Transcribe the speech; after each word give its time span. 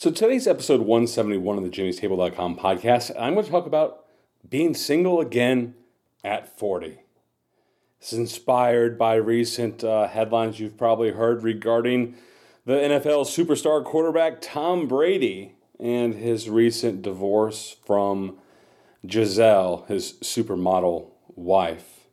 So 0.00 0.12
today's 0.12 0.46
episode 0.46 0.82
171 0.82 1.58
of 1.58 1.64
the 1.64 1.70
jimmystable.com 1.70 2.56
podcast, 2.56 3.10
I'm 3.18 3.34
going 3.34 3.44
to 3.44 3.50
talk 3.50 3.66
about 3.66 4.04
being 4.48 4.72
single 4.72 5.20
again 5.20 5.74
at 6.22 6.56
40. 6.56 7.00
This 7.98 8.12
is 8.12 8.18
inspired 8.20 8.96
by 8.96 9.16
recent 9.16 9.82
uh, 9.82 10.06
headlines 10.06 10.60
you've 10.60 10.76
probably 10.76 11.10
heard 11.10 11.42
regarding 11.42 12.14
the 12.64 12.74
NFL 12.74 13.26
superstar 13.26 13.84
quarterback 13.84 14.40
Tom 14.40 14.86
Brady 14.86 15.56
and 15.80 16.14
his 16.14 16.48
recent 16.48 17.02
divorce 17.02 17.74
from 17.84 18.38
Gisele, 19.04 19.84
his 19.88 20.12
supermodel 20.22 21.08
wife. 21.34 22.06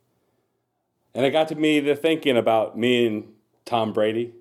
And 1.14 1.24
it 1.24 1.30
got 1.30 1.50
to 1.50 1.56
me 1.56 1.82
to 1.82 1.96
thinking 1.96 2.36
about 2.36 2.80
me 2.80 3.06
and 3.06 3.34
Tom 3.64 3.94
Brady, 3.94 4.34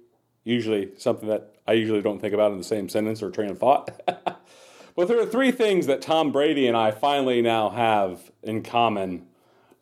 usually 0.45 0.93
something 0.97 1.29
that 1.29 1.54
I 1.67 1.73
usually 1.73 2.03
don't 2.03 2.21
think 2.21 2.35
about 2.35 2.53
in 2.53 2.59
the 2.59 2.65
same 2.65 2.89
sentence 2.89 3.23
or 3.23 3.31
train 3.31 3.51
of 3.51 3.59
thought. 3.59 3.91
but 4.97 5.09
there 5.09 5.19
are 5.19 5.27
three 5.27 5.51
things 5.51 5.87
that 5.87 6.03
Tom 6.03 6.31
Brady 6.31 6.67
and 6.67 6.77
I 6.77 6.91
finally 6.91 7.41
now 7.41 7.71
have 7.71 8.31
in 8.43 8.63
common 8.63 9.27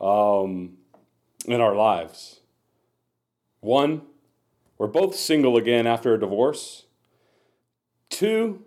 um, 0.01 0.77
in 1.47 1.61
our 1.61 1.75
lives. 1.75 2.41
One, 3.61 4.03
we're 4.79 4.87
both 4.87 5.15
single 5.15 5.57
again 5.57 5.87
after 5.87 6.15
a 6.15 6.21
divorce. 6.21 6.87
Two, 8.09 8.65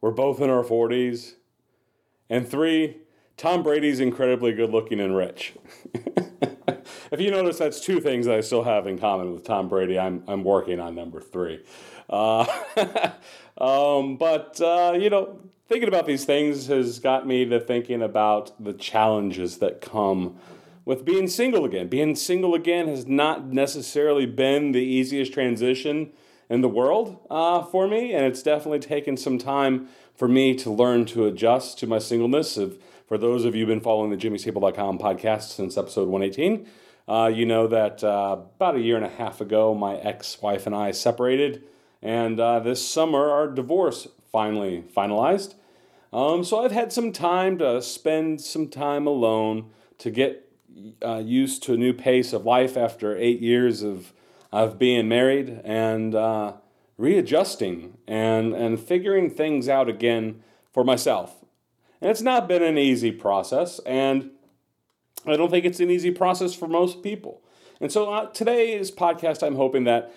we're 0.00 0.10
both 0.10 0.40
in 0.40 0.50
our 0.50 0.62
40s. 0.62 1.34
And 2.28 2.48
three, 2.48 2.98
Tom 3.36 3.62
Brady's 3.62 4.00
incredibly 4.00 4.52
good 4.52 4.70
looking 4.70 5.00
and 5.00 5.16
rich. 5.16 5.54
if 5.94 7.20
you 7.20 7.30
notice, 7.30 7.58
that's 7.58 7.80
two 7.80 8.00
things 8.00 8.26
that 8.26 8.36
I 8.36 8.40
still 8.40 8.62
have 8.62 8.86
in 8.86 8.98
common 8.98 9.32
with 9.32 9.44
Tom 9.44 9.68
Brady. 9.68 9.98
I'm, 9.98 10.22
I'm 10.28 10.44
working 10.44 10.80
on 10.80 10.94
number 10.94 11.20
three. 11.20 11.64
Uh, 12.12 12.46
um, 13.58 14.16
but, 14.16 14.60
uh, 14.60 14.96
you 14.98 15.10
know, 15.10 15.40
thinking 15.68 15.88
about 15.88 16.06
these 16.06 16.24
things 16.24 16.66
has 16.66 16.98
got 16.98 17.26
me 17.26 17.46
to 17.46 17.58
thinking 17.58 18.02
about 18.02 18.62
the 18.62 18.74
challenges 18.74 19.58
that 19.58 19.80
come 19.80 20.38
with 20.84 21.04
being 21.04 21.26
single 21.26 21.64
again. 21.64 21.88
Being 21.88 22.14
single 22.14 22.54
again 22.54 22.86
has 22.88 23.06
not 23.06 23.46
necessarily 23.46 24.26
been 24.26 24.72
the 24.72 24.80
easiest 24.80 25.32
transition 25.32 26.12
in 26.50 26.60
the 26.60 26.68
world 26.68 27.18
uh, 27.30 27.62
for 27.62 27.88
me, 27.88 28.12
and 28.12 28.26
it's 28.26 28.42
definitely 28.42 28.80
taken 28.80 29.16
some 29.16 29.38
time 29.38 29.88
for 30.14 30.28
me 30.28 30.54
to 30.56 30.70
learn 30.70 31.06
to 31.06 31.24
adjust 31.24 31.78
to 31.78 31.86
my 31.86 31.98
singleness. 31.98 32.58
If, 32.58 32.74
for 33.06 33.16
those 33.16 33.46
of 33.46 33.54
you 33.54 33.62
who've 33.62 33.68
been 33.68 33.80
following 33.80 34.10
the 34.10 34.16
jimmystable.com 34.16 34.98
podcast 34.98 35.54
since 35.54 35.78
episode 35.78 36.08
118, 36.08 36.66
uh, 37.08 37.30
you 37.32 37.46
know 37.46 37.66
that 37.68 38.04
uh, 38.04 38.36
about 38.56 38.76
a 38.76 38.80
year 38.80 38.96
and 38.96 39.04
a 39.04 39.08
half 39.08 39.40
ago, 39.40 39.74
my 39.74 39.96
ex 39.96 40.42
wife 40.42 40.66
and 40.66 40.74
I 40.74 40.90
separated. 40.90 41.64
And 42.02 42.40
uh, 42.40 42.60
this 42.60 42.86
summer, 42.86 43.30
our 43.30 43.46
divorce 43.48 44.08
finally 44.30 44.82
finalized. 44.96 45.54
Um, 46.12 46.44
so 46.44 46.64
I've 46.64 46.72
had 46.72 46.92
some 46.92 47.12
time 47.12 47.58
to 47.58 47.80
spend 47.80 48.40
some 48.40 48.68
time 48.68 49.06
alone 49.06 49.70
to 49.98 50.10
get 50.10 50.50
uh, 51.04 51.22
used 51.24 51.62
to 51.64 51.74
a 51.74 51.76
new 51.76 51.92
pace 51.92 52.32
of 52.32 52.44
life 52.44 52.76
after 52.76 53.16
eight 53.16 53.40
years 53.40 53.82
of, 53.82 54.12
of 54.50 54.78
being 54.78 55.08
married 55.08 55.60
and 55.64 56.14
uh, 56.14 56.54
readjusting 56.98 57.96
and, 58.06 58.52
and 58.52 58.80
figuring 58.80 59.30
things 59.30 59.68
out 59.68 59.88
again 59.88 60.42
for 60.72 60.84
myself. 60.84 61.44
And 62.00 62.10
it's 62.10 62.22
not 62.22 62.48
been 62.48 62.62
an 62.62 62.78
easy 62.78 63.12
process, 63.12 63.78
and 63.80 64.30
I 65.24 65.36
don't 65.36 65.50
think 65.50 65.64
it's 65.64 65.78
an 65.78 65.90
easy 65.90 66.10
process 66.10 66.52
for 66.52 66.66
most 66.66 67.02
people. 67.02 67.42
And 67.80 67.92
so 67.92 68.12
uh, 68.12 68.26
today's 68.26 68.90
podcast, 68.90 69.46
I'm 69.46 69.56
hoping 69.56 69.84
that 69.84 70.12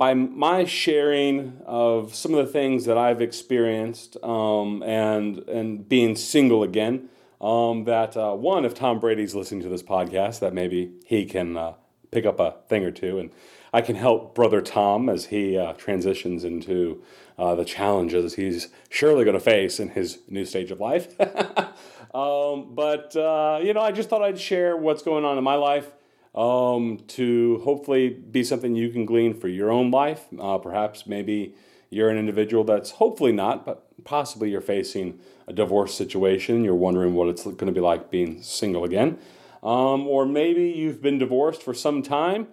by 0.00 0.14
my 0.14 0.64
sharing 0.64 1.60
of 1.66 2.14
some 2.14 2.32
of 2.32 2.46
the 2.46 2.50
things 2.50 2.86
that 2.86 2.96
I've 2.96 3.20
experienced 3.20 4.16
um, 4.22 4.82
and 4.82 5.40
and 5.40 5.86
being 5.86 6.16
single 6.16 6.62
again, 6.62 7.10
um, 7.38 7.84
that 7.84 8.16
uh, 8.16 8.32
one, 8.32 8.64
if 8.64 8.72
Tom 8.72 8.98
Brady's 8.98 9.34
listening 9.34 9.60
to 9.60 9.68
this 9.68 9.82
podcast, 9.82 10.40
that 10.40 10.54
maybe 10.54 10.92
he 11.04 11.26
can 11.26 11.54
uh, 11.54 11.74
pick 12.10 12.24
up 12.24 12.40
a 12.40 12.54
thing 12.66 12.82
or 12.82 12.90
two, 12.90 13.18
and 13.18 13.30
I 13.74 13.82
can 13.82 13.94
help 13.94 14.34
brother 14.34 14.62
Tom 14.62 15.10
as 15.10 15.26
he 15.26 15.58
uh, 15.58 15.74
transitions 15.74 16.44
into 16.44 17.02
uh, 17.38 17.54
the 17.54 17.66
challenges 17.66 18.36
he's 18.36 18.68
surely 18.88 19.24
going 19.24 19.34
to 19.34 19.40
face 19.40 19.78
in 19.78 19.90
his 19.90 20.20
new 20.28 20.46
stage 20.46 20.70
of 20.70 20.80
life. 20.80 21.08
um, 22.14 22.74
but 22.74 23.14
uh, 23.16 23.60
you 23.62 23.74
know, 23.74 23.82
I 23.82 23.92
just 23.92 24.08
thought 24.08 24.22
I'd 24.22 24.40
share 24.40 24.78
what's 24.78 25.02
going 25.02 25.26
on 25.26 25.36
in 25.36 25.44
my 25.44 25.56
life 25.56 25.92
um, 26.34 26.98
to 27.08 27.60
hopefully 27.64 28.08
be 28.08 28.44
something 28.44 28.74
you 28.74 28.90
can 28.90 29.04
glean 29.04 29.34
for 29.34 29.48
your 29.48 29.70
own 29.70 29.90
life. 29.90 30.26
Uh, 30.38 30.58
perhaps 30.58 31.06
maybe 31.06 31.54
you're 31.90 32.08
an 32.08 32.18
individual 32.18 32.62
that's 32.64 32.92
hopefully 32.92 33.32
not, 33.32 33.66
but 33.66 33.86
possibly 34.04 34.50
you're 34.50 34.60
facing 34.60 35.18
a 35.48 35.52
divorce 35.52 35.94
situation. 35.94 36.64
You're 36.64 36.74
wondering 36.74 37.14
what 37.14 37.28
it's 37.28 37.42
going 37.42 37.66
to 37.66 37.72
be 37.72 37.80
like 37.80 38.10
being 38.10 38.42
single 38.42 38.84
again. 38.84 39.18
Um, 39.62 40.06
or 40.06 40.24
maybe 40.24 40.70
you've 40.70 41.02
been 41.02 41.18
divorced 41.18 41.62
for 41.62 41.74
some 41.74 42.02
time 42.02 42.46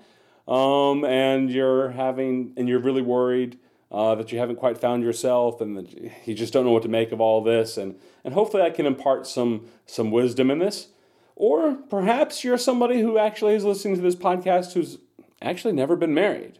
um, 0.47 1.05
and 1.05 1.49
you're 1.49 1.91
having 1.91 2.53
and 2.57 2.67
you're 2.67 2.79
really 2.79 3.01
worried 3.01 3.59
uh, 3.91 4.15
that 4.15 4.31
you 4.31 4.39
haven't 4.39 4.57
quite 4.57 4.77
found 4.77 5.03
yourself 5.03 5.61
and 5.61 5.77
that 5.77 6.27
you 6.27 6.33
just 6.33 6.51
don't 6.51 6.65
know 6.65 6.71
what 6.71 6.83
to 6.83 6.89
make 6.89 7.11
of 7.11 7.21
all 7.21 7.41
this 7.41 7.77
and 7.77 7.95
and 8.23 8.33
hopefully 8.33 8.63
I 8.63 8.69
can 8.69 8.85
impart 8.85 9.25
some 9.27 9.67
some 9.85 10.11
wisdom 10.11 10.51
in 10.51 10.59
this 10.59 10.87
or 11.39 11.75
perhaps 11.75 12.43
you're 12.43 12.57
somebody 12.57 12.99
who 12.99 13.19
actually 13.19 13.53
is 13.53 13.63
listening 13.63 13.95
to 13.95 14.01
this 14.01 14.15
podcast 14.15 14.73
who's 14.73 14.97
actually 15.39 15.73
never 15.73 15.95
been 15.95 16.13
married. 16.13 16.59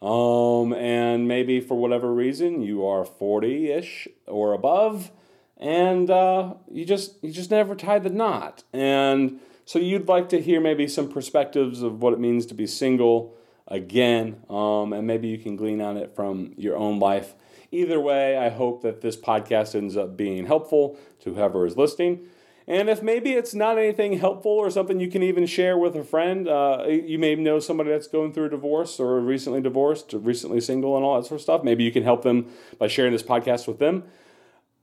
Um, 0.00 0.72
and 0.72 1.26
maybe 1.26 1.60
for 1.60 1.76
whatever 1.76 2.12
reason 2.12 2.62
you 2.62 2.86
are 2.86 3.04
40 3.04 3.72
ish 3.72 4.06
or 4.28 4.52
above, 4.52 5.10
and 5.56 6.08
uh, 6.08 6.54
you 6.70 6.84
just 6.84 7.22
you 7.22 7.32
just 7.32 7.50
never 7.50 7.74
tied 7.74 8.04
the 8.04 8.10
knot. 8.10 8.62
And 8.72 9.40
so 9.64 9.80
you'd 9.80 10.08
like 10.08 10.28
to 10.28 10.40
hear 10.40 10.60
maybe 10.60 10.86
some 10.86 11.08
perspectives 11.08 11.82
of 11.82 12.00
what 12.00 12.12
it 12.12 12.20
means 12.20 12.46
to 12.46 12.54
be 12.54 12.66
single 12.66 13.36
again, 13.66 14.42
um, 14.48 14.92
and 14.92 15.04
maybe 15.04 15.28
you 15.28 15.38
can 15.38 15.56
glean 15.56 15.80
on 15.80 15.96
it 15.96 16.14
from 16.14 16.52
your 16.56 16.76
own 16.76 17.00
life. 17.00 17.34
Either 17.72 17.98
way, 17.98 18.36
I 18.36 18.50
hope 18.50 18.82
that 18.82 19.00
this 19.00 19.16
podcast 19.16 19.74
ends 19.74 19.96
up 19.96 20.16
being 20.16 20.46
helpful 20.46 20.96
to 21.20 21.34
whoever 21.34 21.66
is 21.66 21.76
listening. 21.76 22.28
And 22.66 22.88
if 22.88 23.02
maybe 23.02 23.32
it's 23.32 23.54
not 23.54 23.78
anything 23.78 24.18
helpful 24.18 24.52
or 24.52 24.70
something 24.70 25.00
you 25.00 25.08
can 25.08 25.22
even 25.22 25.46
share 25.46 25.76
with 25.76 25.96
a 25.96 26.04
friend, 26.04 26.48
uh, 26.48 26.84
you 26.86 27.18
may 27.18 27.34
know 27.34 27.58
somebody 27.58 27.90
that's 27.90 28.06
going 28.06 28.32
through 28.32 28.46
a 28.46 28.50
divorce 28.50 29.00
or 29.00 29.20
recently 29.20 29.60
divorced, 29.60 30.14
or 30.14 30.18
recently 30.18 30.60
single, 30.60 30.96
and 30.96 31.04
all 31.04 31.20
that 31.20 31.26
sort 31.26 31.40
of 31.40 31.42
stuff. 31.42 31.64
Maybe 31.64 31.82
you 31.82 31.90
can 31.90 32.04
help 32.04 32.22
them 32.22 32.46
by 32.78 32.86
sharing 32.86 33.12
this 33.12 33.22
podcast 33.22 33.66
with 33.66 33.78
them. 33.78 34.04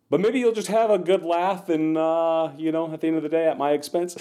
But 0.09 0.22
maybe 0.22 0.39
you'll 0.39 0.53
just 0.53 0.69
have 0.69 0.89
a 0.89 0.97
good 0.97 1.23
laugh 1.23 1.69
and, 1.69 1.95
uh, 1.95 2.50
you 2.57 2.71
know, 2.71 2.92
at 2.92 3.00
the 3.00 3.07
end 3.07 3.18
of 3.18 3.24
the 3.24 3.30
day, 3.30 3.45
at 3.45 3.59
my 3.59 3.71
expense. 3.71 4.18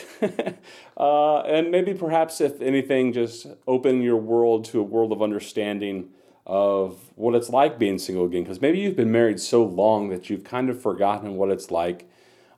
uh, 0.98 1.38
and 1.40 1.70
maybe 1.70 1.94
perhaps, 1.94 2.42
if 2.42 2.60
anything, 2.60 3.14
just 3.14 3.46
open 3.66 4.02
your 4.02 4.16
world 4.18 4.66
to 4.66 4.80
a 4.80 4.82
world 4.82 5.12
of 5.12 5.22
understanding 5.22 6.10
of 6.46 6.98
what 7.16 7.34
it's 7.34 7.48
like 7.48 7.78
being 7.78 7.98
single 7.98 8.26
again. 8.26 8.42
Because 8.42 8.60
maybe 8.60 8.78
you've 8.78 8.96
been 8.96 9.10
married 9.10 9.40
so 9.40 9.64
long 9.64 10.10
that 10.10 10.28
you've 10.28 10.44
kind 10.44 10.68
of 10.68 10.80
forgotten 10.80 11.36
what 11.36 11.50
it's 11.50 11.70
like 11.70 12.06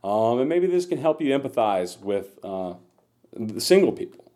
um, 0.03 0.41
and 0.41 0.49
maybe 0.49 0.67
this 0.67 0.87
can 0.87 0.99
help 0.99 1.21
you 1.21 1.37
empathize 1.37 2.01
with 2.01 2.39
uh, 2.43 2.75
the 3.33 3.61
single 3.61 3.93
people. 3.93 4.31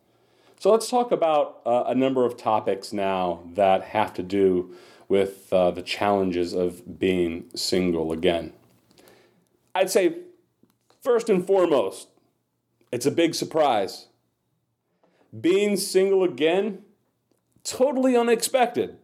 So 0.58 0.70
let's 0.70 0.88
talk 0.88 1.12
about 1.12 1.60
uh, 1.66 1.84
a 1.86 1.94
number 1.94 2.24
of 2.24 2.36
topics 2.36 2.92
now 2.92 3.42
that 3.54 3.82
have 3.82 4.14
to 4.14 4.22
do 4.22 4.74
with 5.08 5.52
uh, 5.52 5.70
the 5.70 5.82
challenges 5.82 6.52
of 6.52 6.98
being 6.98 7.50
single 7.54 8.12
again. 8.12 8.52
I'd 9.74 9.90
say, 9.90 10.18
first 11.02 11.28
and 11.28 11.46
foremost, 11.46 12.08
it's 12.92 13.06
a 13.06 13.10
big 13.10 13.34
surprise. 13.34 14.06
Being 15.38 15.76
single 15.76 16.22
again, 16.22 16.82
totally 17.64 18.16
unexpected. 18.16 18.96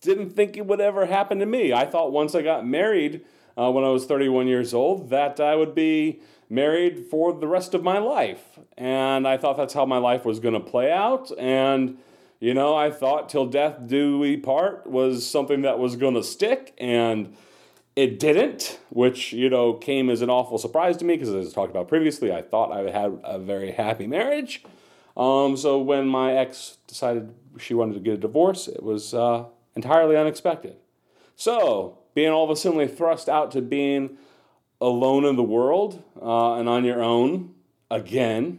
Didn't 0.00 0.30
think 0.30 0.56
it 0.56 0.66
would 0.66 0.80
ever 0.80 1.06
happen 1.06 1.38
to 1.40 1.46
me. 1.46 1.72
I 1.72 1.84
thought 1.84 2.12
once 2.12 2.34
I 2.34 2.42
got 2.42 2.66
married, 2.66 3.24
uh, 3.56 3.70
when 3.70 3.84
I 3.84 3.88
was 3.88 4.06
31 4.06 4.46
years 4.46 4.72
old 4.74 5.10
that 5.10 5.40
I 5.40 5.56
would 5.56 5.74
be 5.74 6.20
married 6.48 7.06
for 7.10 7.32
the 7.32 7.46
rest 7.46 7.74
of 7.74 7.82
my 7.82 7.98
life. 7.98 8.58
And 8.76 9.26
I 9.26 9.38
thought 9.38 9.56
that's 9.56 9.74
how 9.74 9.86
my 9.86 9.98
life 9.98 10.24
was 10.24 10.38
going 10.38 10.54
to 10.54 10.60
play 10.60 10.92
out. 10.92 11.30
And, 11.38 11.98
You 12.40 12.54
know, 12.54 12.76
I 12.76 12.90
thought 12.90 13.28
till 13.28 13.46
death 13.46 13.86
do 13.86 14.18
we 14.18 14.36
part 14.36 14.86
was 14.86 15.24
something 15.24 15.62
that 15.62 15.78
was 15.78 15.94
going 15.94 16.14
to 16.14 16.24
stick, 16.24 16.74
and 16.76 17.36
it 17.94 18.18
didn't, 18.18 18.80
which, 18.90 19.32
you 19.32 19.48
know, 19.48 19.74
came 19.74 20.10
as 20.10 20.22
an 20.22 20.28
awful 20.30 20.58
surprise 20.58 20.96
to 20.96 21.04
me 21.04 21.14
because 21.14 21.32
as 21.32 21.48
I 21.48 21.54
talked 21.54 21.70
about 21.70 21.86
previously, 21.86 22.32
I 22.32 22.42
thought 22.42 22.72
I 22.72 22.90
had 22.90 23.20
a 23.22 23.38
very 23.38 23.70
happy 23.70 24.08
marriage. 24.08 24.64
Um, 25.16 25.56
so 25.56 25.78
when 25.78 26.08
my 26.08 26.34
ex 26.34 26.78
decided 26.88 27.32
she 27.58 27.74
wanted 27.74 27.94
to 27.94 28.00
get 28.00 28.14
a 28.14 28.16
divorce, 28.16 28.66
it 28.66 28.82
was 28.82 29.14
uh, 29.14 29.44
entirely 29.76 30.16
unexpected. 30.16 30.76
So, 31.36 31.98
being 32.14 32.30
all 32.30 32.44
of 32.44 32.50
a 32.50 32.56
sudden 32.56 32.86
thrust 32.88 33.28
out 33.28 33.50
to 33.52 33.62
being 33.62 34.18
alone 34.80 35.24
in 35.24 35.36
the 35.36 35.42
world 35.42 36.02
uh, 36.20 36.54
and 36.54 36.68
on 36.68 36.84
your 36.84 37.02
own 37.02 37.54
again, 37.92 38.58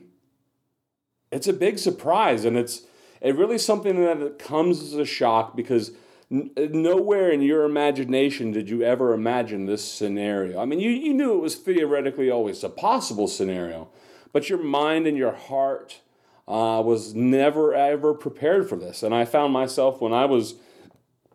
it's 1.32 1.48
a 1.48 1.54
big 1.54 1.80
surprise, 1.80 2.46
and 2.46 2.58
it's 2.58 2.84
it 3.20 3.36
really 3.36 3.58
something 3.58 3.96
that 4.04 4.38
comes 4.38 4.82
as 4.82 4.94
a 4.94 5.06
shock 5.06 5.56
because 5.56 5.92
n- 6.32 6.52
nowhere 6.56 7.32
in 7.32 7.42
your 7.42 7.64
imagination 7.64 8.52
did 8.52 8.70
you 8.70 8.84
ever 8.84 9.14
imagine 9.14 9.66
this 9.66 9.84
scenario. 9.84 10.60
I 10.62 10.66
mean, 10.66 10.80
you, 10.80 10.92
you 10.92 11.14
knew 11.14 11.34
it 11.34 11.42
was 11.42 11.56
theoretically 11.56 12.30
always 12.30 12.64
a 12.64 12.70
possible 12.70 13.28
scenario, 13.28 13.90
but 14.32 14.50
your 14.50 14.62
mind 14.62 15.08
and 15.08 15.18
your 15.18 15.34
heart 15.34 16.02
uh, 16.48 16.82
was 16.86 17.16
never 17.16 17.74
ever 17.74 18.14
prepared 18.14 18.70
for 18.70 18.76
this. 18.76 19.02
And 19.02 19.16
I 19.16 19.26
found 19.26 19.54
myself 19.54 20.02
when 20.02 20.14
I 20.14 20.26
was 20.26 20.56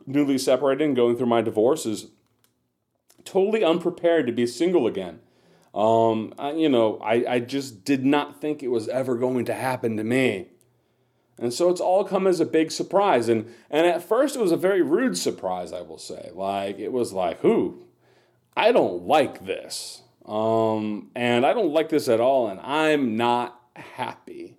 newly 0.09 0.39
separated 0.39 0.85
and 0.85 0.97
going 0.97 1.17
through 1.17 1.27
my 1.27 1.43
divorces, 1.43 2.09
totally 3.25 3.63
unprepared 3.63 4.27
to 4.27 4.33
be 4.33 4.47
single 4.47 4.87
again. 4.87 5.21
Um, 5.75 6.33
I, 6.39 6.53
you 6.53 6.69
know, 6.69 6.99
I, 6.99 7.25
I 7.29 7.41
just 7.41 7.85
did 7.85 8.05
not 8.05 8.41
think 8.41 8.63
it 8.63 8.69
was 8.69 8.89
ever 8.89 9.17
going 9.17 9.45
to 9.45 9.55
happen 9.55 9.97
to 9.99 10.05
me. 10.05 10.49
And 11.39 11.53
so 11.53 11.69
it's 11.71 11.81
all 11.81 12.05
come 12.05 12.27
as 12.27 12.41
a 12.41 12.47
big 12.47 12.73
surprise. 12.73 13.29
And, 13.29 13.55
and 13.71 13.87
at 13.87 14.03
first, 14.03 14.35
it 14.35 14.41
was 14.41 14.51
a 14.51 14.57
very 14.57 14.83
rude 14.83 15.17
surprise, 15.17 15.73
I 15.73 15.83
will 15.83 15.99
say. 15.99 16.31
Like, 16.35 16.79
it 16.79 16.91
was 16.91 17.13
like, 17.13 17.41
who? 17.41 17.85
I 18.57 18.73
don't 18.73 19.05
like 19.05 19.47
this. 19.47 20.03
Um, 20.27 21.11
and 21.15 21.47
I 21.47 21.53
don't 21.53 21.73
like 21.73 21.91
this 21.91 22.09
at 22.09 22.19
all. 22.19 22.49
And 22.49 22.59
I'm 22.61 23.17
not 23.17 23.61
happy. 23.77 24.57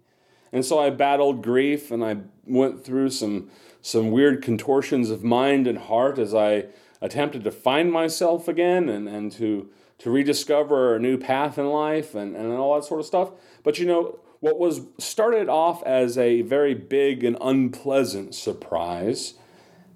And 0.54 0.63
so 0.63 0.80
I 0.80 0.90
battled 0.90 1.44
grief 1.44 1.92
and 1.92 2.04
I 2.04 2.18
went 2.45 2.86
through 2.86 3.10
some, 3.10 3.52
some 3.81 4.12
weird 4.12 4.42
contortions 4.42 5.10
of 5.10 5.24
mind 5.24 5.68
and 5.68 5.78
heart 5.78 6.20
as 6.20 6.34
I 6.34 6.66
attempted 7.02 7.44
to 7.46 7.52
find 7.52 7.92
myself 7.92 8.48
again 8.48 8.90
and, 8.90 9.08
and 9.08 9.31
to, 9.34 9.70
to 10.00 10.12
rediscover 10.12 10.96
a 10.96 11.00
new 11.00 11.18
path 11.18 11.58
in 11.58 11.68
life 11.68 12.14
and, 12.14 12.36
and 12.36 12.52
all 12.54 12.76
that 12.76 12.86
sort 12.86 13.00
of 13.00 13.06
stuff. 13.06 13.31
But 13.64 13.80
you 13.80 13.86
know, 13.86 14.20
what 14.40 14.60
was 14.60 14.81
started 14.98 15.50
off 15.50 15.84
as 15.84 16.18
a 16.18 16.42
very 16.42 16.74
big 16.74 17.24
and 17.24 17.38
unpleasant 17.42 18.36
surprise 18.36 19.36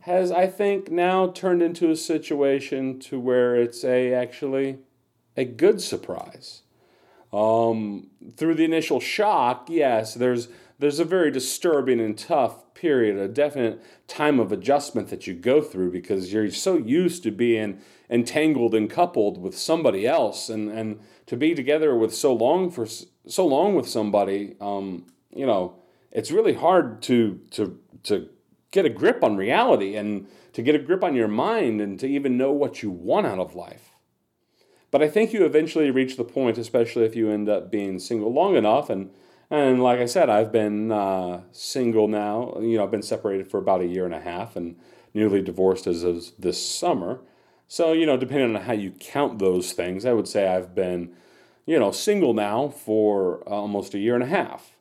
has 0.02 0.32
I 0.32 0.48
think 0.48 0.92
now 0.92 1.28
turned 1.28 1.62
into 1.62 1.90
a 1.90 1.96
situation 1.96 3.00
to 3.02 3.20
where 3.20 3.56
it's 3.56 3.86
a 3.86 4.14
actually 4.14 4.80
a 5.38 5.46
good 5.46 5.82
surprise. 5.82 6.64
Um, 7.32 8.08
through 8.36 8.56
the 8.56 8.66
initial 8.66 9.00
shock, 9.00 9.68
yes, 9.70 10.14
there's 10.14 10.50
there's 10.84 11.00
a 11.00 11.06
very 11.06 11.32
disturbing 11.32 12.02
and 12.02 12.18
tough 12.18 12.74
period, 12.74 13.18
a 13.18 13.30
definite 13.30 13.82
time 14.06 14.38
of 14.38 14.52
adjustment 14.52 15.08
that 15.08 15.26
you 15.26 15.34
go 15.34 15.62
through 15.62 15.90
because 15.90 16.34
you're 16.34 16.52
so 16.52 16.78
used 16.78 17.24
to 17.24 17.32
being 17.32 17.80
entangled 18.10 18.76
and 18.76 18.90
coupled 18.90 19.42
with 19.42 19.58
somebody 19.58 20.06
else, 20.06 20.50
and 20.50 20.70
and 20.70 21.00
to 21.26 21.38
be 21.38 21.56
together 21.56 21.96
with 21.96 22.14
so 22.14 22.34
long 22.34 22.70
for 22.70 22.86
so 22.86 23.48
long 23.48 23.76
with 23.76 23.88
somebody, 23.88 24.58
um, 24.60 25.06
you 25.34 25.46
know, 25.46 25.76
it's 26.12 26.32
really 26.32 26.54
hard 26.54 27.02
to 27.04 27.40
to 27.52 27.80
to 28.04 28.28
get 28.72 28.86
a 28.86 28.90
grip 28.90 29.24
on 29.24 29.38
reality 29.38 29.96
and 29.96 30.28
to 30.52 30.62
get 30.62 30.76
a 30.76 30.80
grip 30.80 31.02
on 31.02 31.16
your 31.16 31.30
mind 31.30 31.80
and 31.80 31.98
to 32.00 32.08
even 32.08 32.38
know 32.38 32.52
what 32.52 32.84
you 32.84 32.92
want 32.92 33.26
out 33.26 33.40
of 33.40 33.56
life. 33.56 33.92
But 34.92 35.02
I 35.02 35.08
think 35.08 35.32
you 35.32 35.46
eventually 35.46 35.90
reach 35.92 36.18
the 36.18 36.26
point, 36.26 36.58
especially 36.58 37.06
if 37.06 37.16
you 37.16 37.30
end 37.30 37.48
up 37.48 37.72
being 37.72 38.00
single 38.00 38.34
long 38.34 38.58
enough. 38.58 38.90
And, 38.90 39.12
and 39.54 39.84
like 39.84 40.00
I 40.00 40.08
said, 40.08 40.32
I've 40.32 40.52
been 40.52 40.92
uh, 40.92 41.42
single 41.52 42.08
now. 42.08 42.58
You 42.60 42.78
know, 42.78 42.84
I've 42.86 42.90
been 42.90 43.04
separated 43.04 43.52
for 43.52 43.60
about 43.60 43.82
a 43.82 43.86
year 43.86 44.04
and 44.04 44.16
a 44.16 44.20
half 44.20 44.56
and 44.56 44.78
newly 45.14 45.44
divorced 45.44 45.86
as 45.86 46.02
of 46.02 46.24
this 46.40 46.60
summer. 46.60 47.20
So, 47.68 47.94
you 47.94 48.08
know, 48.08 48.18
depending 48.18 48.56
on 48.56 48.64
how 48.64 48.74
you 48.74 48.90
count 49.00 49.38
those 49.38 49.74
things, 49.74 50.08
I 50.08 50.14
would 50.14 50.28
say 50.28 50.48
I've 50.48 50.74
been, 50.74 51.14
you 51.68 51.78
know, 51.78 51.92
single 51.92 52.34
now 52.34 52.70
for 52.70 53.48
almost 53.48 53.94
a 53.94 54.00
year 54.00 54.16
and 54.16 54.24
a 54.24 54.28
half. 54.28 54.76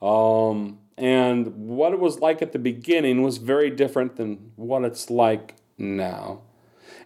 Um, 0.00 0.78
and 0.96 1.48
what 1.68 1.92
it 1.92 2.00
was 2.00 2.20
like 2.20 2.40
at 2.40 2.52
the 2.52 2.58
beginning 2.58 3.22
was 3.22 3.36
very 3.36 3.68
different 3.68 4.16
than 4.16 4.52
what 4.56 4.84
it's 4.84 5.10
like 5.10 5.56
now. 5.76 6.40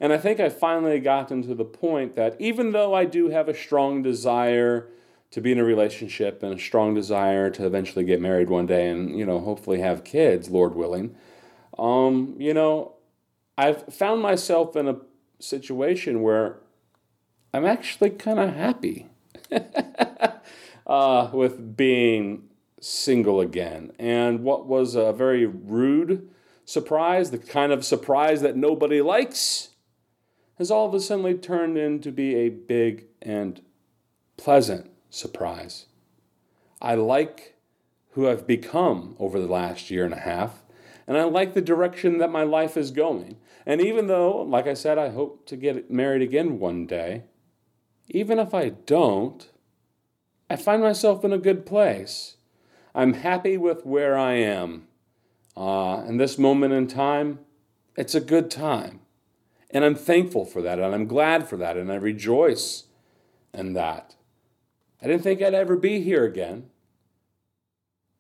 And 0.01 0.13
I 0.13 0.19
think 0.19 0.39
I 0.39 0.51
finally 0.51 1.01
gotten 1.01 1.43
to 1.43 1.55
the 1.57 1.65
point 1.65 2.15
that 2.15 2.37
even 2.39 2.71
though 2.71 2.95
I 2.95 3.07
do 3.07 3.31
have 3.31 3.49
a 3.49 3.57
strong 3.57 4.05
desire 4.05 4.89
to 5.31 5.41
be 5.41 5.53
in 5.53 5.59
a 5.59 5.65
relationship 5.65 6.43
and 6.43 6.55
a 6.55 6.59
strong 6.59 6.95
desire 6.95 7.51
to 7.51 7.67
eventually 7.67 8.05
get 8.05 8.21
married 8.21 8.49
one 8.49 8.67
day 8.67 8.89
and, 8.89 9.19
you 9.19 9.27
know, 9.27 9.41
hopefully 9.41 9.81
have 9.81 10.05
kids, 10.05 10.49
Lord 10.49 10.75
willing, 10.75 11.15
um, 11.79 12.35
you 12.39 12.55
know, 12.55 12.95
I've 13.57 13.93
found 13.93 14.23
myself 14.23 14.77
in 14.77 14.89
a 14.89 14.97
situation 15.39 16.23
where 16.23 16.59
I'm 17.53 17.65
actually 17.65 18.11
kind 18.11 18.41
of 18.41 18.55
happy 18.55 19.07
uh, 20.87 21.31
with 21.33 21.77
being 21.77 22.49
single 22.81 23.41
again. 23.41 23.93
And 23.99 24.43
what 24.43 24.67
was 24.67 24.95
a 24.95 25.13
very 25.13 25.47
rude 25.47 26.29
surprise, 26.65 27.31
the 27.31 27.39
kind 27.39 27.73
of 27.73 27.85
surprise 27.85 28.41
that 28.43 28.57
nobody 28.57 29.01
likes, 29.01 29.71
has 30.59 30.71
all 30.71 30.87
of 30.87 30.95
a 30.95 31.01
sudden 31.01 31.39
turned 31.39 31.79
into 31.79 32.11
be 32.11 32.35
a 32.35 32.49
big 32.49 33.07
and 33.23 33.61
pleasant 34.37 34.91
surprise. 35.11 35.87
I 36.81 36.95
like 36.95 37.57
who 38.13 38.29
I've 38.29 38.47
become 38.47 39.17
over 39.19 39.39
the 39.39 39.47
last 39.47 39.91
year 39.91 40.05
and 40.05 40.15
a 40.15 40.21
half, 40.21 40.63
and 41.07 41.17
I 41.17 41.25
like 41.25 41.55
the 41.55 41.61
direction 41.61 42.19
that 42.19 42.31
my 42.31 42.43
life 42.43 42.77
is 42.77 42.91
going. 42.91 43.37
And 43.65 43.81
even 43.81 44.07
though, 44.07 44.43
like 44.43 44.67
I 44.67 44.75
said, 44.75 44.99
I 44.99 45.11
hope 45.11 45.47
to 45.47 45.57
get 45.57 45.91
married 45.91 46.23
again 46.23 46.59
one 46.59 46.87
day, 46.87 47.25
even 48.09 48.39
if 48.39 48.55
I 48.55 48.71
don't, 48.71 49.51
I 50.49 50.57
find 50.57 50.83
myself 50.83 51.25
in 51.25 51.33
a 51.33 51.39
good 51.39 51.67
place. 51.67 52.37
I'm 52.95 53.15
happy 53.15 53.57
with 53.57 53.85
where 53.85 54.17
I 54.17 54.35
am. 54.35 54.89
Uh, 55.57 56.03
in 56.07 56.17
this 56.17 56.39
moment 56.39 56.73
in 56.73 56.87
time, 56.87 57.41
it's 57.97 58.15
a 58.15 58.21
good 58.21 58.51
time. 58.51 59.01
And 59.71 59.85
I'm 59.85 59.95
thankful 59.95 60.45
for 60.45 60.63
that, 60.63 60.79
and 60.79 60.95
I'm 60.95 61.07
glad 61.07 61.49
for 61.49 61.57
that, 61.59 61.77
and 61.77 61.93
I 61.93 61.97
rejoice 61.97 62.85
in 63.53 63.75
that. 63.75 64.15
I 65.01 65.07
didn't 65.07 65.23
think 65.23 65.41
I'd 65.41 65.55
ever 65.55 65.77
be 65.77 66.01
here 66.01 66.25
again, 66.25 66.71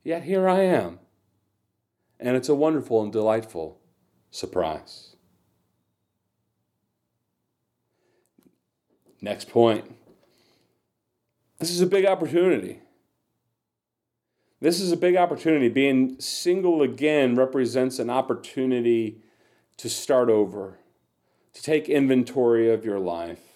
yet 0.05 0.25
here 0.25 0.49
I 0.49 0.61
am. 0.61 1.01
And 2.21 2.37
it's 2.37 2.49
a 2.49 2.55
wonderful 2.55 3.03
and 3.03 3.13
delightful 3.13 3.81
surprise. 4.31 5.17
Next 9.21 9.51
point. 9.51 9.95
This 11.59 11.71
is 11.71 11.81
a 11.81 11.87
big 11.87 12.07
opportunity. 12.07 12.81
This 14.61 14.81
is 14.81 14.93
a 14.93 14.97
big 14.97 15.17
opportunity. 15.17 15.69
Being 15.69 16.21
single 16.21 16.83
again 16.83 17.37
represents 17.37 17.99
an 17.99 18.11
opportunity 18.11 19.23
to 19.77 19.89
start 19.89 20.29
over 20.29 20.79
to 21.53 21.63
take 21.63 21.89
inventory 21.89 22.71
of 22.71 22.85
your 22.85 22.99
life, 22.99 23.48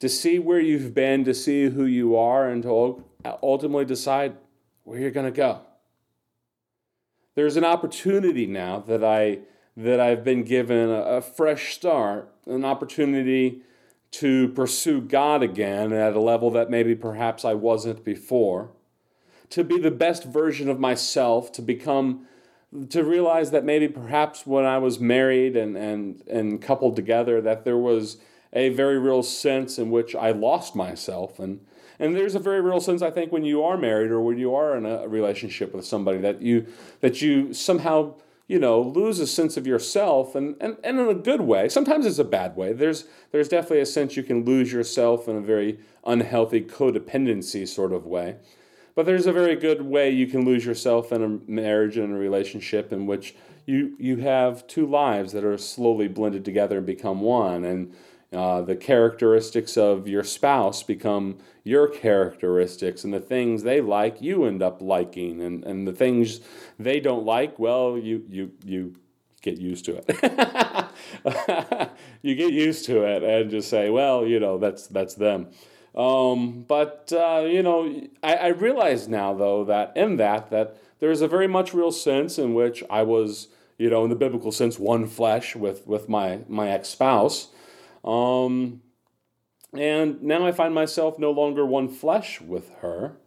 to 0.00 0.08
see 0.08 0.38
where 0.38 0.60
you've 0.60 0.94
been, 0.94 1.24
to 1.24 1.34
see 1.34 1.68
who 1.68 1.84
you 1.84 2.16
are, 2.16 2.48
and 2.48 2.62
to 2.62 3.04
ultimately 3.42 3.84
decide 3.84 4.36
where 4.84 4.98
you're 4.98 5.10
going 5.10 5.26
to 5.26 5.32
go. 5.32 5.60
There's 7.34 7.56
an 7.56 7.64
opportunity 7.64 8.46
now 8.46 8.80
that 8.80 9.04
I 9.04 9.40
that 9.76 10.00
I've 10.00 10.24
been 10.24 10.42
given 10.42 10.90
a, 10.90 11.02
a 11.02 11.20
fresh 11.20 11.72
start, 11.72 12.32
an 12.46 12.64
opportunity 12.64 13.62
to 14.10 14.48
pursue 14.48 15.00
God 15.00 15.40
again 15.40 15.92
at 15.92 16.16
a 16.16 16.20
level 16.20 16.50
that 16.50 16.68
maybe 16.68 16.96
perhaps 16.96 17.44
I 17.44 17.54
wasn't 17.54 18.04
before, 18.04 18.72
to 19.50 19.62
be 19.62 19.78
the 19.78 19.92
best 19.92 20.24
version 20.24 20.68
of 20.68 20.80
myself, 20.80 21.52
to 21.52 21.62
become 21.62 22.26
to 22.90 23.02
realize 23.02 23.50
that 23.50 23.64
maybe 23.64 23.88
perhaps 23.88 24.46
when 24.46 24.66
I 24.66 24.76
was 24.76 25.00
married 25.00 25.56
and, 25.56 25.76
and, 25.76 26.22
and 26.28 26.60
coupled 26.60 26.96
together, 26.96 27.40
that 27.40 27.64
there 27.64 27.78
was 27.78 28.18
a 28.52 28.70
very 28.70 28.98
real 28.98 29.22
sense 29.22 29.78
in 29.78 29.90
which 29.90 30.14
I 30.14 30.30
lost 30.30 30.74
myself. 30.74 31.38
And, 31.38 31.60
and 31.98 32.16
there's 32.16 32.34
a 32.34 32.38
very 32.38 32.60
real 32.60 32.80
sense, 32.80 33.02
I 33.02 33.10
think, 33.10 33.32
when 33.32 33.44
you 33.44 33.62
are 33.62 33.76
married 33.76 34.10
or 34.10 34.20
when 34.20 34.38
you 34.38 34.54
are 34.54 34.76
in 34.76 34.86
a 34.86 35.06
relationship 35.06 35.74
with 35.74 35.84
somebody 35.84 36.18
that 36.18 36.40
you, 36.40 36.66
that 37.00 37.20
you 37.20 37.52
somehow, 37.52 38.14
you 38.46 38.58
know, 38.58 38.80
lose 38.80 39.18
a 39.20 39.26
sense 39.26 39.56
of 39.56 39.66
yourself 39.66 40.34
and, 40.34 40.56
and, 40.60 40.76
and 40.82 40.98
in 40.98 41.08
a 41.08 41.14
good 41.14 41.42
way. 41.42 41.68
Sometimes 41.68 42.06
it's 42.06 42.18
a 42.18 42.24
bad 42.24 42.56
way. 42.56 42.72
There's, 42.72 43.04
there's 43.32 43.48
definitely 43.48 43.80
a 43.80 43.86
sense 43.86 44.16
you 44.16 44.22
can 44.22 44.44
lose 44.44 44.72
yourself 44.72 45.28
in 45.28 45.36
a 45.36 45.40
very 45.42 45.78
unhealthy 46.06 46.62
codependency 46.62 47.68
sort 47.68 47.92
of 47.92 48.06
way. 48.06 48.36
but 48.98 49.06
there's 49.06 49.26
a 49.26 49.32
very 49.32 49.54
good 49.54 49.82
way 49.82 50.10
you 50.10 50.26
can 50.26 50.44
lose 50.44 50.64
yourself 50.64 51.12
in 51.12 51.22
a 51.22 51.28
marriage 51.48 51.96
and 51.96 52.12
a 52.12 52.16
relationship 52.16 52.92
in 52.92 53.06
which 53.06 53.36
you 53.64 53.94
you 54.00 54.16
have 54.16 54.66
two 54.66 54.86
lives 54.86 55.32
that 55.32 55.44
are 55.44 55.56
slowly 55.56 56.08
blended 56.08 56.44
together 56.44 56.78
and 56.78 56.86
become 56.86 57.20
one 57.20 57.64
and 57.64 57.94
uh, 58.32 58.60
the 58.62 58.76
characteristics 58.76 59.76
of 59.76 60.06
your 60.06 60.22
spouse 60.22 60.82
become 60.82 61.38
your 61.64 61.88
characteristics 61.88 63.04
and 63.04 63.12
the 63.12 63.20
things 63.20 63.62
they 63.62 63.80
like 63.80 64.20
you 64.20 64.44
end 64.44 64.62
up 64.62 64.82
liking 64.82 65.40
and, 65.40 65.64
and 65.64 65.86
the 65.86 65.92
things 65.92 66.40
they 66.78 67.00
don't 67.00 67.24
like 67.24 67.58
well 67.58 67.96
you 67.96 68.24
you 68.28 68.52
you 68.64 68.94
get 69.40 69.58
used 69.58 69.84
to 69.84 70.02
it 70.06 71.90
you 72.22 72.34
get 72.34 72.52
used 72.52 72.84
to 72.84 73.02
it 73.02 73.22
and 73.22 73.50
just 73.50 73.70
say 73.70 73.88
well 73.88 74.26
you 74.26 74.40
know 74.40 74.58
that's 74.58 74.86
that's 74.88 75.14
them 75.14 75.48
um, 75.98 76.64
but 76.68 77.12
uh, 77.12 77.44
you 77.48 77.62
know, 77.62 78.06
I, 78.22 78.34
I 78.34 78.46
realize 78.48 79.08
now 79.08 79.34
though 79.34 79.64
that 79.64 79.96
in 79.96 80.16
that 80.16 80.50
that 80.50 80.76
there's 81.00 81.20
a 81.20 81.28
very 81.28 81.48
much 81.48 81.74
real 81.74 81.90
sense 81.90 82.38
in 82.38 82.54
which 82.54 82.84
I 82.88 83.02
was, 83.02 83.48
you 83.78 83.90
know, 83.90 84.04
in 84.04 84.10
the 84.10 84.16
biblical 84.16 84.52
sense, 84.52 84.78
one 84.78 85.06
flesh 85.06 85.56
with 85.56 85.86
with 85.86 86.08
my 86.08 86.40
my 86.48 86.70
ex 86.70 86.88
spouse. 86.88 87.48
Um, 88.08 88.80
and 89.74 90.22
now 90.22 90.46
I 90.46 90.52
find 90.52 90.74
myself 90.74 91.18
no 91.18 91.30
longer 91.30 91.66
one 91.66 91.88
flesh 91.88 92.40
with 92.40 92.70
her. 92.76 93.18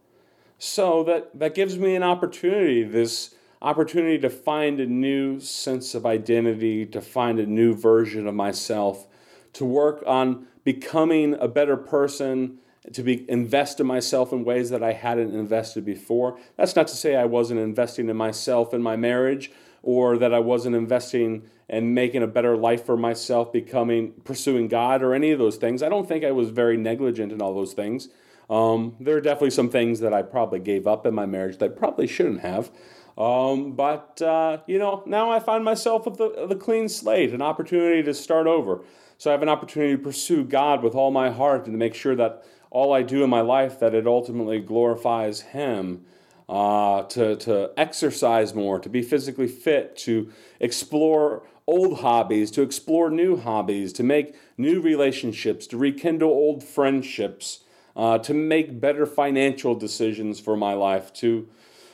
So 0.58 1.04
that, 1.04 1.38
that 1.40 1.54
gives 1.54 1.78
me 1.78 1.96
an 1.96 2.04
opportunity, 2.04 2.84
this 2.84 3.36
opportunity 3.62 4.18
to 4.20 4.30
find 4.30 4.80
a 4.80 4.88
new 4.88 5.40
sense 5.40 5.94
of 5.94 6.06
identity, 6.06 6.86
to 6.88 7.02
find 7.02 7.40
a 7.40 7.46
new 7.46 7.76
version 7.76 8.26
of 8.26 8.34
myself, 8.34 9.08
to 9.54 9.66
work 9.66 10.04
on 10.08 10.48
becoming 10.64 11.36
a 11.36 11.48
better 11.48 11.78
person, 11.78 12.58
to 12.92 13.04
be 13.04 13.30
invest 13.30 13.80
in 13.80 13.86
myself 13.86 14.32
in 14.32 14.44
ways 14.44 14.72
that 14.72 14.82
I 14.82 14.94
hadn't 14.94 15.36
invested 15.36 15.86
before. 15.86 16.40
That's 16.58 16.76
not 16.76 16.88
to 16.88 16.96
say 16.96 17.16
I 17.16 17.26
wasn't 17.26 17.60
investing 17.60 18.10
in 18.10 18.18
myself 18.18 18.74
in 18.74 18.82
my 18.82 18.96
marriage 18.96 19.52
or 19.84 20.18
that 20.18 20.34
I 20.34 20.40
wasn't 20.40 20.76
investing 20.76 21.44
and 21.72 21.96
making 21.96 22.22
a 22.22 22.28
better 22.28 22.58
life 22.58 22.86
for 22.86 22.98
myself, 22.98 23.54
becoming 23.54 24.12
pursuing 24.26 24.68
God 24.68 25.02
or 25.02 25.14
any 25.14 25.32
of 25.32 25.40
those 25.40 25.56
things. 25.56 25.82
I 25.82 25.88
don't 25.88 26.06
think 26.06 26.26
I 26.26 26.32
was 26.32 26.50
very 26.50 26.76
negligent 26.76 27.32
in 27.32 27.42
all 27.42 27.56
those 27.56 27.72
things. 27.72 28.10
Um, 28.50 28.98
there 29.00 29.16
are 29.16 29.22
definitely 29.22 29.52
some 29.52 29.70
things 29.70 30.02
that 30.02 30.14
I 30.14 30.22
probably 30.22 30.60
gave 30.60 30.86
up 30.86 31.06
in 31.06 31.16
my 31.16 31.26
marriage 31.26 31.58
that 31.60 31.72
I 31.72 31.74
probably 31.74 32.08
shouldn't 32.08 32.42
have. 32.42 32.70
Um, 33.18 33.72
but 33.72 34.22
uh, 34.22 34.58
you 34.68 34.80
know, 34.80 35.02
now 35.06 35.32
I 35.32 35.40
find 35.40 35.64
myself 35.64 36.06
with 36.06 36.18
the, 36.18 36.46
the 36.46 36.58
clean 36.58 36.90
slate, 36.90 37.32
an 37.32 37.42
opportunity 37.42 38.04
to 38.04 38.14
start 38.14 38.48
over. 38.48 38.84
So 39.18 39.30
I 39.30 39.32
have 39.32 39.42
an 39.42 39.50
opportunity 39.50 39.96
to 39.96 40.04
pursue 40.04 40.44
God 40.44 40.84
with 40.84 40.94
all 40.94 41.10
my 41.10 41.30
heart 41.30 41.66
and 41.66 41.74
to 41.74 41.78
make 41.78 41.96
sure 41.96 42.18
that 42.18 42.44
all 42.70 42.92
I 42.92 43.02
do 43.02 43.24
in 43.24 43.30
my 43.30 43.42
life 43.42 43.80
that 43.80 43.94
it 43.94 44.06
ultimately 44.06 44.60
glorifies 44.60 45.42
Him. 45.42 46.06
Uh, 46.50 47.04
to, 47.04 47.38
to 47.38 47.72
exercise 47.78 48.54
more, 48.54 48.78
to 48.78 48.90
be 48.90 49.02
physically 49.02 49.48
fit, 49.48 49.96
to 49.96 50.30
explore 50.60 51.44
old 51.72 52.02
hobbies, 52.02 52.52
to 52.52 52.62
explore 52.62 53.10
new 53.10 53.38
hobbies, 53.38 53.94
to 53.94 54.04
make 54.04 54.36
new 54.58 54.82
relationships, 54.82 55.66
to 55.68 55.78
rekindle 55.78 56.30
old 56.30 56.64
friendships, 56.64 57.62
uh, 57.96 58.18
to 58.20 58.34
make 58.34 58.82
better 58.82 59.06
financial 59.06 59.74
decisions 59.74 60.40
for 60.40 60.58
my 60.58 60.74
life, 60.74 61.14
to 61.14 61.48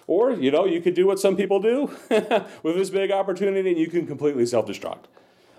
or 0.07 0.31
you 0.31 0.49
know 0.49 0.65
you 0.65 0.81
could 0.81 0.95
do 0.95 1.05
what 1.05 1.19
some 1.19 1.35
people 1.37 1.59
do 1.59 1.91
with 2.63 2.75
this 2.75 2.89
big 2.89 3.11
opportunity 3.11 3.69
and 3.69 3.79
you 3.79 3.87
can 3.87 4.07
completely 4.07 4.45
self-destruct. 4.45 5.05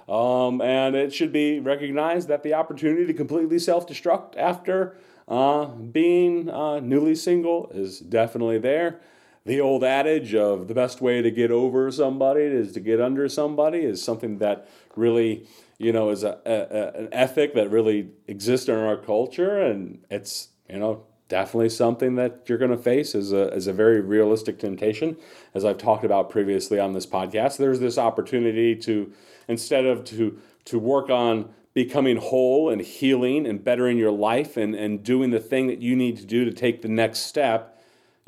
Um, 0.08 0.62
and 0.62 0.96
it 0.96 1.12
should 1.12 1.32
be 1.32 1.60
recognized 1.60 2.28
that 2.28 2.42
the 2.42 2.54
opportunity 2.54 3.06
to 3.06 3.14
completely 3.14 3.58
self 3.58 3.86
destruct 3.86 4.36
after 4.36 4.96
uh, 5.28 5.66
being 5.66 6.48
uh, 6.48 6.80
newly 6.80 7.14
single 7.14 7.70
is 7.72 8.00
definitely 8.00 8.58
there. 8.58 9.00
The 9.48 9.62
old 9.62 9.82
adage 9.82 10.34
of 10.34 10.68
the 10.68 10.74
best 10.74 11.00
way 11.00 11.22
to 11.22 11.30
get 11.30 11.50
over 11.50 11.90
somebody 11.90 12.42
is 12.42 12.72
to 12.72 12.80
get 12.80 13.00
under 13.00 13.30
somebody 13.30 13.78
is 13.78 14.02
something 14.02 14.36
that 14.40 14.68
really, 14.94 15.46
you 15.78 15.90
know, 15.90 16.10
is 16.10 16.22
a, 16.22 16.38
a 16.44 16.98
an 17.00 17.08
ethic 17.12 17.54
that 17.54 17.70
really 17.70 18.10
exists 18.26 18.68
in 18.68 18.74
our 18.74 18.98
culture, 18.98 19.58
and 19.58 20.04
it's 20.10 20.48
you 20.68 20.78
know 20.78 21.06
definitely 21.30 21.70
something 21.70 22.16
that 22.16 22.42
you're 22.46 22.58
going 22.58 22.70
to 22.72 22.76
face 22.76 23.14
as 23.14 23.32
a, 23.32 23.50
as 23.54 23.66
a 23.66 23.72
very 23.72 24.02
realistic 24.02 24.58
temptation. 24.58 25.16
As 25.54 25.64
I've 25.64 25.78
talked 25.78 26.04
about 26.04 26.28
previously 26.28 26.78
on 26.78 26.92
this 26.92 27.06
podcast, 27.06 27.56
there's 27.56 27.80
this 27.80 27.96
opportunity 27.96 28.76
to, 28.76 29.10
instead 29.48 29.86
of 29.86 30.04
to, 30.04 30.38
to 30.66 30.78
work 30.78 31.08
on 31.08 31.48
becoming 31.72 32.18
whole 32.18 32.68
and 32.68 32.82
healing 32.82 33.46
and 33.46 33.64
bettering 33.64 33.96
your 33.96 34.10
life 34.10 34.58
and, 34.58 34.74
and 34.74 35.02
doing 35.02 35.30
the 35.30 35.40
thing 35.40 35.68
that 35.68 35.80
you 35.80 35.96
need 35.96 36.18
to 36.18 36.26
do 36.26 36.44
to 36.44 36.52
take 36.52 36.82
the 36.82 36.88
next 36.88 37.20
step, 37.20 37.77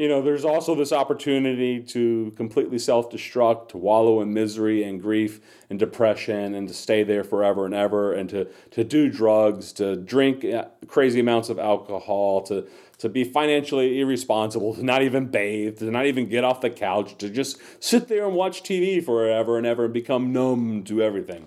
you 0.01 0.09
know, 0.09 0.23
there's 0.23 0.47
also 0.47 0.75
this 0.75 0.95
opportunity 0.95 1.79
to 1.79 2.33
completely 2.35 2.79
self 2.79 3.11
destruct, 3.11 3.69
to 3.69 3.77
wallow 3.77 4.23
in 4.23 4.33
misery 4.33 4.83
and 4.83 4.99
grief 4.99 5.43
and 5.69 5.79
depression, 5.79 6.55
and 6.55 6.67
to 6.69 6.73
stay 6.73 7.03
there 7.03 7.23
forever 7.23 7.67
and 7.67 7.75
ever, 7.75 8.15
and 8.15 8.31
to, 8.31 8.47
to 8.71 8.83
do 8.83 9.11
drugs, 9.11 9.75
to 9.75 9.97
drink 9.97 10.43
uh, 10.43 10.65
crazy 10.87 11.21
amounts 11.21 11.51
of 11.51 11.59
alcohol, 11.59 12.41
to, 12.45 12.67
to 12.97 13.11
be 13.11 13.25
financially 13.25 14.01
irresponsible, 14.01 14.75
to 14.75 14.83
not 14.83 15.03
even 15.03 15.27
bathe, 15.27 15.81
to 15.81 15.91
not 15.91 16.07
even 16.07 16.31
get 16.31 16.45
off 16.45 16.63
the 16.63 16.71
couch, 16.71 17.19
to 17.19 17.29
just 17.29 17.59
sit 17.79 18.09
there 18.09 18.25
and 18.25 18.35
watch 18.35 18.63
TV 18.63 19.05
forever 19.05 19.59
and 19.59 19.67
ever 19.67 19.85
and 19.85 19.93
become 19.93 20.33
numb 20.33 20.83
to 20.83 21.03
everything. 21.03 21.47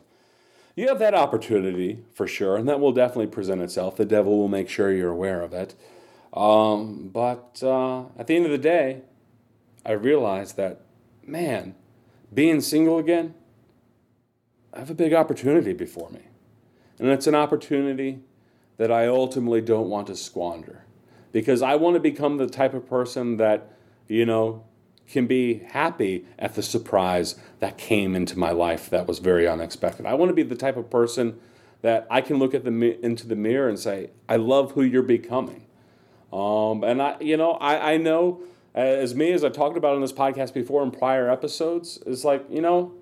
You 0.75 0.89
have 0.89 0.99
that 0.99 1.15
opportunity 1.15 2.03
for 2.13 2.27
sure, 2.27 2.55
and 2.55 2.69
that 2.69 2.79
will 2.79 2.93
definitely 2.93 3.27
present 3.27 3.61
itself. 3.63 3.97
The 3.97 4.05
devil 4.05 4.37
will 4.37 4.47
make 4.47 4.69
sure 4.69 4.91
you're 4.91 5.09
aware 5.09 5.41
of 5.41 5.53
it. 5.53 5.73
Um, 6.33 7.09
but 7.13 7.61
uh, 7.61 8.05
at 8.17 8.27
the 8.27 8.35
end 8.35 8.45
of 8.45 8.51
the 8.51 8.57
day, 8.57 9.01
I 9.85 9.91
realized 9.91 10.57
that, 10.57 10.81
man, 11.25 11.75
being 12.33 12.61
single 12.61 12.97
again, 12.97 13.35
I 14.73 14.79
have 14.79 14.89
a 14.89 14.95
big 14.95 15.13
opportunity 15.13 15.73
before 15.73 16.09
me. 16.09 16.21
And 16.97 17.09
it's 17.09 17.27
an 17.27 17.35
opportunity 17.35 18.19
that 18.77 18.91
I 18.91 19.07
ultimately 19.07 19.61
don't 19.61 19.89
want 19.89 20.07
to 20.07 20.15
squander. 20.15 20.85
Because 21.31 21.61
I 21.61 21.75
want 21.75 21.95
to 21.95 21.99
become 21.99 22.37
the 22.37 22.47
type 22.47 22.73
of 22.73 22.87
person 22.87 23.37
that, 23.37 23.73
you 24.07 24.25
know, 24.25 24.63
can 25.07 25.27
be 25.27 25.59
happy 25.59 26.25
at 26.39 26.55
the 26.55 26.63
surprise 26.63 27.35
that 27.59 27.77
came 27.77 28.15
into 28.15 28.39
my 28.39 28.51
life 28.51 28.89
that 28.89 29.07
was 29.07 29.19
very 29.19 29.47
unexpected. 29.47 30.05
I 30.05 30.13
want 30.15 30.29
to 30.29 30.33
be 30.33 30.43
the 30.43 30.55
type 30.55 30.77
of 30.77 30.89
person 30.89 31.39
that 31.81 32.07
I 32.09 32.21
can 32.21 32.39
look 32.39 32.53
at 32.53 32.63
the 32.63 33.03
into 33.03 33.27
the 33.27 33.35
mirror 33.35 33.67
and 33.67 33.77
say, 33.77 34.11
I 34.29 34.37
love 34.37 34.71
who 34.71 34.81
you're 34.81 35.03
becoming. 35.03 35.65
Um, 36.33 36.83
and 36.83 36.99
I, 36.99 37.15
you 37.19 37.37
know, 37.37 37.51
I, 37.53 37.93
I 37.93 37.97
know 37.97 38.41
as 38.73 39.13
me 39.13 39.31
as 39.33 39.43
I've 39.43 39.53
talked 39.53 39.77
about 39.77 39.93
on 39.93 40.01
this 40.01 40.11
podcast 40.11 40.51
before 40.51 40.81
in 40.81 40.89
prior 40.89 41.29
episodes, 41.29 41.99
it's 42.07 42.23
like, 42.23 42.43
you 42.49 42.59
know, 42.59 42.93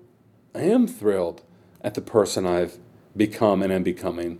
I 0.54 0.60
am 0.62 0.86
thrilled 0.86 1.42
at 1.80 1.94
the 1.94 2.02
person 2.02 2.46
I've 2.46 2.76
become 3.16 3.62
and 3.62 3.72
am 3.72 3.82
becoming. 3.82 4.38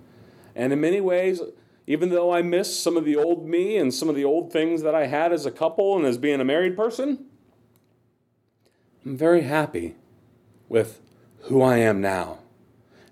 And 0.55 0.75
in 0.75 0.81
many 0.83 1.01
ways, 1.01 1.41
even 1.87 2.11
though 2.11 2.35
I 2.35 2.43
miss 2.43 2.79
some 2.79 2.99
of 2.99 3.07
the 3.07 3.17
old 3.17 3.49
me 3.49 3.79
and 3.79 3.95
some 3.95 4.11
of 4.11 4.15
the 4.15 4.27
old 4.27 4.53
things 4.53 4.83
that 4.83 4.95
I 4.95 5.07
had 5.07 5.33
as 5.33 5.47
a 5.47 5.51
couple 5.51 5.97
and 5.97 6.05
as 6.05 6.19
being 6.19 6.43
a 6.43 6.45
married 6.45 6.77
person, 6.77 7.25
I'm 9.07 9.17
very 9.17 9.43
happy 9.43 9.97
with 10.69 11.01
who 11.45 11.63
I 11.63 11.79
am 11.79 12.03
now. 12.03 12.41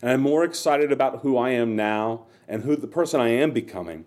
And 0.03 0.11
I'm 0.11 0.21
more 0.21 0.45
excited 0.45 0.93
about 0.93 1.21
who 1.21 1.39
I 1.39 1.51
am 1.51 1.75
now 1.75 2.27
and 2.47 2.65
who 2.65 2.77
the 2.77 2.87
person 2.87 3.19
I 3.19 3.29
am 3.29 3.53
becoming 3.53 4.05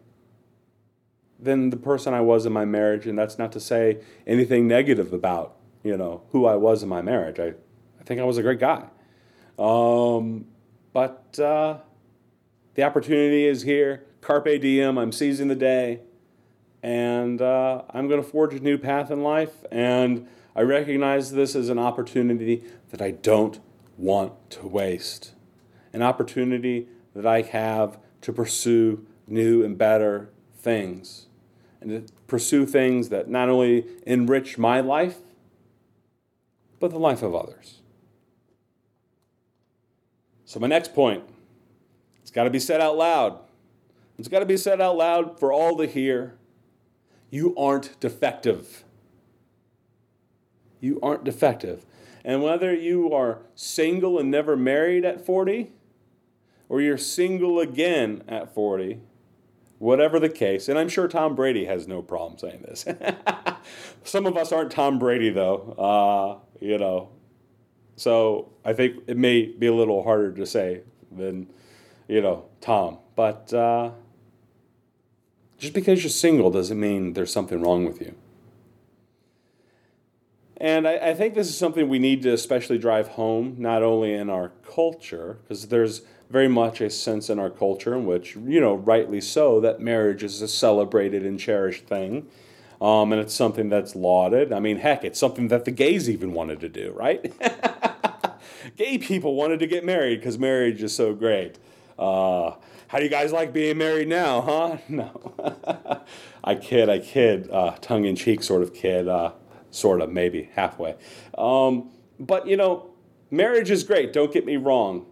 than 1.39 1.69
the 1.69 1.77
person 1.77 2.13
I 2.13 2.21
was 2.21 2.45
in 2.45 2.53
my 2.53 2.65
marriage. 2.65 3.05
And 3.05 3.17
that's 3.17 3.37
not 3.37 3.51
to 3.53 3.59
say 3.59 3.99
anything 4.25 4.67
negative 4.67 5.13
about, 5.13 5.55
you 5.83 5.97
know, 5.97 6.23
who 6.31 6.45
I 6.45 6.55
was 6.55 6.83
in 6.83 6.89
my 6.89 7.01
marriage. 7.01 7.39
I, 7.39 7.53
I 7.99 8.03
think 8.05 8.21
I 8.21 8.23
was 8.23 8.37
a 8.37 8.41
great 8.41 8.59
guy. 8.59 8.87
Um, 9.59 10.45
but 10.93 11.39
uh, 11.39 11.77
the 12.75 12.83
opportunity 12.83 13.45
is 13.45 13.63
here. 13.63 14.05
Carpe 14.21 14.61
diem. 14.61 14.97
I'm 14.97 15.11
seizing 15.11 15.47
the 15.47 15.55
day. 15.55 16.01
And 16.81 17.41
uh, 17.41 17.83
I'm 17.91 18.07
going 18.07 18.21
to 18.21 18.27
forge 18.27 18.53
a 18.53 18.59
new 18.59 18.77
path 18.77 19.09
in 19.09 19.23
life. 19.23 19.63
And 19.71 20.27
I 20.55 20.61
recognize 20.61 21.31
this 21.31 21.55
as 21.55 21.69
an 21.69 21.79
opportunity 21.79 22.63
that 22.91 23.01
I 23.01 23.11
don't 23.11 23.59
want 23.97 24.33
to 24.51 24.67
waste. 24.67 25.33
An 25.93 26.01
opportunity 26.01 26.87
that 27.15 27.25
I 27.25 27.41
have 27.41 27.99
to 28.21 28.33
pursue 28.33 29.05
new 29.27 29.63
and 29.63 29.77
better 29.77 30.32
things 30.63 31.27
and 31.81 32.07
to 32.07 32.13
pursue 32.27 32.65
things 32.65 33.09
that 33.09 33.29
not 33.29 33.49
only 33.49 33.85
enrich 34.07 34.57
my 34.57 34.79
life, 34.79 35.17
but 36.79 36.91
the 36.91 36.99
life 36.99 37.21
of 37.21 37.35
others. 37.35 37.81
So, 40.45 40.59
my 40.59 40.67
next 40.67 40.93
point 40.93 41.23
it's 42.21 42.31
got 42.31 42.45
to 42.45 42.49
be 42.49 42.59
said 42.59 42.81
out 42.81 42.97
loud. 42.97 43.39
It's 44.17 44.27
got 44.27 44.39
to 44.39 44.45
be 44.45 44.57
said 44.57 44.79
out 44.79 44.97
loud 44.97 45.39
for 45.39 45.51
all 45.51 45.77
to 45.77 45.85
hear. 45.85 46.35
You 47.29 47.55
aren't 47.57 47.99
defective. 47.99 48.83
You 50.79 50.99
aren't 51.01 51.23
defective. 51.23 51.85
And 52.23 52.41
whether 52.43 52.73
you 52.73 53.11
are 53.11 53.39
single 53.55 54.19
and 54.19 54.31
never 54.31 54.55
married 54.55 55.03
at 55.03 55.25
40, 55.25 55.71
or 56.69 56.79
you're 56.79 56.97
single 56.97 57.59
again 57.59 58.23
at 58.27 58.53
40, 58.53 58.99
whatever 59.83 60.17
the 60.17 60.29
case, 60.29 60.69
and 60.69 60.79
I'm 60.79 60.87
sure 60.87 61.09
Tom 61.09 61.35
Brady 61.35 61.65
has 61.65 61.89
no 61.89 62.01
problem 62.01 62.39
saying 62.39 62.61
this. 62.61 62.85
Some 64.05 64.25
of 64.25 64.37
us 64.37 64.53
aren't 64.53 64.71
Tom 64.71 64.97
Brady, 64.97 65.29
though. 65.29 65.75
Uh, 65.77 66.63
you 66.65 66.77
know, 66.77 67.09
so 67.97 68.53
I 68.63 68.71
think 68.71 69.03
it 69.07 69.17
may 69.17 69.45
be 69.45 69.67
a 69.67 69.73
little 69.73 70.01
harder 70.01 70.31
to 70.31 70.45
say 70.45 70.83
than, 71.11 71.49
you 72.07 72.21
know, 72.21 72.45
Tom. 72.61 72.99
But 73.17 73.53
uh, 73.53 73.91
just 75.57 75.73
because 75.73 76.01
you're 76.01 76.11
single 76.11 76.49
doesn't 76.49 76.79
mean 76.79 77.11
there's 77.11 77.33
something 77.33 77.61
wrong 77.61 77.83
with 77.83 77.99
you. 77.99 78.15
And 80.57 80.87
I, 80.87 81.09
I, 81.09 81.13
think 81.13 81.33
this 81.33 81.49
is 81.49 81.57
something 81.57 81.89
we 81.89 81.99
need 81.99 82.21
to 82.21 82.31
especially 82.31 82.77
drive 82.77 83.09
home, 83.09 83.55
not 83.57 83.83
only 83.83 84.13
in 84.13 84.29
our 84.29 84.53
culture, 84.65 85.39
because 85.43 85.67
there's 85.67 86.03
very 86.29 86.47
much 86.47 86.81
a 86.81 86.89
sense 86.89 87.29
in 87.29 87.39
our 87.39 87.49
culture 87.49 87.93
in 87.95 88.05
which, 88.05 88.35
you 88.35 88.59
know, 88.59 88.73
rightly 88.73 89.21
so, 89.21 89.59
that 89.61 89.79
marriage 89.79 90.23
is 90.23 90.41
a 90.41 90.47
celebrated 90.47 91.25
and 91.25 91.39
cherished 91.39 91.85
thing. 91.85 92.27
Um, 92.81 93.13
and 93.13 93.21
it's 93.21 93.33
something 93.33 93.69
that's 93.69 93.95
lauded. 93.95 94.51
I 94.51 94.59
mean, 94.59 94.77
heck, 94.77 95.03
it's 95.03 95.19
something 95.19 95.47
that 95.49 95.65
the 95.65 95.71
gays 95.71 96.09
even 96.09 96.33
wanted 96.33 96.59
to 96.61 96.69
do, 96.69 96.91
right? 96.91 97.33
Gay 98.77 98.97
people 98.97 99.35
wanted 99.35 99.59
to 99.59 99.67
get 99.67 99.85
married 99.85 100.19
because 100.19 100.37
marriage 100.37 100.81
is 100.81 100.95
so 100.95 101.13
great. 101.13 101.59
Uh, 101.97 102.55
how 102.87 102.97
do 102.97 103.03
you 103.03 103.09
guys 103.09 103.31
like 103.31 103.53
being 103.53 103.77
married 103.77 104.07
now, 104.07 104.41
huh? 104.41 104.77
No. 104.89 106.01
I 106.43 106.55
kid, 106.55 106.89
I 106.89 106.99
kid, 106.99 107.49
uh, 107.51 107.75
tongue 107.79 108.05
in 108.05 108.15
cheek 108.15 108.43
sort 108.43 108.63
of 108.63 108.73
kid. 108.73 109.07
Uh, 109.07 109.31
sort 109.73 110.01
of, 110.01 110.11
maybe 110.11 110.49
halfway. 110.53 110.95
Um, 111.37 111.89
but 112.19 112.47
you 112.47 112.57
know, 112.57 112.91
marriage 113.31 113.71
is 113.71 113.83
great, 113.83 114.13
don't 114.13 114.31
get 114.31 114.45
me 114.45 114.57
wrong. 114.57 115.05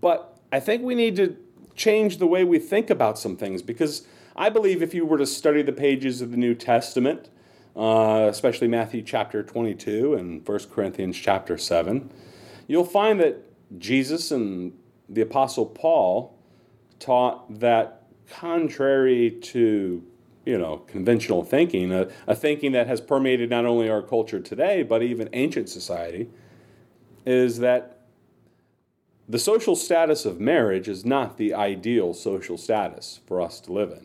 But 0.00 0.38
I 0.52 0.60
think 0.60 0.82
we 0.82 0.94
need 0.94 1.16
to 1.16 1.36
change 1.74 2.18
the 2.18 2.26
way 2.26 2.44
we 2.44 2.58
think 2.58 2.90
about 2.90 3.18
some 3.18 3.36
things 3.36 3.62
because 3.62 4.06
I 4.36 4.48
believe 4.48 4.82
if 4.82 4.94
you 4.94 5.04
were 5.04 5.18
to 5.18 5.26
study 5.26 5.62
the 5.62 5.72
pages 5.72 6.20
of 6.20 6.30
the 6.30 6.36
New 6.36 6.54
Testament, 6.54 7.30
uh, 7.76 8.26
especially 8.28 8.68
Matthew 8.68 9.02
chapter 9.02 9.42
22 9.42 10.14
and 10.14 10.46
1 10.46 10.58
Corinthians 10.72 11.16
chapter 11.16 11.56
7, 11.56 12.10
you'll 12.66 12.84
find 12.84 13.20
that 13.20 13.44
Jesus 13.78 14.30
and 14.30 14.76
the 15.08 15.20
Apostle 15.20 15.66
Paul 15.66 16.36
taught 16.98 17.60
that 17.60 18.02
contrary 18.28 19.30
to 19.30 20.04
you 20.44 20.58
know, 20.58 20.78
conventional 20.78 21.44
thinking, 21.44 21.92
a, 21.92 22.08
a 22.26 22.34
thinking 22.34 22.72
that 22.72 22.86
has 22.86 23.00
permeated 23.00 23.50
not 23.50 23.66
only 23.66 23.88
our 23.88 24.02
culture 24.02 24.40
today, 24.40 24.82
but 24.82 25.02
even 25.02 25.28
ancient 25.32 25.68
society, 25.68 26.28
is 27.26 27.58
that 27.58 27.99
the 29.30 29.38
social 29.38 29.76
status 29.76 30.24
of 30.24 30.40
marriage 30.40 30.88
is 30.88 31.04
not 31.04 31.36
the 31.36 31.54
ideal 31.54 32.12
social 32.12 32.58
status 32.58 33.20
for 33.26 33.40
us 33.40 33.60
to 33.60 33.72
live 33.72 33.92
in. 33.92 34.04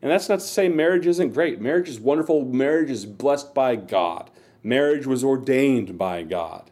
And 0.00 0.10
that's 0.10 0.30
not 0.30 0.40
to 0.40 0.46
say 0.46 0.66
marriage 0.66 1.06
isn't 1.06 1.34
great. 1.34 1.60
Marriage 1.60 1.90
is 1.90 2.00
wonderful. 2.00 2.46
Marriage 2.46 2.88
is 2.88 3.04
blessed 3.04 3.52
by 3.52 3.76
God. 3.76 4.30
Marriage 4.62 5.06
was 5.06 5.22
ordained 5.22 5.98
by 5.98 6.22
God. 6.22 6.70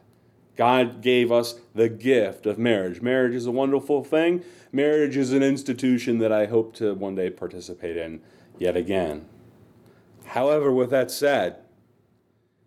God 0.57 1.03
gave 1.03 1.31
us 1.31 1.57
the 1.75 1.91
gift 1.91 2.47
of 2.47 2.59
marriage. 2.59 3.03
Marriage 3.03 3.35
is 3.35 3.45
a 3.45 3.51
wonderful 3.51 4.03
thing. 4.03 4.43
Marriage 4.73 5.19
is 5.19 5.35
an 5.35 5.43
institution 5.43 6.19
that 6.19 6.33
I 6.33 6.47
hope 6.47 6.75
to 6.77 6.95
one 6.95 7.17
day 7.17 7.29
participate 7.29 7.99
in 7.99 8.23
yet 8.59 8.79
again. 8.79 9.27
However, 10.25 10.73
with 10.73 10.89
that 10.89 11.11
said, 11.11 11.59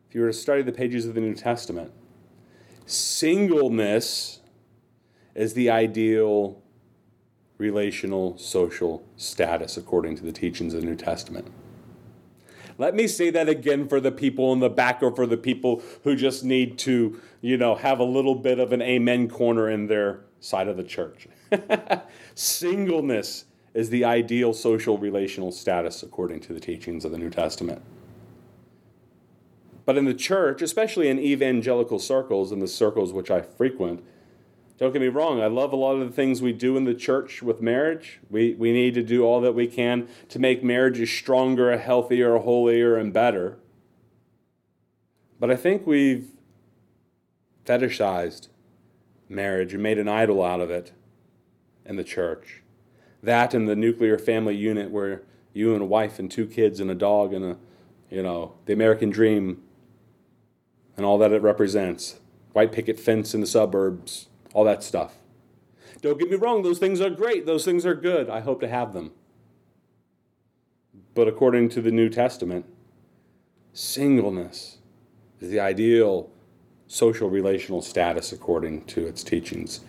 if 0.08 0.14
you 0.14 0.22
were 0.22 0.28
to 0.28 0.34
study 0.34 0.62
the 0.62 0.72
pages 0.72 1.08
of 1.08 1.16
the 1.16 1.22
New 1.22 1.34
Testament, 1.34 1.92
singleness 2.86 4.41
is 5.36 5.54
the 5.54 5.70
ideal 5.70 6.62
relational 7.58 8.38
social 8.38 9.04
status 9.18 9.78
according 9.78 10.18
to 10.18 10.24
the 10.24 10.32
teachings 10.32 10.74
of 10.74 10.82
the 10.82 10.88
New 10.88 10.96
Testament. 10.96 11.48
Let 12.78 12.96
me 12.96 13.08
say 13.08 13.30
that 13.30 13.48
again 13.48 13.88
for 13.88 14.00
the 14.00 14.12
people 14.12 14.52
in 14.54 14.60
the 14.60 14.70
back 14.70 15.04
or 15.04 15.16
for 15.16 15.28
the 15.28 15.38
people 15.38 15.84
who 16.04 16.16
just 16.16 16.44
need 16.44 16.80
to, 16.80 17.22
you 17.42 17.58
know, 17.58 17.76
have 17.76 18.00
a 18.00 18.04
little 18.04 18.34
bit 18.34 18.60
of 18.60 18.74
an 18.74 18.82
amen 18.82 19.30
corner 19.30 19.70
in 19.70 19.88
their 19.88 20.22
side 20.40 20.68
of 20.68 20.78
the 20.78 20.84
church. 20.84 21.28
Singleness 22.36 23.46
is 23.74 23.90
the 23.90 24.04
ideal 24.04 24.54
social 24.54 24.98
relational 24.98 25.52
status 25.52 26.02
according 26.02 26.40
to 26.42 26.54
the 26.54 26.60
teachings 26.60 27.06
of 27.06 27.12
the 27.12 27.18
New 27.18 27.30
Testament. 27.30 27.82
But 29.86 29.98
in 29.98 30.06
the 30.06 30.14
church, 30.14 30.62
especially 30.62 31.08
in 31.08 31.20
evangelical 31.20 32.00
circles, 32.00 32.52
in 32.52 32.60
the 32.60 32.68
circles 32.68 33.14
which 33.14 33.32
I 33.32 33.42
frequent, 33.42 34.04
don't 34.82 34.92
get 34.92 35.02
me 35.02 35.08
wrong, 35.08 35.40
I 35.40 35.46
love 35.46 35.72
a 35.72 35.76
lot 35.76 35.94
of 35.94 36.00
the 36.00 36.14
things 36.14 36.42
we 36.42 36.52
do 36.52 36.76
in 36.76 36.86
the 36.86 36.96
church 36.96 37.44
with 37.44 37.62
marriage. 37.62 38.20
We, 38.32 38.56
we 38.56 38.74
need 38.74 38.96
to 38.96 39.04
do 39.04 39.24
all 39.24 39.40
that 39.42 39.54
we 39.54 39.68
can 39.68 40.08
to 40.30 40.40
make 40.40 40.64
marriages 40.64 41.12
stronger, 41.12 41.78
healthier, 41.78 42.40
holier, 42.40 42.98
and 42.98 43.14
better. 43.14 43.60
But 45.40 45.52
I 45.52 45.56
think 45.56 45.86
we've 45.86 46.32
fetishized 47.64 48.48
marriage 49.30 49.74
and 49.74 49.84
made 49.84 50.00
an 50.00 50.08
idol 50.08 50.44
out 50.44 50.60
of 50.60 50.72
it 50.72 50.92
in 51.86 51.96
the 51.96 52.04
church 52.04 52.62
that 53.24 53.54
and 53.54 53.70
the 53.70 53.76
nuclear 53.76 54.18
family 54.18 54.56
unit 54.56 54.90
where 54.90 55.22
you 55.54 55.74
and 55.74 55.84
a 55.84 55.86
wife 55.86 56.18
and 56.18 56.32
two 56.32 56.48
kids 56.48 56.80
and 56.80 56.90
a 56.90 56.96
dog 56.96 57.34
and 57.34 57.46
a, 57.46 57.58
you 58.10 58.24
know, 58.24 58.56
the 58.66 58.74
American 58.74 59.10
dream 59.10 59.62
and 60.98 61.06
all 61.06 61.18
that 61.18 61.32
it 61.32 61.42
represents. 61.44 62.20
White 62.54 62.72
picket 62.72 63.00
fence 63.00 63.34
in 63.34 63.42
the 63.42 63.48
suburbs, 63.48 64.28
all 64.54 64.64
that 64.66 64.84
stuff. 64.84 65.16
Don't 66.02 66.20
get 66.20 66.30
me 66.30 66.36
wrong, 66.36 66.64
those 66.64 66.80
things 66.80 67.00
are 67.00 67.10
great. 67.10 67.46
Those 67.46 67.66
things 67.66 67.86
are 67.86 67.94
good. 67.94 68.30
I 68.30 68.40
hope 68.40 68.60
to 68.62 68.68
have 68.68 68.94
them. 68.94 69.12
But 71.14 71.28
according 71.28 71.70
to 71.70 71.82
the 71.82 71.92
New 71.92 72.10
Testament, 72.10 72.66
singleness 73.74 74.78
is 75.40 75.50
the 75.50 75.60
ideal 75.60 76.30
social 76.88 77.30
relational 77.30 77.82
status 77.82 78.32
according 78.32 78.86
to 78.86 79.06
its 79.06 79.24
teachings. 79.24 79.82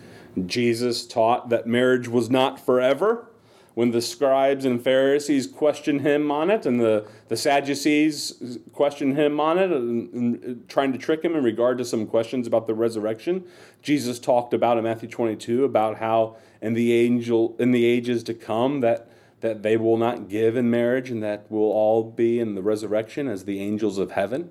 Jesus 0.45 1.05
taught 1.05 1.49
that 1.49 1.67
marriage 1.67 2.07
was 2.07 2.29
not 2.29 2.59
forever. 2.59 3.29
When 3.73 3.89
the 3.89 4.01
scribes 4.01 4.65
and 4.65 4.83
Pharisees 4.83 5.47
questioned 5.47 6.01
him 6.01 6.29
on 6.31 6.51
it, 6.51 6.65
and 6.65 6.79
the, 6.79 7.07
the 7.27 7.35
Sadducees 7.35 8.59
questioned 8.71 9.17
him 9.17 9.39
on 9.39 9.57
it, 9.57 9.71
and, 9.71 10.13
and 10.13 10.69
trying 10.69 10.91
to 10.93 10.99
trick 10.99 11.23
him 11.23 11.35
in 11.35 11.43
regard 11.43 11.79
to 11.79 11.85
some 11.85 12.05
questions 12.05 12.45
about 12.45 12.67
the 12.67 12.75
resurrection, 12.75 13.45
Jesus 13.81 14.19
talked 14.19 14.53
about 14.53 14.77
in 14.77 14.83
Matthew 14.83 15.09
22 15.09 15.63
about 15.65 15.97
how 15.97 16.37
in 16.61 16.73
the 16.75 16.93
angel 16.93 17.55
in 17.59 17.71
the 17.71 17.85
ages 17.85 18.23
to 18.23 18.33
come 18.33 18.81
that 18.81 19.09
that 19.41 19.61
they 19.61 19.75
will 19.75 19.97
not 19.97 20.29
give 20.29 20.55
in 20.55 20.69
marriage 20.69 21.09
and 21.09 21.21
that 21.21 21.51
will 21.51 21.69
all 21.69 22.01
be 22.01 22.39
in 22.39 22.55
the 22.55 22.61
resurrection 22.61 23.27
as 23.27 23.43
the 23.43 23.59
angels 23.59 23.97
of 23.97 24.11
heaven. 24.11 24.49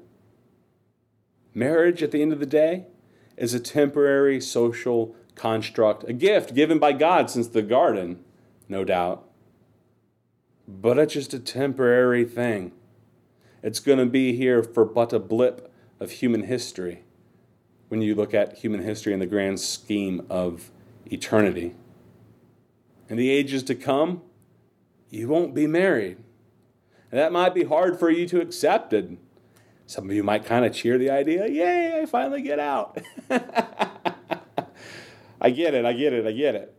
Marriage, 1.54 2.02
at 2.02 2.11
the 2.11 2.20
end 2.20 2.30
of 2.30 2.40
the 2.40 2.46
day, 2.46 2.85
is 3.38 3.54
a 3.54 3.61
temporary 3.61 4.38
social 4.38 5.16
construct, 5.35 6.04
a 6.06 6.12
gift 6.12 6.54
given 6.54 6.78
by 6.78 6.92
God 6.92 7.30
since 7.30 7.48
the 7.48 7.62
garden, 7.62 8.22
no 8.72 8.85
doubt. 8.85 9.28
But 10.66 10.98
it's 10.98 11.14
just 11.14 11.32
a 11.35 11.38
temporary 11.38 12.24
thing. 12.24 12.72
It's 13.62 13.78
going 13.78 13.98
to 13.98 14.06
be 14.06 14.35
here 14.35 14.62
for 14.62 14.85
but 14.85 15.12
a 15.12 15.20
blip 15.20 15.72
of 16.00 16.11
human 16.11 16.44
history 16.44 17.04
when 17.88 18.02
you 18.02 18.14
look 18.14 18.35
at 18.35 18.58
human 18.58 18.82
history 18.82 19.12
in 19.12 19.20
the 19.20 19.26
grand 19.26 19.61
scheme 19.61 20.26
of 20.28 20.70
eternity. 21.06 21.74
In 23.08 23.16
the 23.16 23.30
ages 23.30 23.62
to 23.64 23.74
come, 23.74 24.22
you 25.11 25.28
won't 25.28 25.54
be 25.54 25.66
married. 25.66 26.16
And 27.11 27.20
that 27.20 27.30
might 27.32 27.54
be 27.54 27.64
hard 27.64 27.98
for 27.98 28.08
you 28.08 28.26
to 28.28 28.40
accept. 28.40 28.94
And 28.94 29.18
some 29.87 30.08
of 30.08 30.16
you 30.16 30.22
might 30.24 30.46
kind 30.46 30.64
of 30.64 30.72
cheer 30.72 30.96
the 30.96 31.11
idea, 31.11 31.46
yay, 31.46 32.00
I 32.00 32.06
finally 32.06 32.40
get 32.40 32.58
out. 32.58 32.98
I 35.40 35.50
get 35.50 35.74
it, 35.74 35.85
I 35.85 35.92
get 35.92 36.14
it, 36.14 36.26
I 36.26 36.32
get 36.32 36.54
it. 36.54 36.74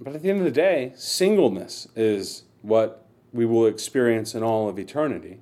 But 0.00 0.14
at 0.14 0.22
the 0.22 0.30
end 0.30 0.38
of 0.38 0.44
the 0.44 0.50
day, 0.50 0.92
singleness 0.96 1.86
is 1.94 2.44
what 2.62 3.06
we 3.32 3.44
will 3.44 3.66
experience 3.66 4.34
in 4.34 4.42
all 4.42 4.68
of 4.68 4.78
eternity. 4.78 5.40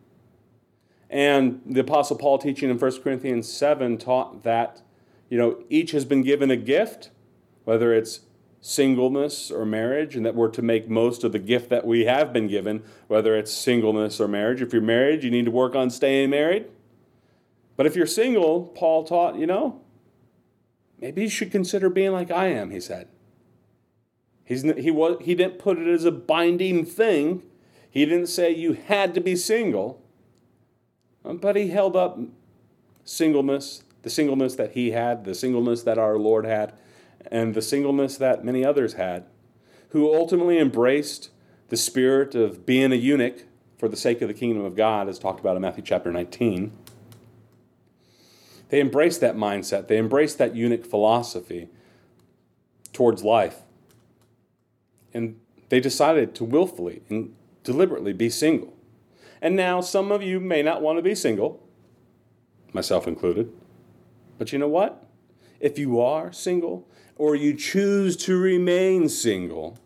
And 1.09 1.63
the 1.65 1.81
Apostle 1.81 2.17
Paul, 2.17 2.39
teaching 2.39 2.69
in 2.69 2.79
1 2.79 3.03
Corinthians 3.03 3.51
7, 3.51 3.99
taught 3.99 4.43
that 4.43 4.83
you 5.31 5.39
know 5.39 5.63
each 5.71 5.93
has 5.93 6.05
been 6.05 6.23
given 6.23 6.51
a 6.51 6.57
gift, 6.57 7.11
whether 7.65 7.95
it's 7.95 8.21
singleness 8.61 9.51
or 9.51 9.65
marriage, 9.65 10.17
and 10.17 10.27
that 10.27 10.35
we're 10.35 10.51
to 10.51 10.63
make 10.63 10.91
most 10.91 11.25
of 11.25 11.33
the 11.33 11.39
gift 11.39 11.71
that 11.71 11.87
we 11.87 12.05
have 12.05 12.33
been 12.33 12.49
given, 12.49 12.83
whether 13.07 13.37
it's 13.37 13.53
singleness 13.53 14.21
or 14.21 14.27
marriage. 14.27 14.61
If 14.61 14.73
you're 14.73 14.83
married, 14.83 15.23
you 15.23 15.31
need 15.31 15.45
to 15.45 15.51
work 15.51 15.77
on 15.77 15.89
staying 15.89 16.31
married. 16.31 16.67
But 17.77 17.87
if 17.87 17.95
you're 17.95 18.07
single, 18.07 18.65
Paul 18.75 19.05
taught, 19.05 19.37
you 19.37 19.47
know, 19.47 19.81
Maybe 21.01 21.23
you 21.23 21.29
should 21.29 21.53
consider 21.53 21.89
being 21.89 22.13
like 22.13 22.31
I 22.31 22.47
am, 22.47 22.71
he 22.71 22.81
said. 22.81 23.09
He's, 24.49 24.63
he, 24.63 24.91
was, 24.91 25.19
he 25.21 25.35
didn't 25.35 25.59
put 25.59 25.77
it 25.77 25.87
as 25.87 26.07
a 26.07 26.11
binding 26.11 26.87
thing. 26.87 27.43
He 27.91 28.07
didn't 28.07 28.29
say 28.29 28.51
you 28.51 28.73
had 28.73 29.13
to 29.13 29.21
be 29.21 29.37
single. 29.37 30.03
Um, 31.23 31.37
but 31.37 31.55
he 31.55 31.69
held 31.69 31.95
up 31.95 32.19
singleness, 33.05 33.83
the 34.01 34.09
singleness 34.09 34.55
that 34.55 34.73
he 34.73 34.93
had, 34.93 35.27
the 35.27 35.35
singleness 35.35 35.83
that 35.83 35.99
our 35.99 36.17
Lord 36.17 36.47
had, 36.47 36.73
and 37.31 37.55
the 37.55 37.61
singleness 37.61 38.17
that 38.17 38.43
many 38.43 38.65
others 38.65 38.95
had, 38.95 39.27
who 39.91 40.15
ultimately 40.15 40.59
embraced 40.59 41.29
the 41.69 41.77
spirit 41.77 42.35
of 42.35 42.65
being 42.65 42.91
a 42.91 42.97
eunuch 42.97 43.45
for 43.77 43.87
the 43.87 43.99
sake 43.99 44.23
of 44.23 44.29
the 44.29 44.35
kingdom 44.35 44.65
of 44.65 44.75
God, 44.75 45.11
as 45.11 45.19
talked 45.19 45.41
about 45.41 45.57
in 45.57 45.63
Matthew 45.63 45.85
chapter 45.85 46.11
19. 46.11 46.73
They 48.71 48.81
embraced 48.81 49.21
that 49.21 49.37
mindset, 49.37 49.89
they 49.89 49.99
embraced 49.99 50.39
that 50.39 50.57
eunuch 50.57 50.87
philosophy 50.87 51.69
towards 52.95 53.23
life. 53.23 53.65
And 55.15 55.41
they 55.69 55.81
decided 55.81 56.35
to 56.37 56.45
willfully 56.45 57.03
and 57.09 57.35
deliberately 57.65 58.13
be 58.13 58.31
single. 58.31 58.75
And 59.41 59.55
now 59.55 59.81
some 59.81 60.11
of 60.11 60.23
you 60.23 60.41
may 60.41 60.63
not 60.63 60.83
want 60.83 60.99
to 60.99 61.03
be 61.03 61.15
single, 61.15 61.63
myself 62.73 63.07
included. 63.07 63.53
But 64.39 64.53
you 64.53 64.59
know 64.59 64.69
what? 64.69 65.07
If 65.61 65.79
you 65.79 66.01
are 66.01 66.33
single 66.33 66.89
or 67.17 67.35
you 67.35 67.55
choose 67.55 68.17
to 68.17 68.39
remain 68.39 69.09
single, 69.09 69.79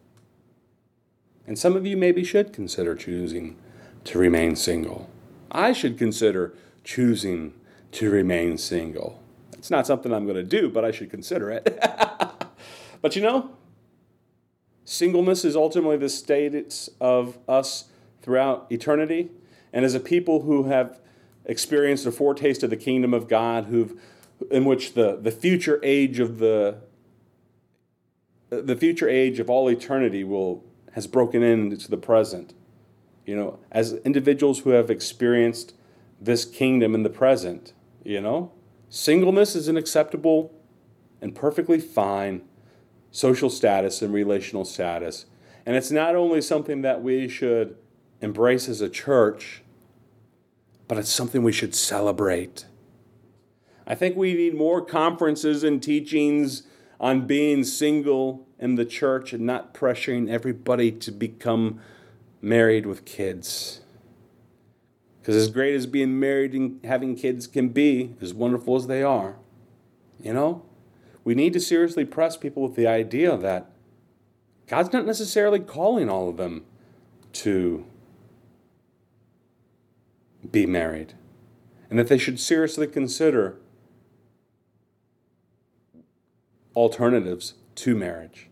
and 1.46 1.58
some 1.58 1.76
of 1.76 1.86
you 1.86 1.96
maybe 1.96 2.24
should 2.24 2.52
consider 2.52 2.94
choosing 2.94 3.56
to 4.04 4.18
remain 4.18 4.56
single. 4.56 5.08
I 5.50 5.72
should 5.72 5.98
consider 5.98 6.54
choosing 6.84 7.54
to 7.92 8.10
remain 8.10 8.58
single. 8.58 9.22
It's 9.52 9.70
not 9.70 9.86
something 9.86 10.12
I'm 10.12 10.24
going 10.24 10.36
to 10.36 10.42
do, 10.42 10.68
but 10.68 10.84
I 10.84 10.90
should 10.90 11.10
consider 11.10 11.50
it. 11.50 11.64
but 13.02 13.16
you 13.16 13.22
know, 13.22 13.50
singleness 14.84 15.44
is 15.44 15.56
ultimately 15.56 15.96
the 15.96 16.08
status 16.08 16.90
of 17.00 17.38
us 17.48 17.86
throughout 18.22 18.66
eternity. 18.70 19.30
And 19.72 19.84
as 19.84 19.94
a 19.94 20.00
people 20.00 20.42
who 20.42 20.64
have 20.64 21.00
experienced 21.44 22.06
a 22.06 22.12
foretaste 22.12 22.62
of 22.62 22.70
the 22.70 22.76
kingdom 22.76 23.14
of 23.14 23.28
God, 23.28 23.66
who've 23.66 23.98
in 24.50 24.64
which 24.64 24.94
the, 24.94 25.16
the 25.16 25.30
future 25.30 25.80
age 25.82 26.18
of 26.18 26.38
the 26.38 26.78
the 28.50 28.76
future 28.76 29.08
age 29.08 29.38
of 29.38 29.48
all 29.48 29.68
eternity 29.68 30.24
will 30.24 30.62
has 30.92 31.06
broken 31.06 31.42
into 31.42 31.90
the 31.90 31.96
present. 31.96 32.52
You 33.24 33.36
know, 33.36 33.58
as 33.70 33.94
individuals 34.04 34.60
who 34.60 34.70
have 34.70 34.90
experienced 34.90 35.74
this 36.20 36.44
kingdom 36.44 36.94
in 36.94 37.02
the 37.02 37.08
present, 37.08 37.72
you 38.04 38.20
know, 38.20 38.52
singleness 38.90 39.56
is 39.56 39.68
an 39.68 39.76
acceptable 39.78 40.52
and 41.22 41.34
perfectly 41.34 41.80
fine 41.80 42.42
social 43.12 43.50
status 43.50 44.02
and 44.02 44.12
relational 44.12 44.64
status. 44.64 45.26
And 45.64 45.76
it's 45.76 45.92
not 45.92 46.16
only 46.16 46.40
something 46.40 46.82
that 46.82 47.02
we 47.02 47.28
should 47.28 47.76
embrace 48.20 48.68
as 48.68 48.80
a 48.80 48.88
church, 48.88 49.62
but 50.88 50.98
it's 50.98 51.10
something 51.10 51.44
we 51.44 51.52
should 51.52 51.74
celebrate. 51.74 52.66
I 53.86 53.94
think 53.94 54.16
we 54.16 54.34
need 54.34 54.54
more 54.54 54.84
conferences 54.84 55.62
and 55.62 55.80
teachings 55.80 56.64
on 56.98 57.26
being 57.26 57.62
single 57.64 58.46
in 58.58 58.76
the 58.76 58.84
church 58.84 59.32
and 59.32 59.44
not 59.44 59.74
pressuring 59.74 60.30
everybody 60.30 60.90
to 60.90 61.10
become 61.10 61.80
married 62.40 62.86
with 62.86 63.04
kids. 63.04 63.80
Because 65.20 65.36
as 65.36 65.48
great 65.50 65.74
as 65.74 65.86
being 65.86 66.18
married 66.18 66.52
and 66.52 66.84
having 66.84 67.14
kids 67.14 67.46
can 67.46 67.68
be, 67.68 68.16
as 68.20 68.32
wonderful 68.32 68.76
as 68.76 68.86
they 68.86 69.02
are, 69.02 69.36
you 70.20 70.32
know, 70.32 70.64
we 71.24 71.34
need 71.34 71.52
to 71.52 71.60
seriously 71.60 72.04
press 72.04 72.36
people 72.36 72.62
with 72.62 72.74
the 72.74 72.86
idea 72.86 73.36
that 73.36 73.70
God's 74.66 74.92
not 74.92 75.06
necessarily 75.06 75.60
calling 75.60 76.08
all 76.08 76.28
of 76.28 76.36
them 76.36 76.64
to 77.34 77.86
be 80.50 80.66
married, 80.66 81.14
and 81.88 81.98
that 81.98 82.08
they 82.08 82.18
should 82.18 82.40
seriously 82.40 82.86
consider 82.86 83.58
alternatives 86.74 87.54
to 87.76 87.94
marriage. 87.94 88.48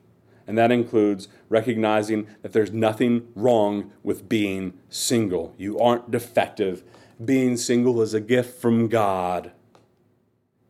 And 0.46 0.58
that 0.58 0.72
includes 0.72 1.28
recognizing 1.48 2.26
that 2.42 2.52
there's 2.52 2.72
nothing 2.72 3.28
wrong 3.34 3.92
with 4.02 4.28
being 4.28 4.74
single. 4.88 5.54
You 5.56 5.78
aren't 5.78 6.10
defective. 6.10 6.82
Being 7.24 7.56
single 7.56 8.02
is 8.02 8.14
a 8.14 8.20
gift 8.20 8.60
from 8.60 8.88
God. 8.88 9.52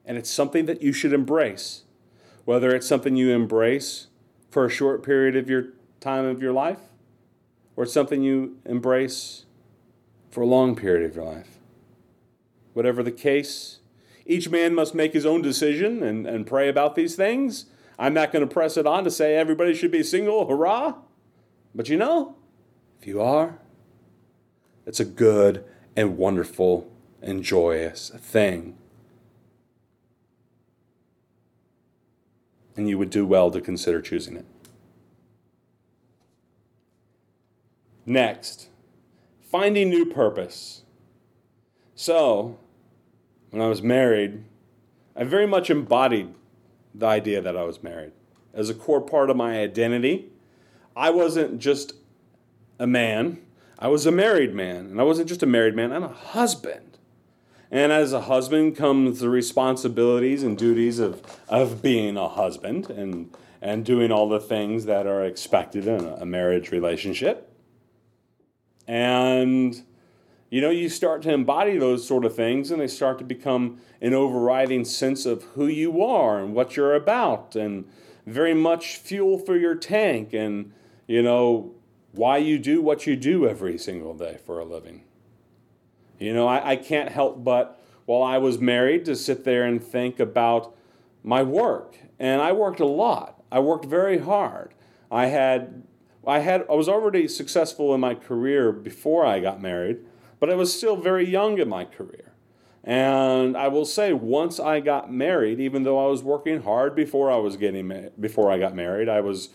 And 0.04 0.18
it's 0.18 0.30
something 0.30 0.66
that 0.66 0.82
you 0.82 0.92
should 0.92 1.12
embrace. 1.12 1.84
Whether 2.44 2.74
it's 2.74 2.86
something 2.86 3.16
you 3.16 3.30
embrace 3.30 4.08
for 4.50 4.64
a 4.64 4.70
short 4.70 5.02
period 5.02 5.36
of 5.36 5.48
your 5.48 5.68
time 6.00 6.24
of 6.24 6.42
your 6.42 6.52
life, 6.52 6.80
or 7.76 7.84
it's 7.84 7.92
something 7.92 8.22
you 8.22 8.56
embrace 8.64 9.44
for 10.30 10.42
a 10.42 10.46
long 10.46 10.74
period 10.76 11.08
of 11.08 11.16
your 11.16 11.24
life. 11.24 11.58
Whatever 12.72 13.02
the 13.02 13.12
case, 13.12 13.78
each 14.26 14.48
man 14.48 14.74
must 14.74 14.94
make 14.94 15.12
his 15.12 15.26
own 15.26 15.42
decision 15.42 16.02
and, 16.02 16.26
and 16.26 16.46
pray 16.46 16.68
about 16.68 16.94
these 16.94 17.16
things. 17.16 17.66
I'm 17.98 18.14
not 18.14 18.32
going 18.32 18.46
to 18.46 18.52
press 18.52 18.76
it 18.76 18.86
on 18.86 19.04
to 19.04 19.10
say 19.10 19.36
everybody 19.36 19.74
should 19.74 19.90
be 19.90 20.02
single, 20.02 20.46
hurrah. 20.46 20.94
But 21.74 21.88
you 21.88 21.96
know, 21.96 22.36
if 23.00 23.06
you 23.06 23.20
are, 23.20 23.58
it's 24.86 25.00
a 25.00 25.04
good 25.04 25.64
and 25.96 26.16
wonderful 26.16 26.90
and 27.20 27.42
joyous 27.42 28.10
thing. 28.10 28.76
And 32.80 32.88
you 32.88 32.96
would 32.96 33.10
do 33.10 33.26
well 33.26 33.50
to 33.50 33.60
consider 33.60 34.00
choosing 34.00 34.36
it. 34.36 34.46
Next, 38.06 38.70
finding 39.42 39.90
new 39.90 40.06
purpose. 40.06 40.84
So, 41.94 42.58
when 43.50 43.60
I 43.60 43.68
was 43.68 43.82
married, 43.82 44.44
I 45.14 45.24
very 45.24 45.46
much 45.46 45.68
embodied 45.68 46.32
the 46.94 47.04
idea 47.04 47.42
that 47.42 47.54
I 47.54 47.64
was 47.64 47.82
married 47.82 48.12
as 48.54 48.70
a 48.70 48.74
core 48.74 49.02
part 49.02 49.28
of 49.28 49.36
my 49.36 49.60
identity. 49.60 50.30
I 50.96 51.10
wasn't 51.10 51.58
just 51.58 51.92
a 52.78 52.86
man, 52.86 53.42
I 53.78 53.88
was 53.88 54.06
a 54.06 54.10
married 54.10 54.54
man. 54.54 54.86
And 54.86 54.98
I 54.98 55.04
wasn't 55.04 55.28
just 55.28 55.42
a 55.42 55.46
married 55.46 55.76
man, 55.76 55.92
I'm 55.92 56.02
a 56.02 56.08
husband. 56.08 56.89
And 57.70 57.92
as 57.92 58.12
a 58.12 58.22
husband 58.22 58.76
comes 58.76 59.20
the 59.20 59.30
responsibilities 59.30 60.42
and 60.42 60.58
duties 60.58 60.98
of, 60.98 61.22
of 61.48 61.80
being 61.80 62.16
a 62.16 62.28
husband 62.28 62.90
and, 62.90 63.34
and 63.62 63.84
doing 63.84 64.10
all 64.10 64.28
the 64.28 64.40
things 64.40 64.86
that 64.86 65.06
are 65.06 65.24
expected 65.24 65.86
in 65.86 66.04
a 66.04 66.26
marriage 66.26 66.72
relationship. 66.72 67.52
And 68.88 69.82
you 70.50 70.60
know, 70.60 70.70
you 70.70 70.88
start 70.88 71.22
to 71.22 71.32
embody 71.32 71.78
those 71.78 72.06
sort 72.06 72.24
of 72.24 72.34
things 72.34 72.72
and 72.72 72.80
they 72.80 72.88
start 72.88 73.18
to 73.18 73.24
become 73.24 73.80
an 74.00 74.12
overriding 74.12 74.84
sense 74.84 75.24
of 75.24 75.44
who 75.54 75.68
you 75.68 76.02
are 76.02 76.40
and 76.40 76.54
what 76.54 76.76
you're 76.76 76.96
about 76.96 77.54
and 77.54 77.88
very 78.26 78.52
much 78.52 78.96
fuel 78.96 79.38
for 79.38 79.56
your 79.56 79.76
tank 79.76 80.32
and, 80.32 80.72
you 81.06 81.22
know, 81.22 81.72
why 82.12 82.36
you 82.36 82.58
do 82.58 82.82
what 82.82 83.06
you 83.06 83.14
do 83.14 83.48
every 83.48 83.78
single 83.78 84.12
day 84.12 84.38
for 84.44 84.58
a 84.58 84.64
living. 84.64 85.02
You 86.20 86.32
know, 86.32 86.46
I, 86.46 86.70
I 86.70 86.76
can't 86.76 87.10
help 87.10 87.42
but, 87.42 87.80
while 88.06 88.22
I 88.22 88.38
was 88.38 88.58
married, 88.58 89.04
to 89.06 89.16
sit 89.16 89.44
there 89.44 89.64
and 89.64 89.82
think 89.82 90.20
about 90.20 90.76
my 91.24 91.42
work. 91.42 91.96
And 92.18 92.40
I 92.40 92.52
worked 92.52 92.80
a 92.80 92.86
lot. 92.86 93.42
I 93.50 93.58
worked 93.58 93.86
very 93.86 94.18
hard. 94.18 94.74
I 95.10 95.26
had 95.26 95.82
I 96.26 96.40
had 96.40 96.66
I 96.70 96.74
was 96.74 96.88
already 96.88 97.26
successful 97.26 97.94
in 97.94 98.00
my 98.00 98.14
career 98.14 98.70
before 98.70 99.26
I 99.26 99.40
got 99.40 99.60
married 99.60 100.04
but 100.40 100.50
I 100.50 100.54
was 100.54 100.74
still 100.76 100.96
very 100.96 101.28
young 101.28 101.58
in 101.58 101.68
my 101.68 101.84
career. 101.84 102.32
And 102.82 103.58
I 103.58 103.68
will 103.68 103.84
say, 103.84 104.14
once 104.14 104.58
I 104.58 104.80
got 104.80 105.12
married, 105.12 105.60
even 105.60 105.82
though 105.82 106.02
I 106.02 106.08
was 106.08 106.22
working 106.22 106.62
hard 106.62 106.96
before 106.96 107.30
I 107.30 107.36
was 107.36 107.58
getting 107.58 107.88
ma- 107.88 108.08
before 108.18 108.50
I 108.50 108.58
got 108.58 108.74
married, 108.74 109.08
I 109.08 109.20
was 109.20 109.50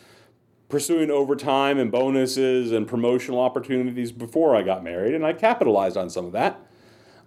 pursuing 0.70 1.12
overtime 1.12 1.78
and 1.78 1.92
bonuses 1.92 2.72
and 2.72 2.88
promotional 2.88 3.40
opportunities 3.40 4.12
before 4.12 4.56
I 4.56 4.64
got 4.64 4.84
married, 4.84 5.14
and 5.14 5.26
I 5.26 5.34
capitalized 5.34 5.98
on 5.98 6.10
some 6.10 6.26
of 6.26 6.32
that. 6.32 6.60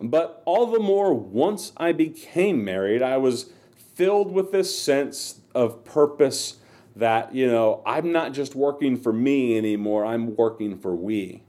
But 0.00 0.42
all 0.44 0.66
the 0.66 0.80
more, 0.80 1.12
once 1.14 1.72
I 1.76 1.92
became 1.92 2.64
married, 2.64 3.02
I 3.02 3.16
was 3.16 3.52
filled 3.94 4.32
with 4.32 4.52
this 4.52 4.78
sense 4.78 5.40
of 5.54 5.84
purpose 5.84 6.56
that, 6.94 7.34
you 7.34 7.46
know, 7.46 7.82
I'm 7.86 8.12
not 8.12 8.32
just 8.32 8.54
working 8.54 8.96
for 8.96 9.12
me 9.12 9.56
anymore, 9.56 10.04
I'm 10.04 10.36
working 10.36 10.78
for 10.78 10.94
we. 10.94 11.42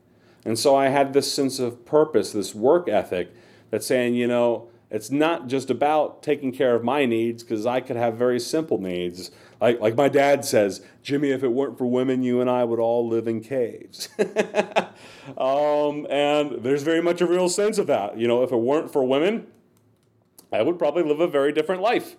And 0.46 0.58
so 0.58 0.76
I 0.76 0.88
had 0.88 1.14
this 1.14 1.32
sense 1.32 1.60
of 1.60 1.86
purpose, 1.86 2.32
this 2.32 2.56
work 2.56 2.88
ethic 2.88 3.32
that's 3.70 3.86
saying, 3.86 4.16
you 4.16 4.28
know, 4.28 4.70
it's 4.90 5.12
not 5.12 5.48
just 5.48 5.70
about 5.70 6.24
taking 6.24 6.52
care 6.52 6.74
of 6.74 6.84
my 6.84 7.06
needs 7.06 7.44
because 7.44 7.66
I 7.66 7.82
could 7.82 7.96
have 7.96 8.16
very 8.16 8.40
simple 8.40 8.80
needs. 8.80 9.30
Like, 9.62 9.80
like 9.82 9.96
my 9.96 10.08
dad 10.08 10.46
says, 10.46 10.82
Jimmy, 11.04 11.32
if 11.32 11.44
it 11.44 11.50
weren't 11.50 11.78
for 11.78 11.86
women, 11.86 12.24
you 12.24 12.40
and 12.40 12.50
I 12.50 12.64
would 12.64 12.80
all 12.80 13.08
live 13.08 13.28
in 13.28 13.42
caves. 13.42 14.08
um, 15.38 16.08
and 16.10 16.64
there's 16.64 16.84
very 16.84 17.02
much 17.02 17.20
a 17.20 17.28
real 17.28 17.50
sense 17.50 17.78
of 17.78 17.88
that. 17.88 18.18
You 18.18 18.28
know, 18.28 18.44
if 18.44 18.52
it 18.52 18.58
weren't 18.58 18.92
for 18.92 19.04
women, 19.04 19.48
I 20.52 20.62
would 20.62 20.80
probably 20.80 21.04
live 21.04 21.20
a 21.20 21.28
very 21.28 21.52
different 21.52 21.82
life. 21.82 22.16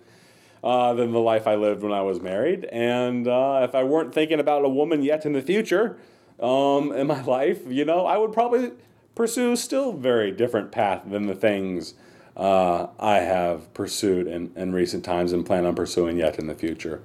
Uh, 0.63 0.93
than 0.93 1.11
the 1.11 1.19
life 1.19 1.47
I 1.47 1.55
lived 1.55 1.81
when 1.81 1.91
I 1.91 2.03
was 2.03 2.21
married. 2.21 2.65
And 2.65 3.27
uh, 3.27 3.61
if 3.67 3.73
I 3.73 3.83
weren't 3.83 4.13
thinking 4.13 4.39
about 4.39 4.63
a 4.63 4.69
woman 4.69 5.01
yet 5.01 5.25
in 5.25 5.33
the 5.33 5.41
future, 5.41 5.97
um, 6.39 6.91
in 6.91 7.07
my 7.07 7.19
life, 7.25 7.61
you 7.67 7.83
know, 7.83 8.05
I 8.05 8.17
would 8.17 8.31
probably 8.31 8.73
pursue 9.15 9.55
still 9.55 9.91
very 9.91 10.31
different 10.31 10.71
path 10.71 11.01
than 11.07 11.25
the 11.25 11.33
things 11.33 11.95
uh, 12.37 12.87
I 12.99 13.17
have 13.21 13.73
pursued 13.73 14.27
in, 14.27 14.51
in 14.55 14.71
recent 14.71 15.03
times 15.03 15.31
and 15.31 15.43
plan 15.43 15.65
on 15.65 15.73
pursuing 15.73 16.17
yet 16.17 16.37
in 16.37 16.45
the 16.45 16.53
future. 16.53 17.01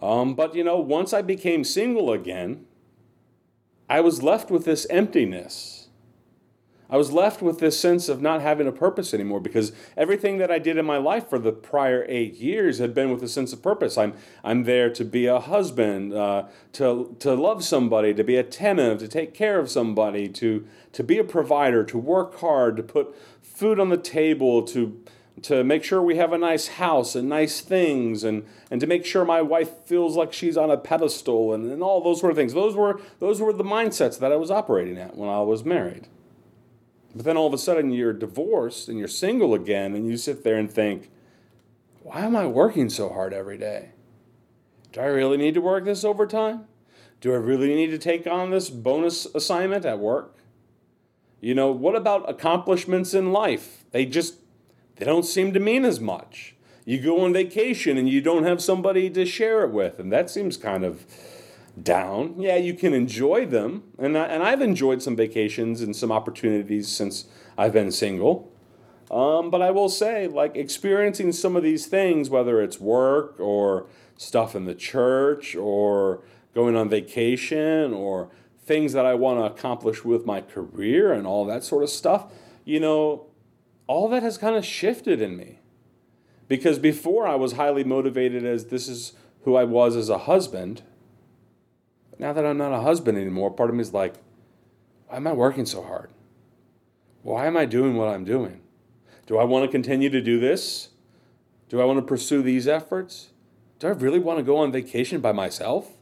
Um, 0.00 0.34
but 0.34 0.54
you 0.54 0.64
know, 0.64 0.78
once 0.78 1.12
I 1.12 1.22
became 1.22 1.64
single 1.64 2.12
again, 2.12 2.66
I 3.88 4.00
was 4.00 4.22
left 4.22 4.50
with 4.50 4.64
this 4.64 4.86
emptiness. 4.90 5.88
I 6.90 6.96
was 6.96 7.12
left 7.12 7.42
with 7.42 7.58
this 7.58 7.78
sense 7.78 8.08
of 8.08 8.22
not 8.22 8.40
having 8.40 8.66
a 8.66 8.72
purpose 8.72 9.12
anymore 9.12 9.40
because 9.40 9.72
everything 9.94 10.38
that 10.38 10.50
I 10.50 10.58
did 10.58 10.78
in 10.78 10.86
my 10.86 10.96
life 10.96 11.28
for 11.28 11.38
the 11.38 11.52
prior 11.52 12.06
eight 12.08 12.36
years 12.36 12.78
had 12.78 12.94
been 12.94 13.10
with 13.10 13.22
a 13.22 13.28
sense 13.28 13.52
of 13.52 13.62
purpose. 13.62 13.98
I'm, 13.98 14.14
I'm 14.42 14.64
there 14.64 14.88
to 14.94 15.04
be 15.04 15.26
a 15.26 15.38
husband, 15.38 16.14
uh, 16.14 16.44
to, 16.74 17.14
to 17.18 17.34
love 17.34 17.62
somebody, 17.62 18.14
to 18.14 18.24
be 18.24 18.36
attentive, 18.36 19.00
to 19.00 19.08
take 19.08 19.34
care 19.34 19.58
of 19.58 19.70
somebody, 19.70 20.28
to, 20.28 20.66
to 20.92 21.04
be 21.04 21.18
a 21.18 21.24
provider, 21.24 21.84
to 21.84 21.98
work 21.98 22.40
hard, 22.40 22.78
to 22.78 22.82
put 22.82 23.14
food 23.42 23.78
on 23.78 23.90
the 23.90 23.98
table, 23.98 24.62
to, 24.62 24.98
to 25.42 25.62
make 25.62 25.84
sure 25.84 26.02
we 26.02 26.16
have 26.16 26.32
a 26.32 26.38
nice 26.38 26.68
house 26.68 27.14
and 27.14 27.28
nice 27.28 27.60
things, 27.60 28.24
and, 28.24 28.44
and 28.70 28.80
to 28.80 28.86
make 28.86 29.04
sure 29.04 29.24
my 29.24 29.42
wife 29.42 29.70
feels 29.84 30.16
like 30.16 30.32
she's 30.32 30.56
on 30.56 30.70
a 30.70 30.76
pedestal, 30.76 31.52
and, 31.52 31.70
and 31.70 31.82
all 31.82 32.00
those 32.00 32.20
sort 32.20 32.30
of 32.30 32.36
things. 32.36 32.54
Those 32.54 32.74
were, 32.74 33.00
those 33.18 33.40
were 33.40 33.52
the 33.52 33.64
mindsets 33.64 34.18
that 34.18 34.32
I 34.32 34.36
was 34.36 34.50
operating 34.50 34.98
at 34.98 35.16
when 35.16 35.28
I 35.28 35.40
was 35.40 35.64
married. 35.64 36.08
But 37.14 37.24
then 37.24 37.36
all 37.36 37.46
of 37.46 37.54
a 37.54 37.58
sudden 37.58 37.90
you're 37.90 38.12
divorced 38.12 38.88
and 38.88 38.98
you're 38.98 39.08
single 39.08 39.54
again, 39.54 39.94
and 39.94 40.06
you 40.06 40.16
sit 40.16 40.44
there 40.44 40.56
and 40.56 40.70
think, 40.70 41.10
why 42.02 42.20
am 42.20 42.36
I 42.36 42.46
working 42.46 42.88
so 42.88 43.08
hard 43.08 43.32
every 43.32 43.58
day? 43.58 43.90
Do 44.92 45.00
I 45.00 45.06
really 45.06 45.36
need 45.36 45.54
to 45.54 45.60
work 45.60 45.84
this 45.84 46.04
overtime? 46.04 46.64
Do 47.20 47.32
I 47.32 47.36
really 47.36 47.74
need 47.74 47.90
to 47.90 47.98
take 47.98 48.26
on 48.26 48.50
this 48.50 48.70
bonus 48.70 49.26
assignment 49.34 49.84
at 49.84 49.98
work? 49.98 50.38
You 51.40 51.54
know, 51.54 51.70
what 51.70 51.94
about 51.94 52.28
accomplishments 52.28 53.14
in 53.14 53.32
life? 53.32 53.84
They 53.90 54.06
just 54.06 54.34
they 54.98 55.04
don't 55.04 55.24
seem 55.24 55.52
to 55.52 55.60
mean 55.60 55.84
as 55.84 56.00
much. 56.00 56.54
You 56.84 57.00
go 57.00 57.20
on 57.20 57.32
vacation 57.32 57.98
and 57.98 58.08
you 58.08 58.20
don't 58.20 58.44
have 58.44 58.62
somebody 58.62 59.10
to 59.10 59.26
share 59.26 59.62
it 59.64 59.70
with, 59.70 59.98
and 59.98 60.12
that 60.12 60.30
seems 60.30 60.56
kind 60.56 60.84
of 60.84 61.06
down. 61.80 62.40
Yeah, 62.40 62.56
you 62.56 62.74
can 62.74 62.94
enjoy 62.94 63.46
them, 63.46 63.84
and 63.98 64.16
I, 64.16 64.24
and 64.26 64.42
I've 64.42 64.62
enjoyed 64.62 65.02
some 65.02 65.14
vacations 65.14 65.80
and 65.80 65.94
some 65.94 66.10
opportunities 66.10 66.88
since 66.88 67.26
I've 67.56 67.72
been 67.72 67.92
single. 67.92 68.52
Um, 69.10 69.50
but 69.50 69.62
I 69.62 69.70
will 69.70 69.88
say, 69.88 70.26
like 70.26 70.56
experiencing 70.56 71.32
some 71.32 71.56
of 71.56 71.62
these 71.62 71.86
things, 71.86 72.28
whether 72.28 72.60
it's 72.60 72.78
work 72.78 73.38
or 73.38 73.86
stuff 74.16 74.54
in 74.54 74.64
the 74.64 74.74
church 74.74 75.54
or 75.54 76.22
going 76.54 76.76
on 76.76 76.88
vacation 76.88 77.94
or 77.94 78.30
things 78.64 78.92
that 78.92 79.06
I 79.06 79.14
want 79.14 79.38
to 79.38 79.44
accomplish 79.44 80.04
with 80.04 80.26
my 80.26 80.40
career 80.42 81.12
and 81.12 81.26
all 81.26 81.46
that 81.46 81.64
sort 81.64 81.82
of 81.82 81.88
stuff, 81.88 82.32
you 82.64 82.80
know, 82.80 83.27
all 83.88 84.08
that 84.10 84.22
has 84.22 84.38
kind 84.38 84.54
of 84.54 84.64
shifted 84.64 85.20
in 85.20 85.36
me. 85.36 85.58
Because 86.46 86.78
before 86.78 87.26
I 87.26 87.34
was 87.34 87.54
highly 87.54 87.82
motivated 87.82 88.44
as 88.44 88.66
this 88.66 88.88
is 88.88 89.14
who 89.42 89.56
I 89.56 89.64
was 89.64 89.96
as 89.96 90.08
a 90.08 90.18
husband 90.18 90.82
now 92.18 92.32
that 92.32 92.44
I'm 92.44 92.58
not 92.58 92.72
a 92.72 92.82
husband 92.82 93.16
anymore, 93.16 93.50
part 93.50 93.70
of 93.70 93.76
me 93.76 93.82
is 93.82 93.94
like, 93.94 94.14
why 95.06 95.16
am 95.16 95.26
I 95.26 95.32
working 95.32 95.66
so 95.66 95.82
hard? 95.82 96.10
Why 97.22 97.46
am 97.46 97.56
I 97.56 97.64
doing 97.64 97.96
what 97.96 98.08
I'm 98.08 98.24
doing? 98.24 98.60
Do 99.26 99.38
I 99.38 99.44
want 99.44 99.64
to 99.64 99.70
continue 99.70 100.10
to 100.10 100.20
do 100.20 100.40
this? 100.40 100.88
Do 101.68 101.80
I 101.80 101.84
want 101.84 101.98
to 101.98 102.04
pursue 102.04 102.42
these 102.42 102.66
efforts? 102.66 103.28
Do 103.78 103.86
I 103.86 103.90
really 103.90 104.18
want 104.18 104.38
to 104.38 104.42
go 104.42 104.56
on 104.56 104.72
vacation 104.72 105.20
by 105.20 105.32
myself? 105.32 105.92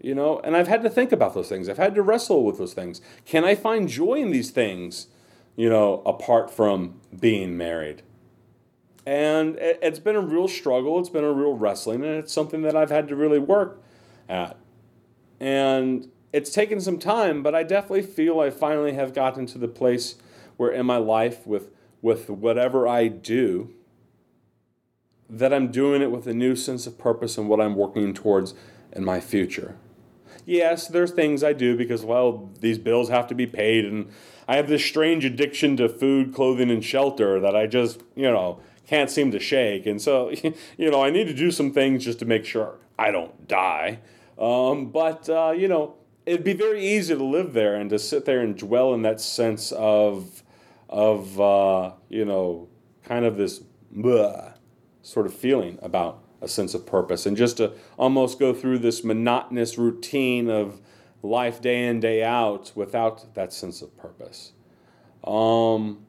You 0.00 0.14
know, 0.14 0.40
and 0.40 0.56
I've 0.56 0.68
had 0.68 0.82
to 0.82 0.90
think 0.90 1.12
about 1.12 1.34
those 1.34 1.48
things. 1.48 1.68
I've 1.68 1.78
had 1.78 1.94
to 1.94 2.02
wrestle 2.02 2.44
with 2.44 2.58
those 2.58 2.74
things. 2.74 3.00
Can 3.24 3.44
I 3.44 3.54
find 3.54 3.88
joy 3.88 4.14
in 4.14 4.30
these 4.30 4.50
things, 4.50 5.08
you 5.56 5.68
know, 5.68 6.02
apart 6.06 6.50
from 6.50 7.00
being 7.18 7.56
married? 7.56 8.02
And 9.04 9.56
it's 9.60 10.00
been 10.00 10.16
a 10.16 10.20
real 10.20 10.48
struggle. 10.48 10.98
It's 10.98 11.08
been 11.08 11.24
a 11.24 11.32
real 11.32 11.54
wrestling, 11.54 12.04
and 12.04 12.16
it's 12.16 12.32
something 12.32 12.62
that 12.62 12.76
I've 12.76 12.90
had 12.90 13.08
to 13.08 13.16
really 13.16 13.38
work 13.38 13.80
at. 14.28 14.56
And 15.38 16.10
it's 16.32 16.50
taken 16.50 16.80
some 16.80 16.98
time, 16.98 17.42
but 17.42 17.54
I 17.54 17.62
definitely 17.62 18.02
feel 18.02 18.40
I 18.40 18.50
finally 18.50 18.94
have 18.94 19.14
gotten 19.14 19.46
to 19.46 19.58
the 19.58 19.68
place 19.68 20.16
where 20.56 20.70
in 20.70 20.86
my 20.86 20.96
life 20.96 21.46
with 21.46 21.70
with 22.02 22.28
whatever 22.28 22.86
I 22.86 23.08
do 23.08 23.72
that 25.28 25.52
I'm 25.52 25.72
doing 25.72 26.02
it 26.02 26.10
with 26.10 26.26
a 26.26 26.34
new 26.34 26.54
sense 26.54 26.86
of 26.86 26.98
purpose 26.98 27.36
and 27.36 27.48
what 27.48 27.60
I'm 27.60 27.74
working 27.74 28.14
towards 28.14 28.54
in 28.92 29.04
my 29.04 29.18
future. 29.18 29.76
Yes, 30.44 30.86
there's 30.86 31.10
things 31.10 31.42
I 31.42 31.52
do 31.52 31.76
because 31.76 32.04
well, 32.04 32.50
these 32.60 32.78
bills 32.78 33.08
have 33.08 33.26
to 33.28 33.34
be 33.34 33.46
paid 33.46 33.84
and 33.84 34.10
I 34.48 34.56
have 34.56 34.68
this 34.68 34.84
strange 34.84 35.24
addiction 35.24 35.76
to 35.78 35.88
food, 35.88 36.32
clothing 36.32 36.70
and 36.70 36.84
shelter 36.84 37.40
that 37.40 37.56
I 37.56 37.66
just, 37.66 38.02
you 38.14 38.30
know, 38.30 38.60
can't 38.86 39.10
seem 39.10 39.30
to 39.32 39.40
shake. 39.40 39.86
And 39.86 40.00
so, 40.00 40.30
you 40.76 40.90
know, 40.90 41.02
I 41.02 41.10
need 41.10 41.26
to 41.26 41.34
do 41.34 41.50
some 41.50 41.72
things 41.72 42.04
just 42.04 42.18
to 42.20 42.24
make 42.24 42.44
sure 42.44 42.78
I 42.98 43.10
don't 43.10 43.48
die. 43.48 44.00
Um, 44.38 44.86
but, 44.86 45.28
uh, 45.28 45.54
you 45.56 45.68
know, 45.68 45.96
it'd 46.24 46.44
be 46.44 46.52
very 46.52 46.86
easy 46.86 47.14
to 47.14 47.24
live 47.24 47.52
there 47.52 47.74
and 47.74 47.90
to 47.90 47.98
sit 47.98 48.24
there 48.24 48.40
and 48.40 48.56
dwell 48.56 48.94
in 48.94 49.02
that 49.02 49.20
sense 49.20 49.72
of, 49.72 50.42
of 50.88 51.40
uh, 51.40 51.92
you 52.08 52.24
know, 52.24 52.68
kind 53.04 53.24
of 53.24 53.36
this 53.36 53.62
sort 55.02 55.26
of 55.26 55.34
feeling 55.34 55.78
about 55.82 56.22
a 56.42 56.48
sense 56.48 56.74
of 56.74 56.84
purpose 56.84 57.24
and 57.24 57.36
just 57.36 57.56
to 57.56 57.72
almost 57.96 58.38
go 58.38 58.52
through 58.52 58.78
this 58.78 59.02
monotonous 59.02 59.78
routine 59.78 60.50
of 60.50 60.80
life 61.26 61.60
day 61.60 61.86
in, 61.86 62.00
day 62.00 62.22
out 62.22 62.72
without 62.74 63.34
that 63.34 63.52
sense 63.52 63.82
of 63.82 63.96
purpose. 63.96 64.52
Um, 65.24 66.06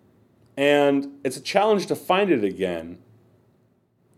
and 0.56 1.20
it's 1.24 1.38
a 1.38 1.42
challenge 1.42 1.88
to 1.88 1.96
find 1.96 2.32
it 2.32 2.44
again. 2.44 3.00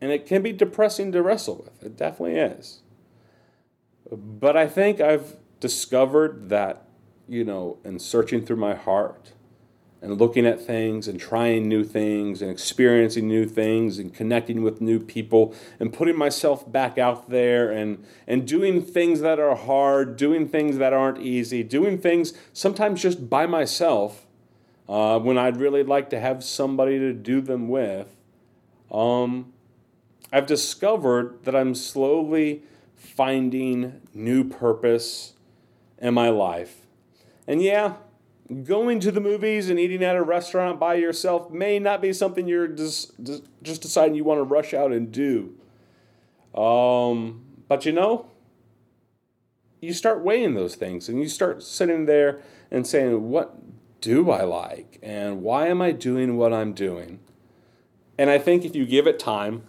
And 0.01 0.11
it 0.11 0.25
can 0.25 0.41
be 0.41 0.53
depressing 0.53 1.11
to 1.11 1.21
wrestle 1.21 1.57
with. 1.57 1.83
It 1.83 1.97
definitely 1.97 2.37
is. 2.37 2.81
But 4.11 4.55
I 4.55 4.67
think 4.67 5.01
I've 5.01 5.35
discovered 5.59 6.49
that, 6.49 6.87
you 7.27 7.43
know, 7.43 7.79
in 7.83 7.99
searching 7.99 8.45
through 8.45 8.57
my 8.57 8.75
heart 8.75 9.33
and 10.01 10.17
looking 10.17 10.45
at 10.45 10.61
things 10.61 11.07
and 11.07 11.19
trying 11.19 11.67
new 11.67 11.83
things 11.83 12.41
and 12.41 12.49
experiencing 12.49 13.27
new 13.27 13.45
things 13.45 13.99
and 13.99 14.13
connecting 14.13 14.63
with 14.63 14.79
new 14.79 14.99
people 14.99 15.53
and 15.79 15.91
putting 15.91 16.17
myself 16.17 16.69
back 16.71 16.97
out 16.97 17.29
there 17.29 17.69
and, 17.71 18.03
and 18.25 18.47
doing 18.47 18.81
things 18.81 19.19
that 19.19 19.39
are 19.39 19.55
hard, 19.55 20.15
doing 20.15 20.47
things 20.47 20.77
that 20.77 20.93
aren't 20.93 21.19
easy, 21.19 21.63
doing 21.63 21.97
things 21.97 22.33
sometimes 22.53 23.01
just 23.01 23.29
by 23.29 23.45
myself 23.45 24.25
uh, 24.87 25.19
when 25.19 25.37
I'd 25.37 25.57
really 25.57 25.83
like 25.83 26.09
to 26.11 26.19
have 26.19 26.43
somebody 26.43 26.97
to 26.97 27.13
do 27.13 27.41
them 27.41 27.67
with. 27.67 28.07
Um, 28.91 29.53
I've 30.31 30.47
discovered 30.47 31.43
that 31.43 31.55
I'm 31.55 31.75
slowly 31.75 32.63
finding 32.95 34.01
new 34.13 34.43
purpose 34.43 35.33
in 35.97 36.13
my 36.13 36.29
life. 36.29 36.77
And 37.47 37.61
yeah, 37.61 37.95
going 38.63 38.99
to 39.01 39.11
the 39.11 39.21
movies 39.21 39.69
and 39.69 39.79
eating 39.79 40.03
at 40.03 40.15
a 40.15 40.23
restaurant 40.23 40.79
by 40.79 40.95
yourself 40.95 41.51
may 41.51 41.77
not 41.77 42.01
be 42.01 42.13
something 42.13 42.47
you're 42.47 42.67
just, 42.67 43.11
just 43.61 43.81
deciding 43.81 44.15
you 44.15 44.23
want 44.23 44.39
to 44.39 44.43
rush 44.43 44.73
out 44.73 44.91
and 44.91 45.11
do. 45.11 45.55
Um, 46.59 47.45
but 47.67 47.85
you 47.85 47.91
know, 47.91 48.29
you 49.81 49.93
start 49.93 50.23
weighing 50.23 50.55
those 50.55 50.75
things 50.75 51.07
and 51.07 51.19
you 51.19 51.27
start 51.27 51.63
sitting 51.63 52.05
there 52.05 52.41
and 52.71 52.85
saying, 52.85 53.29
What 53.29 53.55
do 54.01 54.31
I 54.31 54.43
like? 54.43 54.99
And 55.01 55.41
why 55.41 55.67
am 55.67 55.81
I 55.81 55.91
doing 55.91 56.37
what 56.37 56.53
I'm 56.53 56.73
doing? 56.73 57.19
And 58.17 58.29
I 58.29 58.37
think 58.37 58.65
if 58.65 58.75
you 58.75 58.85
give 58.85 59.07
it 59.07 59.19
time, 59.19 59.63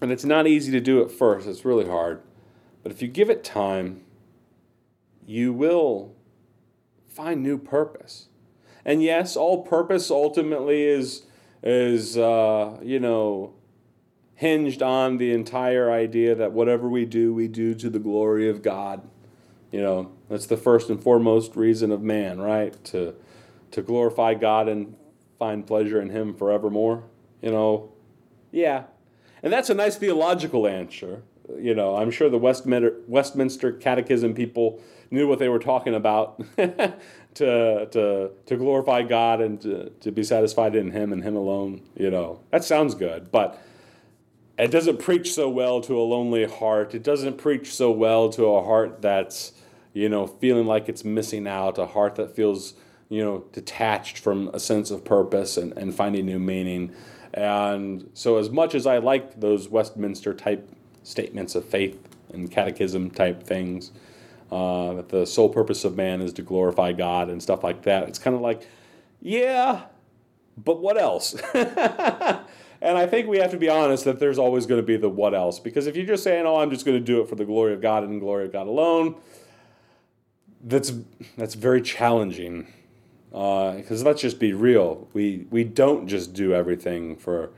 and 0.00 0.10
it's 0.10 0.24
not 0.24 0.46
easy 0.46 0.72
to 0.72 0.80
do 0.80 1.02
at 1.02 1.10
first, 1.10 1.46
it's 1.46 1.64
really 1.64 1.86
hard. 1.86 2.22
But 2.82 2.92
if 2.92 3.02
you 3.02 3.08
give 3.08 3.30
it 3.30 3.44
time, 3.44 4.02
you 5.26 5.52
will 5.52 6.14
find 7.12 7.42
new 7.42 7.58
purpose. 7.58 8.28
And 8.84 9.02
yes, 9.02 9.36
all 9.36 9.62
purpose 9.62 10.10
ultimately 10.10 10.84
is 10.84 11.22
is 11.62 12.18
uh, 12.18 12.78
you 12.82 12.98
know 12.98 13.54
hinged 14.34 14.82
on 14.82 15.18
the 15.18 15.32
entire 15.32 15.90
idea 15.90 16.34
that 16.34 16.52
whatever 16.52 16.88
we 16.88 17.04
do, 17.04 17.32
we 17.32 17.46
do 17.46 17.74
to 17.74 17.88
the 17.88 18.00
glory 18.00 18.48
of 18.48 18.60
God. 18.60 19.08
You 19.70 19.80
know, 19.80 20.12
that's 20.28 20.46
the 20.46 20.56
first 20.56 20.90
and 20.90 21.00
foremost 21.00 21.54
reason 21.54 21.92
of 21.92 22.02
man, 22.02 22.40
right? 22.40 22.82
To 22.86 23.14
to 23.70 23.82
glorify 23.82 24.34
God 24.34 24.68
and 24.68 24.96
find 25.38 25.66
pleasure 25.66 26.00
in 26.00 26.10
Him 26.10 26.34
forevermore. 26.34 27.04
You 27.40 27.50
know, 27.50 27.92
yeah, 28.50 28.84
and 29.42 29.52
that's 29.52 29.70
a 29.70 29.74
nice 29.74 29.96
theological 29.96 30.66
answer 30.66 31.22
you 31.58 31.74
know, 31.74 31.96
I'm 31.96 32.10
sure 32.10 32.28
the 32.28 32.38
Westminster, 32.38 32.96
Westminster 33.06 33.72
Catechism 33.72 34.34
people 34.34 34.80
knew 35.12 35.28
what 35.28 35.38
they 35.38 35.48
were 35.48 35.58
talking 35.58 35.94
about 35.94 36.42
to, 36.56 36.96
to, 37.34 38.30
to 38.46 38.56
glorify 38.56 39.02
God 39.02 39.40
and 39.40 39.60
to, 39.60 39.90
to 40.00 40.10
be 40.10 40.22
satisfied 40.22 40.74
in 40.74 40.90
Him 40.90 41.12
and 41.12 41.22
Him 41.22 41.36
alone. 41.36 41.82
You 41.96 42.10
know, 42.10 42.40
that 42.50 42.64
sounds 42.64 42.94
good, 42.94 43.30
but 43.30 43.62
it 44.58 44.70
doesn't 44.70 44.98
preach 44.98 45.32
so 45.32 45.48
well 45.48 45.80
to 45.82 45.98
a 45.98 46.02
lonely 46.02 46.46
heart. 46.46 46.94
It 46.94 47.02
doesn't 47.02 47.38
preach 47.38 47.74
so 47.74 47.90
well 47.90 48.28
to 48.30 48.46
a 48.46 48.64
heart 48.64 49.02
that's, 49.02 49.52
you 49.92 50.08
know, 50.08 50.26
feeling 50.26 50.66
like 50.66 50.88
it's 50.88 51.04
missing 51.04 51.46
out, 51.46 51.78
a 51.78 51.86
heart 51.86 52.16
that 52.16 52.34
feels, 52.34 52.74
you 53.08 53.22
know, 53.22 53.44
detached 53.52 54.18
from 54.18 54.48
a 54.54 54.60
sense 54.60 54.90
of 54.90 55.04
purpose 55.04 55.56
and, 55.56 55.76
and 55.76 55.94
finding 55.94 56.26
new 56.26 56.38
meaning. 56.38 56.94
And 57.34 58.10
so, 58.12 58.36
as 58.36 58.50
much 58.50 58.74
as 58.74 58.86
I 58.86 58.98
like 58.98 59.40
those 59.40 59.68
Westminster 59.68 60.34
type 60.34 60.68
statements 61.02 61.54
of 61.54 61.64
faith 61.64 61.98
and 62.32 62.50
catechism 62.50 63.10
type 63.10 63.42
things. 63.42 63.90
That 64.52 65.08
the 65.08 65.26
sole 65.26 65.48
purpose 65.48 65.84
of 65.84 65.96
man 65.96 66.20
is 66.20 66.32
to 66.34 66.42
glorify 66.42 66.92
God 66.92 67.30
and 67.30 67.42
stuff 67.42 67.64
like 67.64 67.82
that. 67.82 68.08
It's 68.08 68.18
kind 68.18 68.36
of 68.36 68.42
like, 68.42 68.68
yeah, 69.20 69.82
but 70.56 70.80
what 70.80 70.98
else? 70.98 71.34
and 71.54 72.44
I 72.82 73.06
think 73.06 73.28
we 73.28 73.38
have 73.38 73.50
to 73.52 73.56
be 73.56 73.68
honest 73.68 74.04
that 74.04 74.20
there's 74.20 74.38
always 74.38 74.66
going 74.66 74.80
to 74.80 74.86
be 74.86 74.96
the 74.96 75.08
what 75.08 75.34
else. 75.34 75.58
Because 75.58 75.86
if 75.86 75.96
you're 75.96 76.06
just 76.06 76.22
saying, 76.22 76.44
oh, 76.46 76.56
I'm 76.56 76.70
just 76.70 76.84
going 76.84 76.98
to 76.98 77.04
do 77.04 77.20
it 77.22 77.28
for 77.28 77.34
the 77.34 77.44
glory 77.44 77.72
of 77.72 77.80
God 77.80 78.04
and 78.04 78.20
glory 78.20 78.44
of 78.44 78.52
God 78.52 78.66
alone, 78.66 79.16
that's, 80.62 80.92
that's 81.36 81.54
very 81.54 81.80
challenging. 81.80 82.66
Because 83.30 84.02
uh, 84.02 84.04
let's 84.04 84.20
just 84.20 84.38
be 84.38 84.52
real, 84.52 85.08
we, 85.14 85.46
we 85.50 85.64
don't 85.64 86.06
just 86.06 86.34
do 86.34 86.52
everything 86.52 87.16
for, 87.16 87.50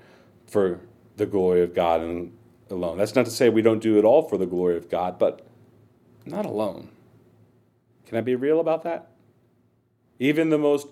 for 0.46 0.80
the 1.16 1.26
glory 1.26 1.62
of 1.62 1.74
God 1.74 2.00
and 2.00 2.32
alone. 2.70 2.98
That's 2.98 3.16
not 3.16 3.24
to 3.24 3.32
say 3.32 3.48
we 3.48 3.62
don't 3.62 3.82
do 3.82 3.98
it 3.98 4.04
all 4.04 4.22
for 4.22 4.38
the 4.38 4.46
glory 4.46 4.76
of 4.76 4.88
God, 4.88 5.18
but 5.18 5.43
not 6.26 6.46
alone. 6.46 6.88
Can 8.06 8.18
I 8.18 8.20
be 8.20 8.34
real 8.34 8.60
about 8.60 8.82
that? 8.84 9.10
Even 10.18 10.50
the 10.50 10.58
most 10.58 10.86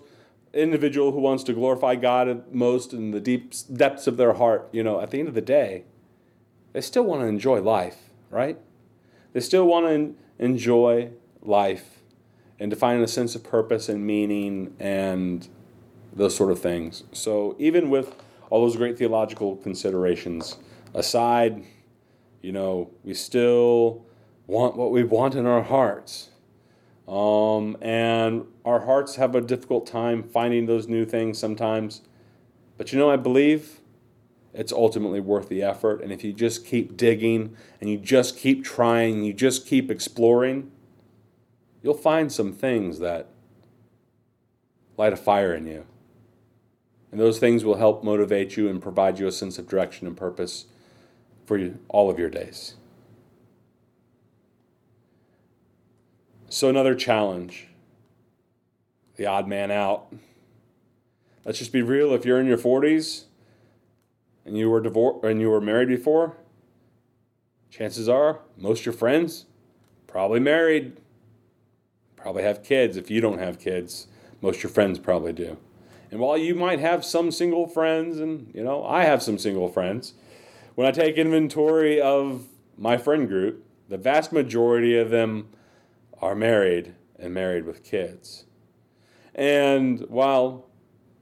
individual 0.53 1.11
who 1.11 1.19
wants 1.19 1.43
to 1.45 1.53
glorify 1.53 1.95
God 1.95 2.53
most 2.53 2.93
in 2.93 3.11
the 3.11 3.19
deep 3.19 3.53
depths 3.73 4.07
of 4.07 4.17
their 4.17 4.33
heart, 4.33 4.69
you 4.71 4.83
know, 4.83 5.01
at 5.01 5.11
the 5.11 5.19
end 5.19 5.27
of 5.27 5.33
the 5.33 5.41
day, 5.41 5.85
they 6.73 6.81
still 6.81 7.03
want 7.03 7.21
to 7.21 7.27
enjoy 7.27 7.61
life, 7.61 7.97
right? 8.29 8.59
They 9.33 9.39
still 9.39 9.65
want 9.65 9.87
to 9.87 10.15
enjoy 10.43 11.11
life 11.41 11.99
and 12.59 12.69
to 12.71 12.77
find 12.77 13.01
a 13.03 13.07
sense 13.07 13.35
of 13.35 13.43
purpose 13.43 13.89
and 13.89 14.05
meaning 14.05 14.75
and 14.79 15.47
those 16.11 16.35
sort 16.35 16.51
of 16.51 16.59
things. 16.59 17.03
So 17.11 17.55
even 17.57 17.89
with 17.89 18.15
all 18.49 18.61
those 18.61 18.75
great 18.75 18.97
theological 18.97 19.55
considerations 19.57 20.57
aside, 20.93 21.63
you 22.41 22.51
know, 22.51 22.91
we 23.03 23.13
still 23.13 24.05
want 24.47 24.75
what 24.75 24.91
we 24.91 25.03
want 25.03 25.35
in 25.35 25.45
our 25.45 25.63
hearts. 25.63 26.29
Um, 27.07 27.77
and 27.81 28.45
our 28.63 28.81
hearts 28.81 29.15
have 29.15 29.35
a 29.35 29.41
difficult 29.41 29.85
time 29.85 30.23
finding 30.23 30.65
those 30.65 30.87
new 30.87 31.05
things 31.05 31.37
sometimes. 31.37 32.01
But 32.77 32.91
you 32.93 32.99
know, 32.99 33.09
I 33.09 33.17
believe 33.17 33.81
it's 34.53 34.71
ultimately 34.71 35.19
worth 35.19 35.49
the 35.49 35.63
effort. 35.63 36.01
And 36.01 36.11
if 36.11 36.23
you 36.23 36.31
just 36.31 36.65
keep 36.65 36.95
digging 36.95 37.55
and 37.81 37.89
you 37.89 37.97
just 37.97 38.37
keep 38.37 38.63
trying, 38.63 39.23
you 39.23 39.33
just 39.33 39.65
keep 39.65 39.89
exploring, 39.89 40.71
you'll 41.81 41.93
find 41.93 42.31
some 42.31 42.53
things 42.53 42.99
that 42.99 43.27
light 44.95 45.13
a 45.13 45.17
fire 45.17 45.53
in 45.53 45.65
you. 45.65 45.85
And 47.11 47.19
those 47.19 47.39
things 47.39 47.63
will 47.63 47.75
help 47.75 48.03
motivate 48.03 48.57
you 48.57 48.69
and 48.69 48.81
provide 48.81 49.19
you 49.19 49.27
a 49.27 49.31
sense 49.31 49.59
of 49.59 49.67
direction 49.67 50.07
and 50.07 50.15
purpose 50.17 50.65
for 51.45 51.57
you, 51.57 51.79
all 51.89 52.09
of 52.09 52.17
your 52.17 52.29
days. 52.29 52.75
So, 56.53 56.69
another 56.69 56.93
challenge 56.93 57.69
the 59.15 59.25
odd 59.25 59.47
man 59.47 59.71
out. 59.71 60.13
Let's 61.43 61.57
just 61.57 61.71
be 61.71 61.81
real 61.81 62.13
if 62.13 62.25
you're 62.25 62.39
in 62.39 62.45
your 62.45 62.59
40s 62.59 63.23
and 64.45 64.55
you 64.55 64.69
were 64.69 64.79
divorced 64.79 65.25
and 65.25 65.41
you 65.41 65.49
were 65.49 65.59
married 65.59 65.87
before, 65.87 66.37
chances 67.71 68.07
are 68.07 68.41
most 68.55 68.81
of 68.81 68.85
your 68.85 68.93
friends 68.93 69.47
probably 70.05 70.39
married, 70.39 70.97
probably 72.15 72.43
have 72.43 72.63
kids. 72.63 72.97
If 72.97 73.09
you 73.09 73.19
don't 73.19 73.39
have 73.39 73.59
kids, 73.59 74.05
most 74.39 74.57
of 74.57 74.63
your 74.65 74.71
friends 74.73 74.99
probably 74.99 75.33
do. 75.33 75.57
And 76.11 76.19
while 76.19 76.37
you 76.37 76.53
might 76.53 76.79
have 76.79 77.03
some 77.03 77.31
single 77.31 77.65
friends, 77.65 78.19
and 78.19 78.51
you 78.53 78.63
know, 78.63 78.85
I 78.85 79.05
have 79.05 79.23
some 79.23 79.39
single 79.39 79.69
friends, 79.69 80.13
when 80.75 80.85
I 80.85 80.91
take 80.91 81.15
inventory 81.15 81.99
of 81.99 82.45
my 82.77 82.97
friend 82.97 83.27
group, 83.27 83.65
the 83.89 83.97
vast 83.97 84.31
majority 84.31 84.95
of 84.95 85.09
them 85.09 85.47
are 86.23 86.35
married 86.35 86.95
and 87.19 87.33
married 87.33 87.65
with 87.65 87.83
kids. 87.83 88.45
And 89.35 89.99
while 90.07 90.69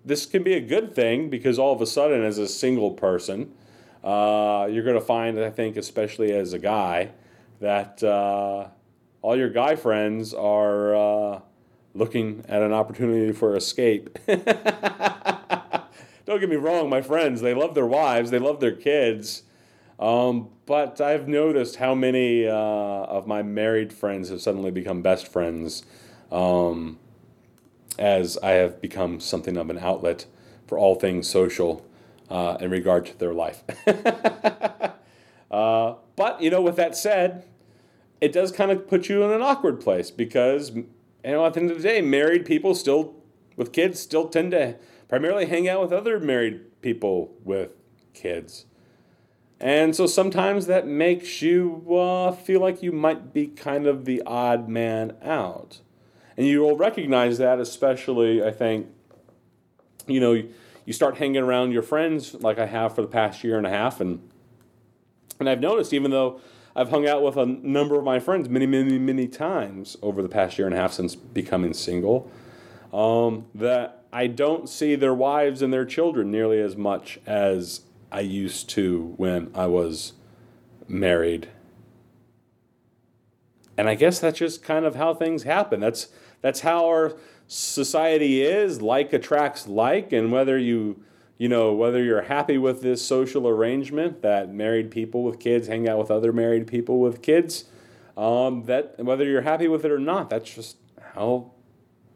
this 0.06 0.28
can 0.28 0.44
be 0.44 0.54
a 0.54 0.62
good 0.62 0.94
thing 0.94 1.30
because 1.30 1.58
all 1.58 1.74
of 1.74 1.82
a 1.82 1.88
sudden, 1.88 2.24
as 2.24 2.38
a 2.38 2.48
single 2.48 2.92
person, 2.92 3.52
uh, 4.04 4.68
you're 4.70 4.84
going 4.84 5.00
to 5.00 5.06
find, 5.06 5.40
I 5.40 5.50
think, 5.50 5.76
especially 5.76 6.32
as 6.34 6.54
a 6.54 6.60
guy, 6.60 7.12
that 7.60 8.04
uh, 8.04 8.68
all 9.24 9.36
your 9.36 9.50
guy 9.50 9.76
friends 9.76 10.36
are 10.36 10.96
uh, 10.96 11.40
looking 11.96 12.46
at 12.48 12.62
an 12.62 12.72
opportunity 12.72 13.32
for 13.32 13.56
escape. 13.56 14.20
Don't 14.28 14.46
get 16.40 16.50
me 16.50 16.58
wrong, 16.58 16.90
my 16.90 17.02
friends, 17.02 17.42
they 17.42 17.56
love 17.56 17.74
their 17.74 17.88
wives, 17.88 18.30
they 18.30 18.40
love 18.40 18.60
their 18.60 18.76
kids. 18.76 19.44
Um, 20.02 20.50
but 20.66 21.00
I've 21.00 21.28
noticed 21.28 21.76
how 21.76 21.94
many 21.94 22.48
uh, 22.48 22.54
of 22.54 23.28
my 23.28 23.44
married 23.44 23.94
friends 23.94 24.30
have 24.30 24.42
suddenly 24.42 24.72
become 24.72 25.04
best 25.04 25.28
friends 25.28 25.86
um, 26.32 26.98
as 28.00 28.38
I 28.42 28.52
have 28.52 28.82
become 28.82 29.20
something 29.20 29.58
of 29.58 29.70
an 29.70 29.78
outlet 29.78 30.26
for 30.66 30.80
all 30.80 30.96
things 30.96 31.30
social 31.30 31.86
uh, 32.32 32.58
in 32.60 32.72
regard 32.72 33.06
to 33.08 33.20
their 33.20 33.34
life. 33.34 33.64
uh, 35.52 35.96
but, 36.16 36.42
you 36.42 36.50
know, 36.50 36.62
with 36.62 36.78
that 36.78 36.98
said, 36.98 37.46
it 38.20 38.32
does 38.32 38.52
kind 38.52 38.72
of 38.72 38.88
put 38.88 39.08
you 39.08 39.24
in 39.24 39.32
an 39.32 39.44
awkward 39.44 39.82
place 39.82 40.10
because, 40.10 40.72
you 40.72 40.88
know, 41.24 41.46
at 41.46 41.54
the 41.54 41.60
end 41.60 41.70
of 41.70 41.78
the 41.78 41.84
day, 41.84 42.02
married 42.02 42.46
people 42.46 42.74
still, 42.74 43.14
with 43.56 43.72
kids, 43.72 44.00
still 44.00 44.28
tend 44.28 44.52
to 44.52 44.78
primarily 45.08 45.46
hang 45.46 45.70
out 45.70 45.82
with 45.82 45.94
other 45.94 46.20
married 46.20 46.82
people 46.82 47.34
with 47.44 47.70
kids. 48.14 48.66
And 49.62 49.96
so 49.96 50.08
sometimes 50.08 50.66
that 50.66 50.88
makes 50.88 51.44
you 51.44 51.86
uh, 51.96 52.32
feel 52.32 52.60
like 52.60 52.82
you 52.82 52.92
might 52.92 53.32
be 53.32 53.46
kind 53.46 53.86
of 53.86 54.06
the 54.06 54.24
odd 54.26 54.68
man 54.68 55.16
out. 55.22 55.82
And 56.36 56.48
you 56.48 56.62
will 56.62 56.76
recognize 56.76 57.38
that, 57.38 57.60
especially, 57.60 58.44
I 58.44 58.50
think, 58.50 58.88
you 60.08 60.20
know, 60.20 60.44
you 60.84 60.94
start 60.94 61.18
hanging 61.18 61.44
around 61.44 61.74
your 61.74 61.84
friends 61.84 62.34
like 62.34 62.58
I 62.58 62.66
have 62.66 62.96
for 62.96 63.04
the 63.04 63.08
past 63.08 63.44
year 63.44 63.56
and 63.60 63.68
a 63.68 63.70
half. 63.70 64.02
And, 64.02 64.28
and 65.40 65.48
I've 65.48 65.60
noticed, 65.60 65.94
even 65.94 66.10
though 66.10 66.42
I've 66.76 66.90
hung 66.90 67.08
out 67.08 67.22
with 67.22 67.38
a 67.38 67.46
number 67.46 68.00
of 68.00 68.04
my 68.04 68.20
friends 68.20 68.50
many, 68.50 68.66
many, 68.66 68.98
many 68.98 69.28
times 69.28 69.96
over 70.02 70.24
the 70.24 70.30
past 70.30 70.58
year 70.58 70.66
and 70.66 70.76
a 70.76 70.80
half 70.80 70.92
since 70.92 71.14
becoming 71.16 71.76
single, 71.76 72.32
um, 72.92 73.46
that 73.54 74.06
I 74.12 74.26
don't 74.26 74.68
see 74.68 74.96
their 74.96 75.14
wives 75.14 75.62
and 75.62 75.72
their 75.72 75.86
children 75.86 76.32
nearly 76.32 76.60
as 76.60 76.76
much 76.76 77.20
as 77.28 77.82
I 78.12 78.22
used 78.22 78.70
to 78.72 79.14
when 79.18 79.52
I 79.56 79.68
was 79.68 80.14
married. 80.88 81.48
And 83.78 83.88
I 83.88 83.96
guess 83.96 84.20
that's 84.20 84.40
just 84.40 84.64
kind 84.64 84.86
of 84.86 84.96
how 84.96 85.14
things 85.14 85.44
happen. 85.44 85.80
That's 85.80 86.10
that's 86.42 86.62
how 86.62 86.86
our 86.88 87.16
society 87.48 88.42
is. 88.42 88.82
Like 88.82 89.14
attracts 89.14 89.68
like, 89.68 90.12
and 90.12 90.32
whether 90.32 90.58
you 90.58 91.04
you 91.38 91.48
know 91.48 91.74
whether 91.74 92.04
you're 92.04 92.24
happy 92.24 92.58
with 92.58 92.82
this 92.82 93.04
social 93.04 93.48
arrangement 93.48 94.22
that 94.22 94.54
married 94.54 94.92
people 94.92 95.24
with 95.24 95.40
kids 95.40 95.68
hang 95.68 95.88
out 95.88 95.98
with 95.98 96.12
other 96.12 96.34
married 96.34 96.68
people 96.68 97.00
with 97.00 97.22
kids, 97.22 97.66
um, 98.18 98.66
that 98.66 99.00
whether 99.00 99.26
you're 99.26 99.42
happy 99.42 99.68
with 99.68 99.86
it 99.86 99.92
or 99.92 100.00
not, 100.00 100.30
that's 100.30 100.54
just 100.54 100.78
how 101.14 101.52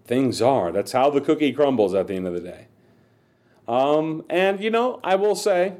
things 0.05 0.41
are. 0.41 0.71
That's 0.71 0.91
how 0.91 1.09
the 1.09 1.21
cookie 1.21 1.53
crumbles 1.53 1.93
at 1.93 2.07
the 2.07 2.15
end 2.15 2.27
of 2.27 2.33
the 2.33 2.41
day. 2.41 2.67
Um, 3.67 4.23
and 4.29 4.59
you 4.59 4.69
know, 4.69 4.99
I 5.03 5.15
will 5.15 5.35
say, 5.35 5.73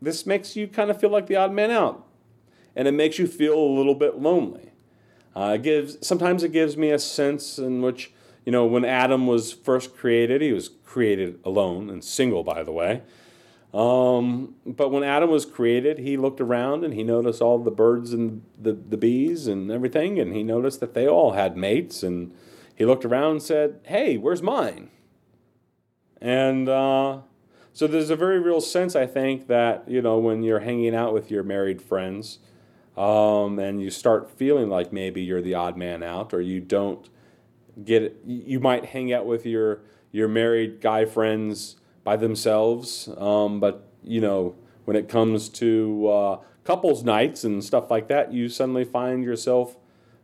this 0.00 0.26
makes 0.26 0.56
you 0.56 0.68
kind 0.68 0.90
of 0.90 1.00
feel 1.00 1.10
like 1.10 1.26
the 1.26 1.36
odd 1.36 1.52
man 1.52 1.70
out, 1.70 2.06
and 2.74 2.86
it 2.86 2.92
makes 2.92 3.18
you 3.18 3.26
feel 3.26 3.58
a 3.58 3.74
little 3.76 3.94
bit 3.94 4.18
lonely. 4.18 4.72
Uh, 5.34 5.52
it 5.54 5.62
gives 5.62 6.06
sometimes 6.06 6.42
it 6.42 6.52
gives 6.52 6.76
me 6.76 6.90
a 6.90 6.98
sense 6.98 7.58
in 7.58 7.82
which 7.82 8.12
you 8.44 8.52
know 8.52 8.64
when 8.64 8.84
Adam 8.84 9.26
was 9.26 9.52
first 9.52 9.96
created, 9.96 10.40
he 10.40 10.52
was 10.52 10.70
created 10.84 11.38
alone 11.44 11.90
and 11.90 12.02
single, 12.02 12.42
by 12.42 12.62
the 12.62 12.72
way. 12.72 13.02
Um, 13.74 14.54
but 14.64 14.90
when 14.90 15.02
Adam 15.02 15.28
was 15.28 15.44
created, 15.44 15.98
he 15.98 16.16
looked 16.16 16.40
around 16.40 16.82
and 16.82 16.94
he 16.94 17.02
noticed 17.02 17.42
all 17.42 17.58
the 17.58 17.70
birds 17.70 18.14
and 18.14 18.42
the, 18.58 18.72
the 18.72 18.96
bees 18.96 19.46
and 19.46 19.70
everything, 19.70 20.18
and 20.18 20.34
he 20.34 20.42
noticed 20.42 20.80
that 20.80 20.94
they 20.94 21.06
all 21.06 21.32
had 21.32 21.58
mates. 21.58 22.02
And 22.02 22.32
he 22.74 22.86
looked 22.86 23.04
around 23.04 23.32
and 23.32 23.42
said, 23.42 23.80
Hey, 23.84 24.16
where's 24.16 24.42
mine? 24.42 24.88
And 26.22 26.70
uh, 26.70 27.18
so 27.76 27.86
there's 27.86 28.08
a 28.08 28.16
very 28.16 28.38
real 28.38 28.62
sense, 28.62 28.96
I 28.96 29.04
think, 29.04 29.48
that, 29.48 29.86
you 29.86 30.00
know, 30.00 30.16
when 30.16 30.42
you're 30.42 30.60
hanging 30.60 30.94
out 30.94 31.12
with 31.12 31.30
your 31.30 31.42
married 31.42 31.82
friends 31.82 32.38
um, 32.96 33.58
and 33.58 33.82
you 33.82 33.90
start 33.90 34.30
feeling 34.30 34.70
like 34.70 34.94
maybe 34.94 35.20
you're 35.20 35.42
the 35.42 35.52
odd 35.52 35.76
man 35.76 36.02
out 36.02 36.32
or 36.32 36.40
you 36.40 36.58
don't 36.58 37.06
get 37.84 38.18
you 38.26 38.60
might 38.60 38.86
hang 38.86 39.12
out 39.12 39.26
with 39.26 39.44
your, 39.44 39.82
your 40.10 40.26
married 40.26 40.80
guy 40.80 41.04
friends 41.04 41.76
by 42.02 42.16
themselves. 42.16 43.10
Um, 43.18 43.60
but, 43.60 43.86
you 44.02 44.22
know, 44.22 44.54
when 44.86 44.96
it 44.96 45.06
comes 45.06 45.50
to 45.50 46.08
uh, 46.08 46.38
couples 46.64 47.04
nights 47.04 47.44
and 47.44 47.62
stuff 47.62 47.90
like 47.90 48.08
that, 48.08 48.32
you 48.32 48.48
suddenly 48.48 48.86
find 48.86 49.22
yourself 49.22 49.76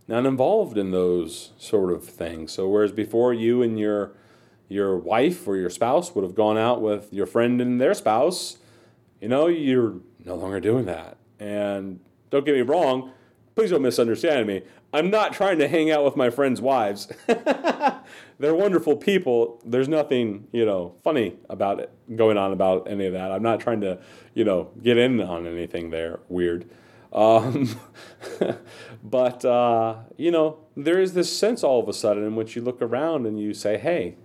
not 0.09 0.25
involved 0.25 0.79
in 0.79 0.91
those 0.91 1.53
sort 1.59 1.93
of 1.93 2.03
things. 2.03 2.53
So 2.53 2.67
whereas 2.67 2.93
before 2.93 3.35
you 3.35 3.61
and 3.61 3.79
your 3.79 4.15
your 4.73 4.97
wife 4.97 5.47
or 5.47 5.57
your 5.57 5.71
spouse 5.71 6.15
would 6.15 6.25
have 6.25 6.35
gone 6.35 6.59
out 6.59 6.81
with 6.81 7.13
your 7.13 7.27
friend 7.27 7.61
and 7.61 7.81
their 7.81 7.95
spouse, 7.95 8.59
you 9.21 9.29
know, 9.29 9.47
you're 9.47 10.01
no 10.25 10.35
longer 10.35 10.61
doing 10.61 10.87
that. 10.87 11.17
And 11.39 12.01
don't 12.31 12.45
get 12.45 12.55
me 12.55 12.63
wrong, 12.63 13.13
please 13.55 13.71
don't 13.71 13.83
misunderstand 13.83 14.47
me. 14.47 14.63
I'm 14.95 15.11
not 15.11 15.33
trying 15.33 15.59
to 15.59 15.69
hang 15.69 15.91
out 15.91 16.05
with 16.05 16.17
my 16.17 16.29
friends' 16.29 16.61
wives. 16.61 17.09
They're 18.39 18.55
wonderful 18.55 18.97
people. 18.97 19.61
There's 19.65 19.89
nothing, 19.89 20.49
you 20.53 20.67
know, 20.67 20.97
funny 21.03 21.37
about 21.49 21.81
it 21.81 21.91
going 22.15 22.37
on 22.37 22.53
about 22.53 22.91
any 22.91 23.07
of 23.07 23.13
that. 23.15 23.33
I'm 23.33 23.43
not 23.43 23.61
trying 23.61 23.81
to, 23.83 23.99
you 24.35 24.45
know, 24.45 24.71
get 24.83 24.99
in 24.99 25.21
on 25.21 25.47
anything 25.47 25.91
there. 25.91 26.21
Weird. 26.29 26.69
Um, 27.13 27.81
but, 29.05 29.45
uh, 29.45 29.97
you 30.17 30.31
know, 30.31 30.59
there 30.77 31.01
is 31.01 31.15
this 31.15 31.35
sense 31.35 31.63
all 31.63 31.81
of 31.81 31.89
a 31.89 31.93
sudden 31.93 32.25
in 32.25 32.37
which 32.37 32.57
you 32.57 32.63
look 32.63 32.83
around 32.83 33.27
and 33.27 33.41
you 33.41 33.55
say, 33.55 33.79
hey, 33.79 34.17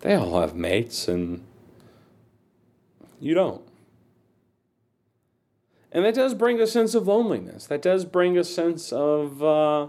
they 0.00 0.14
all 0.14 0.40
have 0.40 0.54
mates 0.54 1.08
and 1.08 1.44
you 3.20 3.34
don't. 3.34 3.62
And 5.92 6.04
that 6.04 6.14
does 6.14 6.34
bring 6.34 6.60
a 6.60 6.66
sense 6.66 6.94
of 6.94 7.06
loneliness. 7.08 7.66
That 7.66 7.82
does 7.82 8.04
bring 8.04 8.38
a 8.38 8.44
sense 8.44 8.92
of 8.92 9.42
uh, 9.42 9.88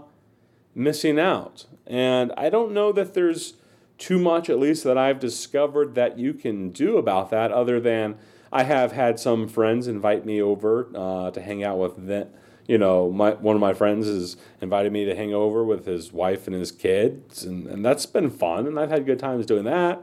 missing 0.74 1.18
out. 1.18 1.66
And 1.86 2.32
I 2.36 2.50
don't 2.50 2.72
know 2.72 2.92
that 2.92 3.14
there's 3.14 3.54
too 3.98 4.18
much, 4.18 4.50
at 4.50 4.58
least 4.58 4.82
that 4.84 4.98
I've 4.98 5.20
discovered, 5.20 5.94
that 5.94 6.18
you 6.18 6.34
can 6.34 6.70
do 6.70 6.96
about 6.96 7.30
that, 7.30 7.52
other 7.52 7.78
than 7.78 8.16
I 8.50 8.64
have 8.64 8.92
had 8.92 9.20
some 9.20 9.46
friends 9.48 9.86
invite 9.86 10.26
me 10.26 10.42
over 10.42 10.88
uh, 10.94 11.30
to 11.30 11.40
hang 11.40 11.62
out 11.62 11.78
with 11.78 12.06
them. 12.06 12.28
You 12.66 12.78
know, 12.78 13.10
my, 13.10 13.32
one 13.32 13.56
of 13.56 13.60
my 13.60 13.72
friends 13.72 14.06
has 14.06 14.36
invited 14.60 14.92
me 14.92 15.04
to 15.04 15.16
hang 15.16 15.34
over 15.34 15.64
with 15.64 15.84
his 15.84 16.12
wife 16.12 16.46
and 16.46 16.54
his 16.54 16.70
kids, 16.70 17.44
and, 17.44 17.66
and 17.66 17.84
that's 17.84 18.06
been 18.06 18.30
fun, 18.30 18.66
and 18.66 18.78
I've 18.78 18.90
had 18.90 19.04
good 19.04 19.18
times 19.18 19.46
doing 19.46 19.64
that. 19.64 20.02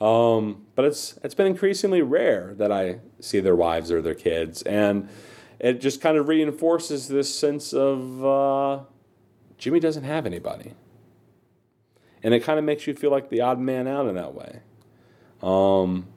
Um, 0.00 0.66
but 0.74 0.84
it's 0.84 1.18
it's 1.22 1.34
been 1.36 1.46
increasingly 1.46 2.02
rare 2.02 2.52
that 2.56 2.72
I 2.72 2.98
see 3.20 3.38
their 3.38 3.54
wives 3.54 3.92
or 3.92 4.02
their 4.02 4.14
kids, 4.14 4.62
and 4.62 5.08
it 5.60 5.80
just 5.80 6.00
kind 6.00 6.18
of 6.18 6.26
reinforces 6.26 7.06
this 7.06 7.32
sense 7.32 7.72
of 7.72 8.24
uh, 8.24 8.80
Jimmy 9.56 9.78
doesn't 9.78 10.04
have 10.04 10.26
anybody, 10.26 10.72
and 12.24 12.34
it 12.34 12.42
kind 12.42 12.58
of 12.58 12.64
makes 12.64 12.88
you 12.88 12.94
feel 12.94 13.12
like 13.12 13.30
the 13.30 13.40
odd 13.40 13.60
man 13.60 13.86
out 13.86 14.08
in 14.08 14.16
that 14.16 14.34
way. 14.34 14.60
Um, 15.42 16.08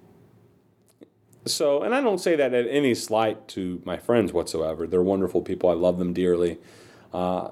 so, 1.49 1.83
and 1.83 1.93
I 1.93 2.01
don't 2.01 2.19
say 2.19 2.35
that 2.35 2.53
at 2.53 2.67
any 2.67 2.95
slight 2.95 3.47
to 3.49 3.81
my 3.85 3.97
friends 3.97 4.33
whatsoever. 4.33 4.87
They're 4.87 5.01
wonderful 5.01 5.41
people. 5.41 5.69
I 5.69 5.73
love 5.73 5.99
them 5.99 6.13
dearly. 6.13 6.59
Uh, 7.13 7.49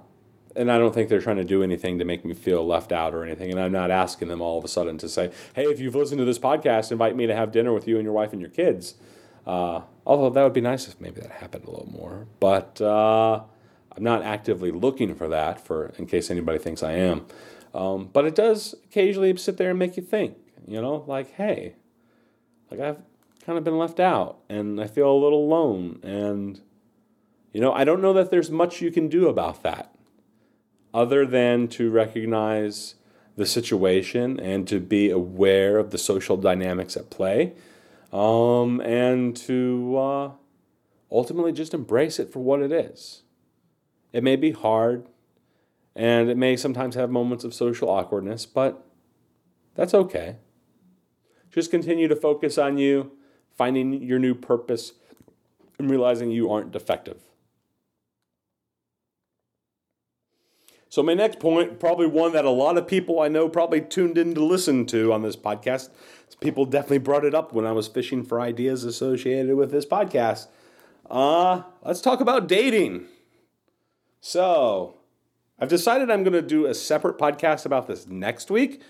and 0.56 0.72
I 0.72 0.78
don't 0.78 0.94
think 0.94 1.10
they're 1.10 1.22
trying 1.22 1.38
to 1.38 1.44
do 1.44 1.64
anything 1.64 2.00
to 2.00 2.06
make 2.06 2.24
me 2.24 2.34
feel 2.34 2.66
left 2.66 2.92
out 2.92 3.14
or 3.14 3.24
anything. 3.24 3.52
And 3.52 3.60
I'm 3.60 3.72
not 3.72 3.92
asking 3.92 4.30
them 4.30 4.42
all 4.42 4.58
of 4.58 4.64
a 4.64 4.68
sudden 4.68 4.98
to 5.00 5.10
say, 5.10 5.32
hey, 5.54 5.64
if 5.66 5.80
you've 5.80 5.96
listened 5.96 6.20
to 6.20 6.26
this 6.26 6.40
podcast, 6.40 6.92
invite 6.92 7.16
me 7.16 7.28
to 7.28 7.36
have 7.36 7.52
dinner 7.52 7.74
with 7.74 7.88
you 7.88 7.96
and 7.98 8.04
your 8.04 8.14
wife 8.14 8.32
and 8.32 8.42
your 8.42 8.50
kids. 8.50 8.96
Uh, 9.46 9.82
although 10.06 10.30
that 10.30 10.44
would 10.44 10.54
be 10.54 10.62
nice 10.62 10.88
if 10.88 11.00
maybe 11.00 11.22
that 11.22 11.32
happened 11.32 11.66
a 11.66 11.70
little 11.70 11.92
more. 11.92 12.28
But 12.40 12.80
uh, 12.80 13.44
I'm 13.92 14.04
not 14.04 14.24
actively 14.24 14.72
looking 14.72 15.14
for 15.14 15.28
that, 15.28 15.60
for 15.60 15.94
in 15.98 16.06
case 16.06 16.32
anybody 16.32 16.58
thinks 16.58 16.84
I 16.84 16.94
am. 16.94 17.26
Um, 17.74 18.10
but 18.12 18.26
it 18.26 18.36
does 18.36 18.76
occasionally 18.86 19.36
sit 19.38 19.58
there 19.58 19.72
and 19.72 19.80
make 19.80 19.98
you 19.98 20.04
think, 20.04 20.38
you 20.66 20.82
know, 20.82 21.04
like, 21.08 21.32
hey, 21.32 21.76
like 22.72 22.80
I've 22.80 22.98
kind 23.46 23.58
of 23.58 23.64
been 23.64 23.78
left 23.78 24.00
out 24.00 24.40
and 24.50 24.82
I 24.82 24.88
feel 24.88 25.10
a 25.10 25.14
little 25.14 25.46
alone. 25.46 26.00
And, 26.04 26.62
you 27.54 27.62
know, 27.62 27.72
I 27.72 27.84
don't 27.84 28.02
know 28.02 28.14
that 28.14 28.32
there's 28.32 28.50
much 28.50 28.82
you 28.82 28.92
can 28.92 29.08
do 29.08 29.28
about 29.28 29.64
that 29.64 29.94
other 30.94 31.26
than 31.26 31.68
to 31.68 31.92
recognize 31.92 32.96
the 33.36 33.46
situation 33.46 34.40
and 34.40 34.68
to 34.68 34.80
be 34.80 35.10
aware 35.10 35.78
of 35.78 35.92
the 35.92 35.98
social 35.98 36.38
dynamics 36.38 36.96
at 36.96 37.10
play 37.10 37.54
um, 38.14 38.80
and 38.82 39.36
to 39.36 39.98
uh, 39.98 40.32
ultimately 41.12 41.52
just 41.52 41.74
embrace 41.74 42.18
it 42.18 42.32
for 42.32 42.40
what 42.40 42.62
it 42.62 42.72
is. 42.72 43.24
It 44.14 44.24
may 44.24 44.38
be 44.38 44.52
hard 44.52 45.06
and 45.96 46.30
it 46.30 46.38
may 46.38 46.56
sometimes 46.56 46.96
have 46.96 47.10
moments 47.10 47.44
of 47.44 47.54
social 47.54 47.90
awkwardness, 47.90 48.46
but 48.46 48.86
that's 49.76 49.94
okay. 49.94 50.38
Just 51.52 51.72
continue 51.72 52.08
to 52.08 52.16
focus 52.16 52.58
on 52.58 52.78
you, 52.78 53.12
finding 53.58 54.02
your 54.02 54.20
new 54.20 54.36
purpose, 54.36 54.94
and 55.78 55.90
realizing 55.90 56.32
you 56.32 56.52
aren't 56.52 56.72
defective. 56.72 57.22
So, 60.90 61.04
my 61.04 61.14
next 61.14 61.40
point, 61.40 61.80
probably 61.80 62.08
one 62.08 62.32
that 62.34 62.46
a 62.46 62.50
lot 62.50 62.78
of 62.78 62.88
people 62.88 63.20
I 63.20 63.28
know 63.28 63.50
probably 63.50 63.82
tuned 63.82 64.18
in 64.18 64.34
to 64.34 64.44
listen 64.44 64.86
to 64.86 65.12
on 65.12 65.24
this 65.24 65.36
podcast. 65.36 65.90
People 66.40 66.66
definitely 66.66 67.00
brought 67.00 67.26
it 67.26 67.36
up 67.36 67.52
when 67.52 67.66
I 67.66 67.74
was 67.74 67.88
fishing 67.90 68.24
for 68.24 68.40
ideas 68.40 68.86
associated 68.86 69.56
with 69.56 69.72
this 69.72 69.86
podcast. 69.86 70.48
Uh, 71.10 71.64
let's 71.84 72.00
talk 72.00 72.22
about 72.22 72.48
dating. 72.48 73.08
So, 74.22 74.96
I've 75.60 75.68
decided 75.70 76.10
I'm 76.10 76.24
going 76.24 76.34
to 76.34 76.42
do 76.42 76.66
a 76.66 76.74
separate 76.74 77.18
podcast 77.18 77.66
about 77.66 77.88
this 77.88 78.08
next 78.08 78.50
week 78.50 78.82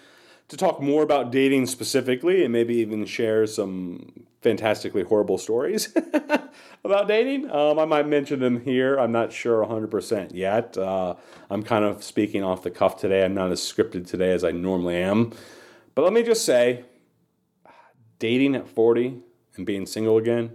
to 0.47 0.57
talk 0.57 0.81
more 0.81 1.03
about 1.03 1.31
dating 1.31 1.65
specifically 1.65 2.43
and 2.43 2.53
maybe 2.53 2.75
even 2.75 3.05
share 3.05 3.47
some 3.47 4.25
fantastically 4.41 5.03
horrible 5.03 5.39
stories 5.39 5.91
about 6.83 7.07
dating. 7.07 7.49
Um, 7.49 7.79
I 7.79 7.85
might 7.85 8.07
mention 8.07 8.39
them 8.39 8.61
here. 8.61 8.97
I'm 8.97 9.11
not 9.11 9.33
sure 9.33 9.65
100% 9.65 10.31
yet. 10.33 10.77
Uh, 10.77 11.15
I'm 11.49 11.63
kind 11.63 11.83
of 11.83 12.03
speaking 12.03 12.43
off 12.43 12.61
the 12.61 12.69
cuff 12.69 12.99
today. 12.99 13.25
I'm 13.25 13.33
not 13.33 13.51
as 13.51 13.59
scripted 13.59 14.07
today 14.07 14.31
as 14.31 14.43
I 14.43 14.51
normally 14.51 14.97
am. 14.97 15.33
But 15.95 16.03
let 16.03 16.13
me 16.13 16.21
just 16.21 16.45
say 16.45 16.85
dating 18.19 18.55
at 18.55 18.67
40 18.67 19.21
and 19.55 19.65
being 19.65 19.85
single 19.85 20.17
again, 20.17 20.51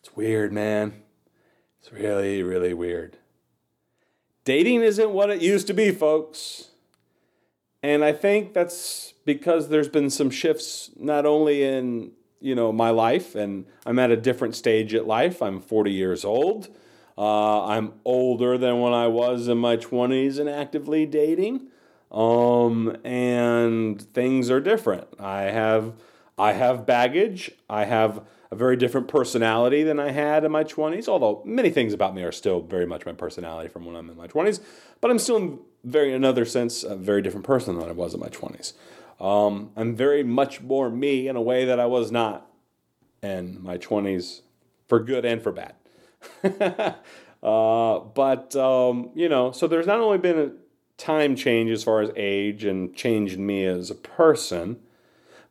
it's 0.00 0.16
weird, 0.16 0.52
man. 0.52 1.02
It's 1.80 1.92
really, 1.92 2.42
really 2.42 2.72
weird. 2.72 3.18
Dating 4.44 4.80
isn't 4.80 5.10
what 5.10 5.28
it 5.28 5.42
used 5.42 5.66
to 5.66 5.74
be, 5.74 5.90
folks. 5.90 6.70
And 7.82 8.04
I 8.04 8.12
think 8.12 8.54
that's 8.54 9.14
because 9.24 9.68
there's 9.68 9.88
been 9.88 10.10
some 10.10 10.30
shifts 10.30 10.90
not 10.96 11.26
only 11.26 11.62
in, 11.62 12.12
you 12.40 12.54
know, 12.54 12.72
my 12.72 12.90
life 12.90 13.34
and 13.34 13.66
I'm 13.86 13.98
at 13.98 14.10
a 14.10 14.16
different 14.16 14.56
stage 14.56 14.94
at 14.94 15.06
life. 15.06 15.40
I'm 15.42 15.60
40 15.60 15.92
years 15.92 16.24
old. 16.24 16.68
Uh, 17.16 17.66
I'm 17.66 17.94
older 18.04 18.58
than 18.58 18.80
when 18.80 18.92
I 18.92 19.08
was 19.08 19.48
in 19.48 19.58
my 19.58 19.76
20s 19.76 20.38
and 20.38 20.48
actively 20.48 21.06
dating. 21.06 21.68
Um, 22.10 22.96
and 23.04 24.00
things 24.00 24.50
are 24.50 24.60
different. 24.60 25.08
I 25.20 25.42
have 25.42 25.94
I 26.38 26.52
have 26.52 26.86
baggage. 26.86 27.50
I 27.68 27.84
have 27.84 28.24
a 28.50 28.56
very 28.56 28.76
different 28.76 29.08
personality 29.08 29.82
than 29.82 30.00
I 30.00 30.10
had 30.10 30.44
in 30.44 30.52
my 30.52 30.64
20s, 30.64 31.08
although 31.08 31.42
many 31.44 31.68
things 31.70 31.92
about 31.92 32.14
me 32.14 32.22
are 32.22 32.32
still 32.32 32.60
very 32.60 32.86
much 32.86 33.04
my 33.04 33.12
personality 33.12 33.68
from 33.68 33.84
when 33.84 33.96
I'm 33.96 34.08
in 34.08 34.16
my 34.16 34.28
20s, 34.28 34.60
but 35.00 35.10
I'm 35.10 35.18
still 35.18 35.60
very 35.84 36.12
another 36.12 36.44
sense 36.44 36.82
a 36.82 36.96
very 36.96 37.22
different 37.22 37.46
person 37.46 37.78
than 37.78 37.88
I 37.88 37.92
was 37.92 38.14
in 38.14 38.20
my 38.20 38.28
20s. 38.28 38.72
Um, 39.20 39.70
I'm 39.76 39.96
very 39.96 40.22
much 40.22 40.60
more 40.60 40.90
me 40.90 41.28
in 41.28 41.36
a 41.36 41.42
way 41.42 41.64
that 41.64 41.80
I 41.80 41.86
was 41.86 42.12
not 42.12 42.50
in 43.22 43.62
my 43.62 43.78
20s, 43.78 44.42
for 44.86 45.00
good 45.00 45.24
and 45.24 45.42
for 45.42 45.52
bad. 45.52 45.74
uh, 47.42 47.98
but 47.98 48.54
um, 48.56 49.10
you 49.14 49.28
know, 49.28 49.50
so 49.52 49.66
there's 49.66 49.86
not 49.86 50.00
only 50.00 50.18
been 50.18 50.38
a 50.38 50.52
time 50.96 51.36
change 51.36 51.70
as 51.70 51.84
far 51.84 52.00
as 52.00 52.10
age 52.16 52.64
and 52.64 52.94
change 52.94 53.34
in 53.34 53.44
me 53.44 53.64
as 53.64 53.90
a 53.90 53.94
person, 53.94 54.78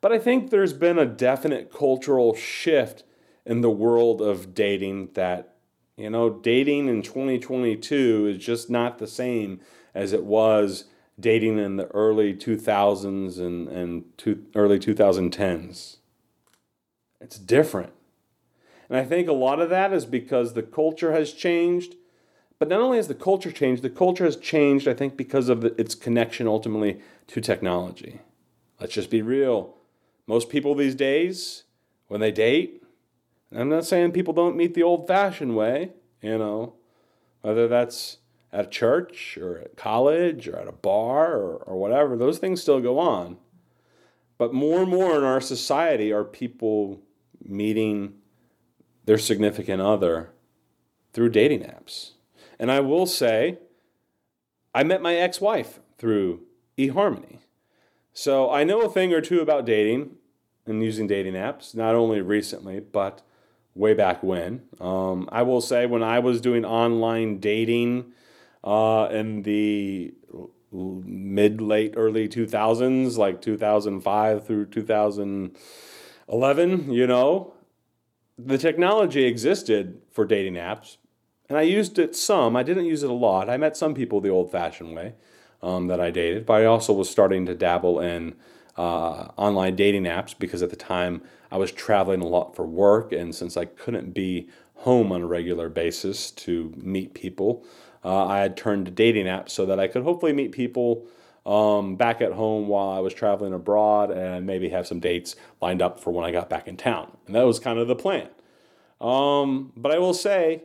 but 0.02 0.12
I 0.12 0.20
think 0.20 0.50
there's 0.50 0.74
been 0.74 0.98
a 0.98 1.06
definite 1.06 1.74
cultural 1.74 2.36
shift 2.36 3.04
in 3.46 3.62
the 3.62 3.70
world 3.70 4.22
of 4.22 4.54
dating 4.54 5.10
that 5.14 5.58
you 5.98 6.12
know, 6.12 6.30
dating 6.30 6.88
in 6.88 7.02
2022 7.02 8.28
is 8.28 8.38
just 8.38 8.70
not 8.70 9.00
the 9.00 9.08
same 9.08 9.60
as 9.94 10.14
it 10.14 10.24
was 10.24 10.86
dating 11.20 11.58
in 11.58 11.78
the 11.78 11.88
early 11.88 12.34
2000s 12.34 13.40
and, 13.40 13.68
and 13.68 14.06
two, 14.18 14.46
early 14.56 14.80
2010s. 14.80 15.98
It's 17.20 17.40
different. 17.40 17.94
And 18.90 18.98
I 18.98 19.04
think 19.04 19.28
a 19.28 19.34
lot 19.34 19.60
of 19.60 19.70
that 19.70 19.92
is 19.92 20.06
because 20.06 20.54
the 20.54 20.64
culture 20.64 21.12
has 21.12 21.34
changed. 21.34 21.96
But 22.60 22.70
not 22.70 22.80
only 22.80 22.98
has 22.98 23.08
the 23.08 23.16
culture 23.16 23.52
changed, 23.52 23.84
the 23.84 23.90
culture 23.90 24.26
has 24.26 24.36
changed, 24.36 24.88
I 24.88 24.94
think, 24.94 25.18
because 25.18 25.50
of 25.50 25.64
its 25.64 25.94
connection 25.94 26.48
ultimately 26.48 27.00
to 27.28 27.42
technology. 27.42 28.22
Let's 28.80 28.94
just 28.94 29.10
be 29.10 29.22
real. 29.22 29.76
Most 30.26 30.50
people 30.50 30.74
these 30.76 30.96
days, 30.96 31.64
when 32.08 32.20
they 32.20 32.32
date, 32.32 32.84
I'm 33.56 33.70
not 33.70 33.86
saying 33.86 34.12
people 34.12 34.34
don't 34.34 34.58
meet 34.58 34.74
the 34.74 34.84
old 34.84 35.08
fashioned 35.08 35.56
way, 35.56 35.92
you 36.22 36.38
know, 36.38 36.74
whether 37.42 37.68
that's 37.68 38.18
at 38.58 38.66
a 38.66 38.70
church 38.70 39.38
or 39.38 39.60
at 39.60 39.78
college 39.78 40.48
or 40.48 40.58
at 40.58 40.68
a 40.68 40.72
bar 40.72 41.34
or, 41.34 41.58
or 41.58 41.78
whatever, 41.78 42.18
those 42.18 42.40
things 42.40 42.60
still 42.60 42.82
go 42.82 42.98
on. 42.98 43.38
But 44.40 44.52
more 44.52 44.82
and 44.82 44.90
more 44.90 45.16
in 45.16 45.24
our 45.24 45.40
society 45.40 46.12
are 46.12 46.24
people 46.24 47.02
meeting 47.44 48.16
their 49.06 49.20
significant 49.20 49.82
other 49.82 50.32
through 51.14 51.30
dating 51.30 51.62
apps. 51.62 52.14
And 52.58 52.72
I 52.72 52.80
will 52.80 53.06
say, 53.06 53.60
I 54.74 54.84
met 54.84 55.04
my 55.04 55.14
ex 55.14 55.40
wife 55.40 55.80
through 56.00 56.42
eHarmony. 56.80 57.40
So 58.12 58.50
I 58.50 58.64
know 58.64 58.82
a 58.82 58.90
thing 58.90 59.14
or 59.14 59.22
two 59.22 59.40
about 59.40 59.66
dating 59.66 60.16
and 60.66 60.82
using 60.82 61.06
dating 61.06 61.34
apps, 61.34 61.76
not 61.76 61.94
only 61.94 62.22
recently, 62.22 62.80
but 62.80 63.22
way 63.76 63.94
back 63.94 64.24
when. 64.24 64.64
Um, 64.82 65.30
I 65.32 65.44
will 65.44 65.62
say 65.62 65.86
when 65.86 66.02
I 66.02 66.18
was 66.18 66.42
doing 66.42 66.66
online 66.66 67.40
dating 67.40 68.14
uh, 68.68 69.08
in 69.12 69.42
the 69.44 70.14
mid 70.72 71.62
late 71.62 71.94
early 71.96 72.28
2000s, 72.28 73.18
like 73.18 73.42
2005 73.42 74.46
through 74.46 74.66
2011, 74.66 76.92
you 76.92 77.08
know, 77.08 77.54
the 78.38 78.58
technology 78.58 79.24
existed 79.24 80.02
for 80.12 80.26
dating 80.26 80.56
apps, 80.56 80.98
and 81.48 81.58
I 81.58 81.62
used 81.62 81.98
it 81.98 82.14
some. 82.14 82.58
I 82.58 82.64
didn't 82.64 82.86
use 82.86 83.04
it 83.04 83.10
a 83.10 83.14
lot. 83.14 83.50
I 83.50 83.56
met 83.56 83.78
some 83.78 83.94
people 83.94 84.20
the 84.20 84.28
old 84.30 84.52
fashioned 84.52 84.94
way 84.94 85.14
um, 85.64 85.88
that 85.88 86.02
I 86.02 86.12
dated, 86.12 86.46
but 86.46 86.62
I 86.62 86.66
also 86.66 86.92
was 86.92 87.10
starting 87.10 87.46
to 87.46 87.56
dabble 87.56 88.02
in 88.02 88.36
uh, 88.76 89.30
online 89.38 89.78
dating 89.78 90.04
apps 90.04 90.38
because 90.38 90.62
at 90.62 90.72
the 90.72 90.76
time 90.76 91.22
I 91.50 91.56
was 91.58 91.72
traveling 91.72 92.20
a 92.22 92.28
lot 92.28 92.54
for 92.54 92.68
work, 92.68 93.14
and 93.14 93.34
since 93.34 93.56
I 93.56 93.64
couldn't 93.64 94.14
be 94.14 94.50
home 94.78 95.12
on 95.12 95.22
a 95.22 95.28
regular 95.28 95.70
basis 95.70 96.32
to 96.32 96.74
meet 96.78 97.14
people, 97.14 97.66
uh, 98.04 98.26
I 98.26 98.40
had 98.40 98.56
turned 98.56 98.86
to 98.86 98.92
dating 98.92 99.26
apps 99.26 99.50
so 99.50 99.66
that 99.66 99.80
I 99.80 99.88
could 99.88 100.04
hopefully 100.04 100.34
meet 100.34 100.52
people 100.52 101.06
um, 101.46 101.96
back 101.96 102.22
at 102.22 102.34
home 102.34 102.68
while 102.68 102.90
I 102.90 103.00
was 103.00 103.14
traveling 103.14 103.54
abroad 103.54 104.12
and 104.12 104.46
maybe 104.46 104.70
have 104.70 104.86
some 104.86 105.00
dates 105.00 105.36
lined 105.62 105.82
up 105.82 106.00
for 106.00 106.12
when 106.12 106.26
I 106.26 106.32
got 106.32 106.50
back 106.50 106.68
in 106.68 106.78
town. 106.78 107.16
And 107.26 107.36
that 107.36 107.46
was 107.46 107.60
kind 107.60 107.80
of 107.80 107.88
the 107.88 107.96
plan. 107.96 108.30
Um, 109.00 109.72
but 109.76 109.92
I 109.92 109.98
will 109.98 110.14
say, 110.14 110.64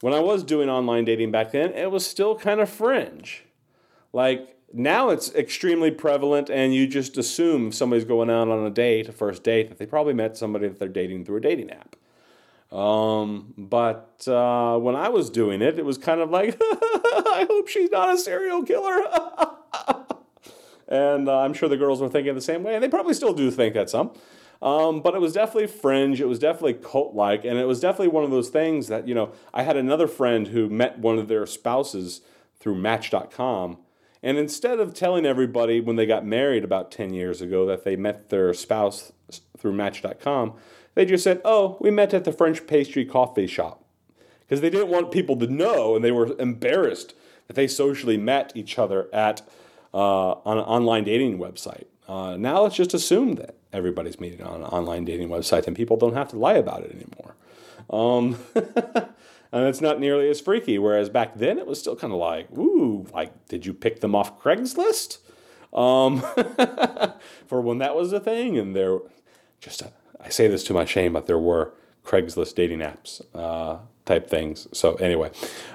when 0.00 0.14
I 0.14 0.20
was 0.20 0.44
doing 0.44 0.68
online 0.68 1.04
dating 1.04 1.30
back 1.30 1.52
then, 1.52 1.72
it 1.72 1.90
was 1.90 2.06
still 2.06 2.36
kind 2.36 2.60
of 2.60 2.70
fringe. 2.70 3.44
Like 4.12 4.56
now 4.72 5.10
it's 5.10 5.34
extremely 5.34 5.90
prevalent, 5.90 6.50
and 6.50 6.74
you 6.74 6.86
just 6.86 7.16
assume 7.16 7.68
if 7.68 7.74
somebody's 7.74 8.04
going 8.04 8.30
out 8.30 8.48
on 8.48 8.64
a 8.66 8.70
date, 8.70 9.08
a 9.08 9.12
first 9.12 9.42
date, 9.42 9.68
that 9.68 9.78
they 9.78 9.86
probably 9.86 10.14
met 10.14 10.36
somebody 10.36 10.68
that 10.68 10.78
they're 10.78 10.88
dating 10.88 11.24
through 11.24 11.38
a 11.38 11.40
dating 11.40 11.70
app. 11.70 11.96
Um, 12.70 13.54
but 13.56 14.26
uh, 14.28 14.78
when 14.78 14.94
I 14.94 15.08
was 15.08 15.30
doing 15.30 15.62
it, 15.62 15.78
it 15.78 15.84
was 15.84 15.96
kind 15.96 16.20
of 16.20 16.30
like, 16.30 16.56
I 16.60 17.46
hope 17.48 17.68
she's 17.68 17.90
not 17.90 18.14
a 18.14 18.18
serial 18.18 18.62
killer. 18.62 19.02
and 20.88 21.28
uh, 21.28 21.38
I'm 21.40 21.54
sure 21.54 21.68
the 21.68 21.76
girls 21.76 22.00
were 22.00 22.08
thinking 22.08 22.34
the 22.34 22.40
same 22.40 22.62
way, 22.62 22.74
and 22.74 22.82
they 22.82 22.88
probably 22.88 23.14
still 23.14 23.32
do 23.32 23.50
think 23.50 23.74
that 23.74 23.88
some. 23.88 24.12
Um, 24.60 25.02
but 25.02 25.14
it 25.14 25.20
was 25.20 25.32
definitely 25.32 25.68
fringe. 25.68 26.20
It 26.20 26.26
was 26.26 26.38
definitely 26.38 26.74
cult 26.74 27.14
like, 27.14 27.44
and 27.44 27.58
it 27.58 27.66
was 27.66 27.80
definitely 27.80 28.08
one 28.08 28.24
of 28.24 28.30
those 28.30 28.48
things 28.48 28.88
that, 28.88 29.06
you 29.06 29.14
know, 29.14 29.32
I 29.54 29.62
had 29.62 29.76
another 29.76 30.08
friend 30.08 30.48
who 30.48 30.68
met 30.68 30.98
one 30.98 31.18
of 31.18 31.28
their 31.28 31.46
spouses 31.46 32.22
through 32.58 32.74
Match.com. 32.74 33.78
And 34.20 34.36
instead 34.36 34.80
of 34.80 34.94
telling 34.94 35.24
everybody 35.24 35.80
when 35.80 35.94
they 35.94 36.06
got 36.06 36.26
married 36.26 36.64
about 36.64 36.90
10 36.90 37.14
years 37.14 37.40
ago 37.40 37.66
that 37.66 37.84
they 37.84 37.94
met 37.94 38.30
their 38.30 38.52
spouse 38.52 39.12
through 39.56 39.74
Match.com, 39.74 40.54
they 40.94 41.04
just 41.04 41.24
said, 41.24 41.40
oh, 41.44 41.76
we 41.80 41.90
met 41.90 42.14
at 42.14 42.24
the 42.24 42.32
French 42.32 42.66
pastry 42.66 43.04
coffee 43.04 43.46
shop. 43.46 43.84
Because 44.40 44.60
they 44.60 44.70
didn't 44.70 44.88
want 44.88 45.12
people 45.12 45.36
to 45.36 45.46
know, 45.46 45.94
and 45.94 46.04
they 46.04 46.10
were 46.10 46.34
embarrassed 46.38 47.14
that 47.46 47.54
they 47.54 47.66
socially 47.66 48.16
met 48.16 48.52
each 48.54 48.78
other 48.78 49.08
at 49.12 49.42
uh, 49.92 50.32
on 50.32 50.58
an 50.58 50.64
online 50.64 51.04
dating 51.04 51.38
website. 51.38 51.84
Uh, 52.08 52.36
now 52.36 52.62
let's 52.62 52.76
just 52.76 52.94
assume 52.94 53.34
that 53.34 53.56
everybody's 53.72 54.18
meeting 54.18 54.42
on 54.42 54.62
an 54.62 54.66
online 54.66 55.04
dating 55.04 55.28
website 55.28 55.66
and 55.66 55.76
people 55.76 55.96
don't 55.96 56.14
have 56.14 56.28
to 56.28 56.36
lie 56.36 56.54
about 56.54 56.82
it 56.82 56.92
anymore. 56.92 57.34
Um, 57.90 58.38
and 59.52 59.66
it's 59.66 59.80
not 59.80 60.00
nearly 60.00 60.28
as 60.28 60.40
freaky. 60.40 60.78
Whereas 60.78 61.08
back 61.08 61.36
then 61.36 61.58
it 61.58 61.66
was 61.66 61.78
still 61.78 61.96
kind 61.96 62.12
of 62.12 62.18
like, 62.18 62.50
ooh, 62.56 63.06
like, 63.12 63.48
did 63.48 63.66
you 63.66 63.74
pick 63.74 64.00
them 64.00 64.14
off 64.14 64.40
Craigslist? 64.40 65.18
Um, 65.72 66.20
for 67.46 67.60
when 67.60 67.78
that 67.78 67.94
was 67.94 68.12
a 68.12 68.20
thing. 68.20 68.56
And 68.58 68.74
there, 68.74 68.98
just, 69.60 69.82
a, 69.82 69.92
I 70.20 70.28
say 70.28 70.48
this 70.48 70.64
to 70.64 70.74
my 70.74 70.84
shame, 70.84 71.12
but 71.12 71.26
there 71.26 71.38
were 71.38 71.72
Craigslist 72.04 72.54
dating 72.54 72.80
apps 72.80 73.20
uh, 73.34 73.78
type 74.04 74.28
things. 74.28 74.66
So 74.72 74.94
anyway, 74.94 75.30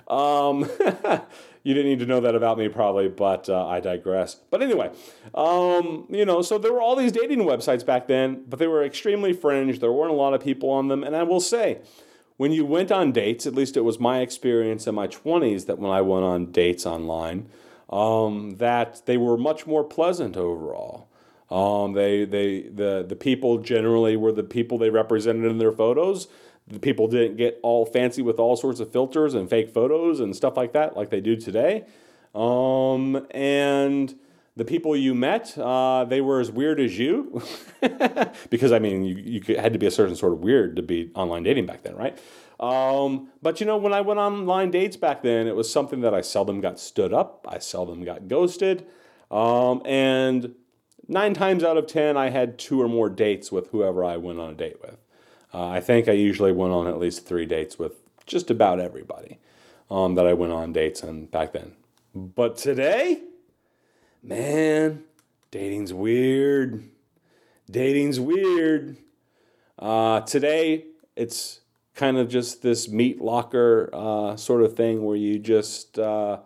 um, 0.08 0.62
you 1.64 1.74
didn't 1.74 1.89
need 1.89 2.00
to 2.00 2.06
know 2.06 2.20
that 2.22 2.36
about 2.36 2.58
me 2.58 2.68
probably, 2.70 3.08
but 3.08 3.48
uh, 3.50 3.68
I 3.68 3.80
digress. 3.80 4.36
But 4.50 4.62
anyway, 4.62 4.91
um, 5.36 6.08
you 6.10 6.26
know, 6.26 6.41
so 6.41 6.58
there 6.58 6.74
were 6.74 6.82
all 6.82 6.96
these 6.96 7.12
dating 7.12 7.39
websites 7.39 7.86
back 7.86 8.08
then, 8.08 8.44
but 8.50 8.60
they 8.60 8.68
were 8.68 8.84
extremely 8.84 9.34
fringe. 9.34 9.80
There 9.80 9.91
weren't 9.91 10.12
a 10.12 10.16
lot 10.16 10.34
of 10.34 10.41
people 10.41 10.70
on 10.70 10.88
them, 10.88 11.04
and 11.04 11.16
I 11.16 11.24
will 11.24 11.41
say. 11.41 11.82
When 12.36 12.52
you 12.52 12.66
went 12.66 12.91
on 12.91 13.12
dates, 13.12 13.46
at 13.46 13.54
least 13.54 13.78
it 13.78 13.82
was 13.82 14.00
my 14.00 14.22
experience 14.22 14.88
in 14.88 14.96
my 14.96 15.08
20s 15.08 15.68
that 15.68 15.78
when 15.78 15.91
I 15.91 16.02
went 16.02 16.26
on 16.26 16.52
dates 16.52 16.84
online, 16.84 17.48
um, 17.91 18.58
that 18.58 19.06
they 19.06 19.18
were 19.18 19.38
much 19.38 19.68
more 19.68 19.84
pleasant 19.84 20.36
overall. 20.36 21.08
Um, 21.54 21.93
they, 21.93 22.26
they, 22.26 22.62
the, 22.64 23.06
the 23.08 23.16
people 23.16 23.60
generally 23.60 24.16
were 24.18 24.32
the 24.32 24.43
people 24.43 24.78
they 24.78 24.89
represented 24.89 25.45
in 25.45 25.60
their 25.60 25.72
photos 25.72 26.28
the 26.68 26.80
people 26.80 27.08
didn't 27.08 27.38
get 27.38 27.60
all 27.62 27.86
fancy 27.86 28.22
with 28.22 28.39
all 28.39 28.56
sorts 28.56 28.80
of 28.80 28.91
filters 28.91 29.34
and 29.34 29.49
fake 29.49 29.70
photos 29.70 30.20
and 30.20 30.36
stuff 30.36 30.56
like 30.56 30.74
that, 30.74 30.95
like 30.95 31.10
they 31.10 31.22
do 31.22 31.36
today. 31.36 31.86
Um, 32.34 33.28
and 33.32 34.16
the 34.56 34.66
people 34.66 34.95
you 34.95 35.14
met, 35.14 35.58
uh, 35.58 36.06
they 36.06 36.22
were 36.22 36.39
as 36.39 36.51
weird 36.51 36.80
as 36.80 36.97
you, 36.97 37.41
because 38.49 38.72
I 38.72 38.80
mean, 38.80 39.04
you, 39.04 39.16
you 39.18 39.58
had 39.58 39.74
to 39.74 39.80
be 39.80 39.88
a 39.88 39.91
certain 39.91 40.16
sort 40.16 40.34
of 40.34 40.39
weird 40.39 40.76
to 40.78 40.82
be 40.82 41.12
online 41.16 41.43
dating 41.43 41.66
back 41.66 41.84
then, 41.84 41.95
right? 41.95 42.18
Um, 42.60 43.30
but 43.41 43.60
you 43.60 43.66
know, 43.66 43.78
when 43.78 43.93
I 43.93 44.01
went 44.01 44.20
online 44.20 44.72
dates 44.72 44.95
back 44.95 45.22
then, 45.22 45.47
it 45.47 45.56
was 45.56 45.72
something 45.72 46.01
that 46.01 46.14
I 46.14 46.22
seldom 46.22 46.62
got 46.62 46.80
stood 46.80 47.14
up, 47.14 47.45
I 47.49 47.60
seldom 47.60 48.06
got 48.06 48.28
ghosted, 48.30 48.86
um, 49.30 49.82
and 49.86 50.56
nine 51.08 51.34
times 51.34 51.64
out 51.64 51.78
of 51.78 51.88
ten, 51.88 52.18
I 52.18 52.30
had 52.30 52.58
two 52.58 52.82
or 52.82 52.88
more 52.88 53.10
dates 53.10 53.51
with 53.51 53.70
whoever 53.70 54.04
I 54.04 54.18
went 54.18 54.39
on 54.39 54.51
a 54.51 54.54
date 54.54 54.82
with. 54.82 54.97
Uh, 55.54 55.68
I 55.68 55.82
think 55.82 56.08
I 56.08 56.14
usually 56.14 56.51
went 56.51 56.74
on 56.74 56.88
at 56.88 56.99
least 56.99 57.26
three 57.26 57.45
dates 57.45 57.78
with 57.78 57.93
just 58.26 58.49
about 58.49 58.80
everybody 58.80 59.39
um, 59.91 60.16
that 60.16 60.26
I 60.26 60.34
went 60.34 60.54
on 60.54 60.74
dates 60.74 61.04
and 61.04 61.30
back 61.30 61.54
then. 61.54 61.74
But 62.16 62.58
today, 62.58 63.22
man, 64.22 65.04
dating's 65.51 65.93
weird. 65.93 66.84
Dating's 67.70 68.20
weird. 68.20 68.97
Uh, 69.78 70.22
today, 70.22 70.86
it's 71.16 71.62
kind 71.95 72.18
of 72.18 72.30
just 72.30 72.62
this 72.62 72.89
meat 72.89 73.22
locker 73.22 73.89
uh, 73.93 74.36
sort 74.36 74.64
of 74.64 74.76
thing 74.76 75.06
where 75.06 75.16
you 75.16 75.38
just 75.39 75.99
uh, 75.99 76.39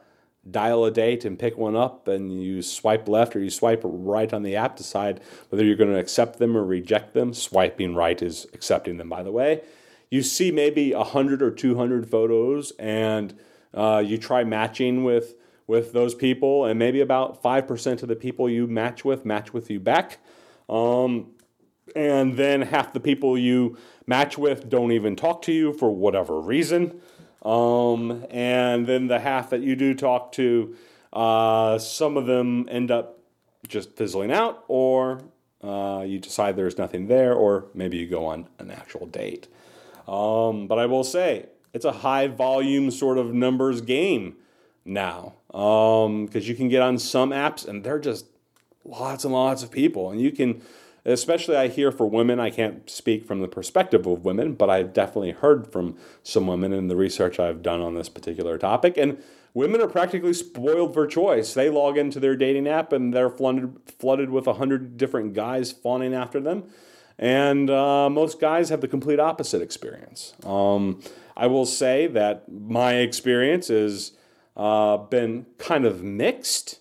dial 0.51 0.85
a 0.85 0.91
date 0.91 1.25
and 1.25 1.37
pick 1.37 1.57
one 1.57 1.75
up 1.75 2.07
and 2.07 2.41
you 2.41 2.61
swipe 2.61 3.07
left 3.07 3.35
or 3.35 3.39
you 3.39 3.49
swipe 3.49 3.81
right 3.83 4.33
on 4.33 4.43
the 4.43 4.55
app 4.55 4.75
to 4.75 4.83
decide 4.83 5.21
whether 5.49 5.63
you're 5.63 5.75
going 5.75 5.91
to 5.91 5.99
accept 5.99 6.39
them 6.39 6.55
or 6.55 6.63
reject 6.63 7.13
them. 7.13 7.33
Swiping 7.33 7.95
right 7.95 8.21
is 8.21 8.47
accepting 8.53 8.97
them 8.97 9.09
by 9.09 9.23
the 9.23 9.31
way. 9.31 9.61
You 10.09 10.23
see 10.23 10.51
maybe 10.51 10.93
100 10.93 11.41
or 11.41 11.51
200 11.51 12.09
photos 12.09 12.71
and 12.79 13.37
uh, 13.73 14.01
you 14.05 14.17
try 14.17 14.43
matching 14.43 15.03
with 15.03 15.35
with 15.67 15.91
those 15.91 16.15
people 16.15 16.63
and 16.63 16.79
maybe 16.79 17.01
about 17.01 17.43
5% 17.43 18.01
of 18.01 18.07
the 18.07 18.15
people 18.15 18.49
you 18.49 18.67
match 18.67 19.03
with 19.03 19.25
match 19.25 19.53
with 19.53 19.69
you 19.69 19.81
back. 19.81 20.19
Um, 20.69 21.31
and 21.93 22.37
then 22.37 22.61
half 22.61 22.93
the 22.93 23.01
people 23.01 23.37
you 23.37 23.77
match 24.05 24.37
with 24.37 24.69
don't 24.69 24.93
even 24.93 25.17
talk 25.17 25.41
to 25.43 25.51
you 25.51 25.73
for 25.73 25.93
whatever 25.93 26.39
reason 26.39 27.01
um, 27.43 28.25
and 28.29 28.87
then 28.87 29.07
the 29.07 29.19
half 29.19 29.49
that 29.51 29.61
you 29.61 29.75
do 29.75 29.93
talk 29.93 30.31
to, 30.33 30.75
uh, 31.13 31.77
some 31.77 32.17
of 32.17 32.25
them 32.25 32.67
end 32.69 32.91
up 32.91 33.19
just 33.67 33.95
fizzling 33.95 34.31
out, 34.31 34.63
or 34.67 35.21
uh, 35.63 36.03
you 36.05 36.19
decide 36.19 36.55
there's 36.55 36.77
nothing 36.77 37.07
there, 37.07 37.33
or 37.33 37.65
maybe 37.73 37.97
you 37.97 38.07
go 38.07 38.25
on 38.25 38.47
an 38.59 38.71
actual 38.71 39.05
date. 39.05 39.47
Um, 40.07 40.67
but 40.67 40.79
I 40.79 40.85
will 40.85 41.03
say, 41.03 41.47
it's 41.73 41.85
a 41.85 41.91
high 41.91 42.27
volume 42.27 42.91
sort 42.91 43.17
of 43.17 43.33
numbers 43.33 43.81
game 43.81 44.37
now 44.85 45.33
Um 45.53 46.25
because 46.25 46.45
um, 46.45 46.49
you 46.49 46.55
can 46.55 46.69
get 46.69 46.81
on 46.81 46.97
some 46.97 47.31
apps 47.31 47.67
and 47.67 47.83
they're 47.83 47.99
just 47.99 48.25
lots 48.85 49.25
and 49.25 49.33
lots 49.33 49.63
of 49.63 49.69
people, 49.69 50.11
and 50.11 50.21
you 50.21 50.31
can 50.31 50.61
especially 51.07 51.55
I 51.55 51.69
hear 51.69 51.91
for 51.91 52.07
women. 52.07 52.39
I 52.39 52.49
can't 52.49 52.89
speak 52.89 53.25
from 53.25 53.41
the 53.41 53.47
perspective 53.47 54.05
of 54.05 54.25
women, 54.25 54.53
but 54.53 54.69
I've 54.69 54.93
definitely 54.93 55.31
heard 55.31 55.71
from 55.71 55.97
some 56.21 56.47
women 56.47 56.73
in 56.73 56.87
the 56.87 56.95
research 56.95 57.39
I've 57.39 57.63
done 57.63 57.81
on 57.81 57.95
this 57.95 58.09
particular 58.09 58.57
topic. 58.57 58.97
And 58.97 59.17
women 59.53 59.81
are 59.81 59.87
practically 59.87 60.33
spoiled 60.33 60.93
for 60.93 61.07
choice. 61.07 61.53
They 61.53 61.69
log 61.69 61.97
into 61.97 62.19
their 62.19 62.35
dating 62.35 62.67
app 62.67 62.91
and 62.91 63.13
they're 63.13 63.29
flooded, 63.29 63.77
flooded 63.97 64.29
with 64.29 64.47
a 64.47 64.53
hundred 64.53 64.97
different 64.97 65.33
guys 65.33 65.71
fawning 65.71 66.13
after 66.13 66.39
them. 66.39 66.65
And 67.17 67.69
uh, 67.69 68.09
most 68.09 68.39
guys 68.39 68.69
have 68.69 68.81
the 68.81 68.87
complete 68.87 69.19
opposite 69.19 69.61
experience. 69.61 70.33
Um, 70.45 71.01
I 71.35 71.47
will 71.47 71.65
say 71.65 72.07
that 72.07 72.51
my 72.51 72.95
experience 72.95 73.69
has 73.69 74.11
uh, 74.55 74.97
been 74.97 75.45
kind 75.57 75.85
of 75.85 76.03
mixed. 76.03 76.79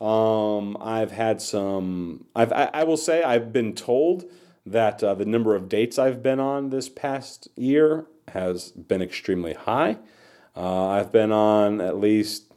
Um, 0.00 0.76
I've 0.80 1.12
had 1.12 1.40
some. 1.40 2.26
I've. 2.34 2.52
I, 2.52 2.70
I, 2.72 2.84
will 2.84 2.96
say 2.96 3.22
I've 3.22 3.52
been 3.52 3.74
told 3.74 4.24
that 4.66 5.02
uh, 5.02 5.14
the 5.14 5.24
number 5.24 5.54
of 5.54 5.68
dates 5.68 5.98
I've 5.98 6.22
been 6.22 6.40
on 6.40 6.70
this 6.70 6.88
past 6.88 7.48
year 7.56 8.06
has 8.28 8.72
been 8.72 9.00
extremely 9.00 9.54
high. 9.54 9.98
Uh, 10.54 10.88
I've 10.88 11.12
been 11.12 11.32
on 11.32 11.80
at 11.80 11.98
least 11.98 12.52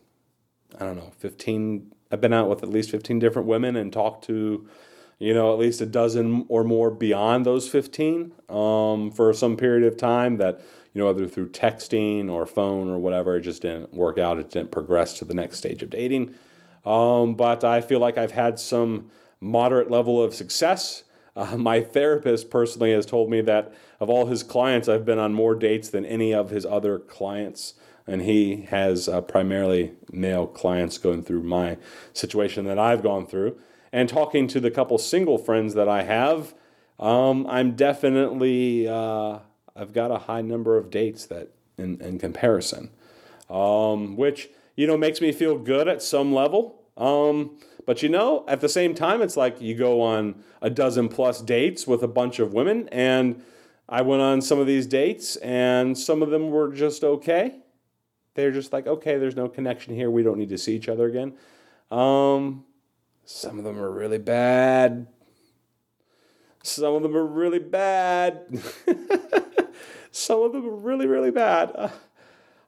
I 0.80 0.86
don't 0.86 0.98
know 0.98 1.12
fifteen. 1.18 1.94
I've 2.12 2.22
been 2.22 2.34
out 2.34 2.50
with 2.50 2.62
at 2.64 2.70
least 2.70 2.92
fifteen 2.92 3.20
different 3.20 3.48
women 3.48 3.76
and 3.76 3.94
talked 3.94 4.26
to 4.26 4.68
you 5.20 5.34
know, 5.34 5.52
at 5.54 5.60
least 5.60 5.82
a 5.82 5.86
dozen 5.86 6.46
or 6.48 6.64
more 6.64 6.90
beyond 6.90 7.46
those 7.46 7.68
15 7.68 8.32
um, 8.48 9.12
for 9.12 9.34
some 9.34 9.58
period 9.58 9.86
of 9.86 9.98
time 9.98 10.38
that, 10.38 10.62
you 10.94 11.00
know, 11.00 11.08
whether 11.08 11.28
through 11.28 11.50
texting 11.50 12.32
or 12.32 12.46
phone 12.46 12.90
or 12.90 12.98
whatever, 12.98 13.36
it 13.36 13.42
just 13.42 13.62
didn't 13.62 13.94
work 13.94 14.18
out. 14.18 14.40
It 14.40 14.50
didn't 14.50 14.72
progress 14.72 15.14
to 15.20 15.26
the 15.26 15.34
next 15.34 15.58
stage 15.58 15.84
of 15.84 15.90
dating. 15.90 16.34
Um, 16.86 17.36
but 17.36 17.63
I 17.63 17.82
feel 17.82 17.99
like 17.99 18.17
I've 18.17 18.32
had 18.32 18.59
some 18.59 19.09
moderate 19.41 19.89
level 19.89 20.21
of 20.21 20.34
success. 20.34 21.03
Uh, 21.36 21.57
my 21.57 21.82
therapist 21.82 22.49
personally 22.49 22.91
has 22.91 23.05
told 23.05 23.30
me 23.30 23.41
that 23.41 23.73
of 23.99 24.09
all 24.09 24.27
his 24.27 24.43
clients, 24.43 24.88
I've 24.88 25.05
been 25.05 25.19
on 25.19 25.34
more 25.34 25.55
dates 25.55 25.89
than 25.89 26.05
any 26.05 26.34
of 26.34 26.49
his 26.49 26.65
other 26.65 26.99
clients. 26.99 27.73
And 28.07 28.23
he 28.23 28.63
has 28.69 29.07
uh, 29.07 29.21
primarily 29.21 29.93
male 30.11 30.47
clients 30.47 30.97
going 30.97 31.23
through 31.23 31.43
my 31.43 31.77
situation 32.13 32.65
that 32.65 32.80
I've 32.80 33.03
gone 33.03 33.27
through. 33.27 33.59
And 33.91 34.09
talking 34.09 34.47
to 34.47 34.59
the 34.59 34.71
couple 34.71 34.97
single 34.97 35.38
friends 35.38 35.73
that 35.75 35.88
I 35.88 36.03
have, 36.03 36.53
um, 36.99 37.45
I'm 37.47 37.75
definitely, 37.75 38.88
uh, 38.88 39.39
I've 39.75 39.93
got 39.93 40.11
a 40.11 40.17
high 40.17 40.41
number 40.41 40.77
of 40.77 40.89
dates 40.89 41.25
that 41.27 41.49
in, 41.77 42.01
in 42.01 42.19
comparison, 42.19 42.89
um, 43.49 44.15
which, 44.15 44.49
you 44.80 44.88
know, 44.88 44.95
makes 44.95 45.19
me 45.19 45.34
feel 45.34 45.57
good 45.57 45.89
at 45.89 46.01
some 46.01 46.34
level. 46.34 46.82
Um, 46.95 47.59
but 47.86 48.01
you 48.01 48.07
know, 48.07 48.45
at 48.47 48.61
the 48.61 48.69
same 48.69 48.95
time, 48.95 49.21
it's 49.21 49.36
like 49.36 49.59
you 49.59 49.75
go 49.75 49.99
on 49.99 50.41
a 50.61 50.69
dozen 50.69 51.09
plus 51.09 51.41
dates 51.41 51.86
with 51.86 52.01
a 52.01 52.07
bunch 52.07 52.39
of 52.39 52.53
women, 52.53 52.88
and 52.89 53.43
I 53.89 54.03
went 54.03 54.21
on 54.21 54.41
some 54.41 54.57
of 54.57 54.67
these 54.67 54.88
dates, 54.88 55.36
and 55.36 55.97
some 55.97 56.23
of 56.23 56.30
them 56.30 56.49
were 56.49 56.71
just 56.71 57.03
okay. 57.03 57.57
They're 58.36 58.51
just 58.51 58.71
like, 58.71 58.88
okay, 58.88 59.17
there's 59.17 59.36
no 59.36 59.49
connection 59.49 59.95
here. 59.95 60.09
We 60.09 60.23
don't 60.23 60.38
need 60.38 60.47
to 60.47 60.57
see 60.57 60.77
each 60.77 60.88
other 60.88 61.07
again. 61.07 61.34
Um, 61.91 62.63
some 63.25 63.57
of 63.57 63.65
them 63.65 63.77
are 63.82 63.91
really 63.91 64.17
bad. 64.17 65.07
Some 66.63 66.95
of 66.95 67.03
them 67.03 67.17
are 67.17 67.25
really 67.25 67.59
bad. 67.59 68.63
Some 70.11 70.41
of 70.41 70.53
them 70.53 70.65
are 70.65 70.75
really, 70.75 71.05
really 71.05 71.32
bad. 71.32 71.91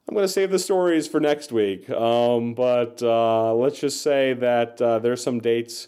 I'm 0.07 0.15
going 0.15 0.25
to 0.25 0.31
save 0.31 0.51
the 0.51 0.59
stories 0.59 1.07
for 1.07 1.19
next 1.19 1.51
week. 1.51 1.89
Um, 1.89 2.53
but 2.53 3.01
uh, 3.01 3.53
let's 3.53 3.79
just 3.79 4.01
say 4.01 4.33
that 4.33 4.81
uh, 4.81 4.99
there's 4.99 5.23
some 5.23 5.39
dates 5.39 5.87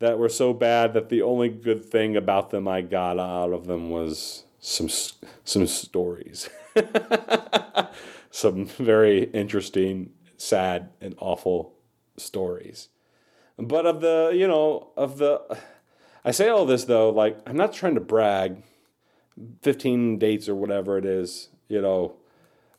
that 0.00 0.18
were 0.18 0.28
so 0.28 0.52
bad 0.52 0.92
that 0.94 1.08
the 1.08 1.22
only 1.22 1.48
good 1.48 1.84
thing 1.84 2.16
about 2.16 2.50
them 2.50 2.68
I 2.68 2.82
got 2.82 3.18
out 3.18 3.52
of 3.52 3.66
them 3.66 3.90
was 3.90 4.44
some 4.58 4.88
some 5.44 5.66
stories. 5.66 6.48
some 8.30 8.66
very 8.66 9.24
interesting, 9.24 10.10
sad, 10.36 10.90
and 11.00 11.14
awful 11.18 11.74
stories. 12.16 12.88
But 13.56 13.86
of 13.86 14.00
the, 14.00 14.32
you 14.34 14.48
know, 14.48 14.90
of 14.96 15.18
the, 15.18 15.40
I 16.24 16.32
say 16.32 16.48
all 16.48 16.66
this 16.66 16.84
though, 16.84 17.10
like, 17.10 17.38
I'm 17.46 17.56
not 17.56 17.72
trying 17.72 17.94
to 17.94 18.00
brag. 18.00 18.62
15 19.62 20.18
dates 20.18 20.48
or 20.48 20.54
whatever 20.54 20.96
it 20.96 21.04
is, 21.04 21.48
you 21.68 21.80
know, 21.80 22.14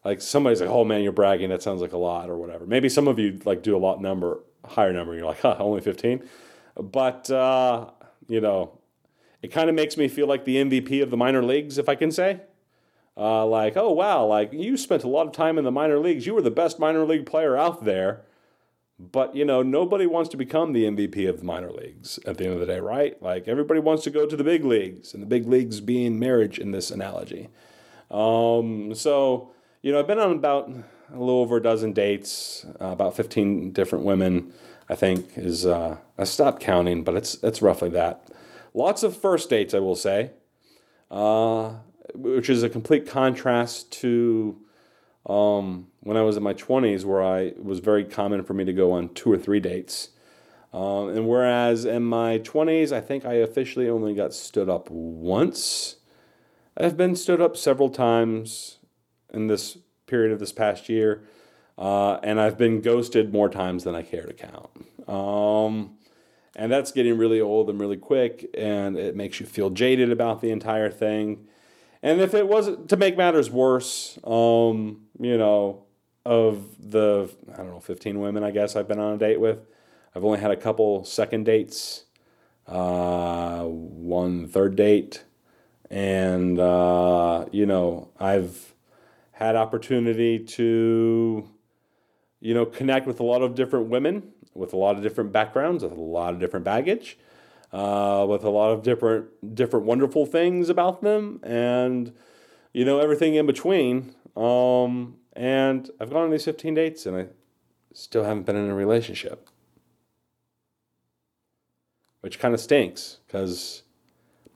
like 0.06 0.22
somebody's 0.22 0.62
like, 0.62 0.70
oh 0.70 0.86
man, 0.86 1.02
you're 1.02 1.12
bragging. 1.12 1.50
That 1.50 1.64
sounds 1.64 1.82
like 1.82 1.94
a 1.94 1.98
lot 1.98 2.30
or 2.30 2.38
whatever. 2.38 2.68
Maybe 2.68 2.88
some 2.90 3.08
of 3.08 3.18
you 3.18 3.40
like 3.44 3.64
do 3.64 3.76
a 3.76 3.80
lot 3.80 4.00
number, 4.00 4.40
higher 4.64 4.94
number. 4.94 5.14
And 5.14 5.20
you're 5.20 5.28
like, 5.28 5.42
huh, 5.42 5.58
only 5.60 5.82
15. 5.82 6.24
But, 6.76 7.30
uh, 7.32 7.90
you 8.28 8.40
know, 8.40 8.80
it 9.42 9.52
kind 9.52 9.68
of 9.68 9.76
makes 9.76 9.98
me 9.98 10.08
feel 10.08 10.28
like 10.28 10.46
the 10.46 10.58
MVP 10.58 11.02
of 11.02 11.10
the 11.10 11.18
minor 11.18 11.44
leagues, 11.44 11.80
if 11.80 11.90
I 11.90 11.96
can 11.96 12.12
say. 12.12 12.42
Uh, 13.18 13.46
like, 13.46 13.78
oh 13.78 13.92
wow, 13.92 14.26
like 14.26 14.52
you 14.54 14.76
spent 14.76 15.04
a 15.04 15.08
lot 15.08 15.26
of 15.26 15.32
time 15.32 15.58
in 15.58 15.64
the 15.64 15.72
minor 15.72 15.98
leagues. 15.98 16.28
You 16.28 16.36
were 16.36 16.42
the 16.42 16.52
best 16.52 16.80
minor 16.80 17.04
league 17.04 17.26
player 17.26 17.58
out 17.58 17.84
there. 17.84 18.26
But, 18.98 19.36
you 19.36 19.44
know, 19.44 19.62
nobody 19.62 20.06
wants 20.06 20.30
to 20.30 20.38
become 20.38 20.72
the 20.72 20.86
MVP 20.86 21.28
of 21.28 21.40
the 21.40 21.46
minor 21.46 21.72
leagues 21.72 22.18
at 22.26 22.38
the 22.38 22.46
end 22.46 22.54
of 22.54 22.62
the 22.62 22.66
day, 22.66 22.80
right? 22.80 23.22
Like, 23.22 23.46
everybody 23.46 23.82
wants 23.82 24.04
to 24.06 24.10
go 24.10 24.26
to 24.26 24.38
the 24.38 24.44
big 24.44 24.64
leagues, 24.64 25.14
and 25.14 25.22
the 25.22 25.28
big 25.28 25.46
leagues 25.48 25.82
being 25.82 26.18
marriage 26.18 26.60
in 26.60 26.72
this 26.72 26.92
analogy. 26.92 27.50
Um, 28.10 28.96
so, 28.96 29.52
you 29.86 29.92
know, 29.92 30.00
I've 30.00 30.08
been 30.08 30.18
on 30.18 30.32
about 30.32 30.68
a 30.68 31.20
little 31.20 31.42
over 31.42 31.58
a 31.58 31.62
dozen 31.62 31.94
dates, 31.94 32.66
uh, 32.82 32.88
about 32.88 33.16
15 33.16 33.72
different 33.72 34.04
women, 34.04 34.52
I 34.90 34.96
think, 34.96 35.28
is, 35.36 35.64
uh, 35.64 35.98
I 36.18 36.24
stopped 36.24 36.60
counting, 36.60 37.04
but 37.04 37.16
it's, 37.16 37.36
it's 37.44 37.62
roughly 37.62 37.90
that. 37.90 38.28
Lots 38.74 39.04
of 39.04 39.16
first 39.16 39.48
dates, 39.48 39.76
I 39.76 39.80
will 39.80 39.96
say, 39.96 40.32
uh, 41.12 41.76
which 42.16 42.50
is 42.50 42.64
a 42.64 42.70
complete 42.70 43.06
contrast 43.06 43.92
to 44.00 44.60
um, 45.28 45.90
when 46.00 46.18
I 46.18 46.24
was 46.24 46.36
in 46.36 46.42
my 46.42 46.56
20s, 46.56 47.06
where 47.06 47.24
I 47.24 47.42
it 47.42 47.64
was 47.64 47.78
very 47.78 48.06
common 48.06 48.44
for 48.44 48.56
me 48.56 48.66
to 48.66 48.74
go 48.74 48.92
on 48.92 49.10
two 49.10 49.32
or 49.32 49.38
three 49.38 49.60
dates. 49.60 50.10
Um, 50.74 51.10
and 51.10 51.28
whereas 51.28 51.86
in 51.86 52.02
my 52.02 52.40
20s, 52.40 52.92
I 52.92 53.02
think 53.02 53.24
I 53.24 53.34
officially 53.34 53.88
only 53.88 54.16
got 54.16 54.34
stood 54.34 54.68
up 54.68 54.90
once. 54.90 55.98
I've 56.76 56.98
been 56.98 57.16
stood 57.16 57.40
up 57.40 57.56
several 57.56 57.90
times 57.90 58.75
in 59.36 59.48
this 59.48 59.78
period 60.08 60.32
of 60.32 60.40
this 60.40 60.52
past 60.52 60.90
year, 60.90 61.24
uh, 61.78 62.16
and 62.24 62.40
I've 62.40 62.58
been 62.58 62.82
ghosted 62.82 63.34
more 63.34 63.50
times 63.50 63.84
than 63.84 63.96
I 63.96 64.02
care 64.02 64.26
to 64.26 64.34
count. 64.34 64.70
Um, 65.10 65.98
and 66.56 66.72
that's 66.72 66.92
getting 66.92 67.18
really 67.18 67.42
old 67.42 67.70
and 67.70 67.80
really 67.80 67.98
quick, 67.98 68.50
and 68.58 68.98
it 68.98 69.16
makes 69.16 69.40
you 69.40 69.46
feel 69.46 69.70
jaded 69.70 70.12
about 70.12 70.42
the 70.42 70.52
entire 70.52 70.90
thing. 70.90 71.48
And 72.02 72.22
if 72.22 72.34
it 72.34 72.48
wasn't 72.48 72.88
to 72.90 72.98
make 72.98 73.18
matters 73.18 73.50
worse, 73.50 74.18
um, 74.24 75.08
you 75.20 75.38
know, 75.38 75.84
of 76.26 76.64
the 76.80 77.30
I 77.54 77.58
don't 77.58 77.72
know, 77.72 77.80
15 77.80 78.20
women 78.20 78.44
I 78.44 78.52
guess 78.52 78.76
I've 78.76 78.88
been 78.88 79.00
on 79.00 79.14
a 79.14 79.18
date 79.18 79.40
with, 79.40 79.60
I've 80.16 80.24
only 80.24 80.40
had 80.40 80.52
a 80.52 80.56
couple 80.56 81.04
second 81.04 81.46
dates, 81.46 82.06
uh, 82.68 83.64
one 83.64 84.48
third 84.48 84.76
date, 84.76 85.24
and 85.90 86.58
uh, 86.58 87.46
you 87.52 87.66
know, 87.66 88.10
I've 88.20 88.75
had 89.36 89.56
opportunity 89.56 90.40
to 90.40 91.50
you 92.42 92.54
know, 92.54 92.66
connect 92.66 93.08
with 93.08 93.20
a 93.20 93.24
lot 93.24 93.42
of 93.42 93.56
different 93.56 93.88
women 93.90 94.32
with 94.54 94.72
a 94.72 94.78
lot 94.78 94.96
of 94.96 95.04
different 95.04 95.32
backgrounds, 95.32 95.84
with 95.84 95.92
a 95.92 95.96
lot 95.96 96.34
of 96.34 96.40
different 96.40 96.64
baggage 96.64 97.18
uh, 97.76 98.26
with 98.28 98.44
a 98.44 98.50
lot 98.50 98.72
of 98.72 98.84
different 98.84 99.54
different 99.54 99.86
wonderful 99.86 100.26
things 100.26 100.70
about 100.70 101.02
them, 101.02 101.42
and 101.44 102.14
you 102.74 102.86
know 102.86 103.00
everything 103.00 103.36
in 103.36 103.46
between. 103.46 104.16
Um, 104.36 105.18
and 105.34 105.90
I've 106.00 106.10
gone 106.10 106.24
on 106.24 106.32
these 106.32 106.46
fifteen 106.46 106.74
dates, 106.74 107.06
and 107.06 107.18
I 107.18 107.28
still 107.94 108.24
haven't 108.24 108.46
been 108.46 108.56
in 108.56 108.70
a 108.70 108.76
relationship, 108.76 109.50
which 112.22 112.40
kind 112.40 112.54
of 112.54 112.62
stinks 112.62 113.18
because 113.28 113.84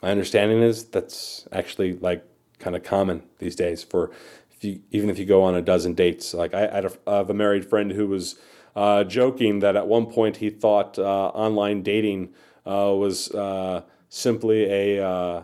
my 0.01 0.11
understanding 0.11 0.61
is 0.61 0.85
that's 0.85 1.45
actually 1.51 1.97
like 1.97 2.23
kind 2.57 2.75
of 2.75 2.83
common 2.83 3.23
these 3.39 3.55
days 3.55 3.83
for 3.83 4.11
if 4.59 4.65
you 4.65 4.81
even 4.91 5.09
if 5.09 5.17
you 5.17 5.25
go 5.25 5.43
on 5.43 5.55
a 5.55 5.61
dozen 5.61 5.93
dates. 5.93 6.33
Like 6.33 6.53
I, 6.53 6.67
I 6.67 6.75
had 6.75 6.85
a, 6.85 6.91
I 7.07 7.15
have 7.17 7.29
a 7.29 7.33
married 7.33 7.65
friend 7.65 7.91
who 7.91 8.07
was 8.07 8.35
uh, 8.75 9.03
joking 9.05 9.59
that 9.59 9.75
at 9.75 9.87
one 9.87 10.05
point 10.05 10.37
he 10.37 10.49
thought 10.49 10.99
uh, 10.99 11.27
online 11.29 11.81
dating 11.81 12.33
uh, 12.65 12.93
was 12.95 13.31
uh, 13.31 13.83
simply 14.09 14.65
a 14.65 15.05
uh, 15.05 15.41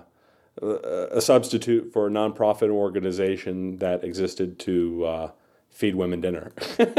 a 0.61 1.21
substitute 1.21 1.91
for 1.91 2.07
a 2.07 2.09
nonprofit 2.09 2.69
organization 2.69 3.77
that 3.79 4.03
existed 4.03 4.57
to 4.59 5.05
uh, 5.05 5.31
feed 5.69 5.95
women 5.95 6.21
dinner. 6.21 6.51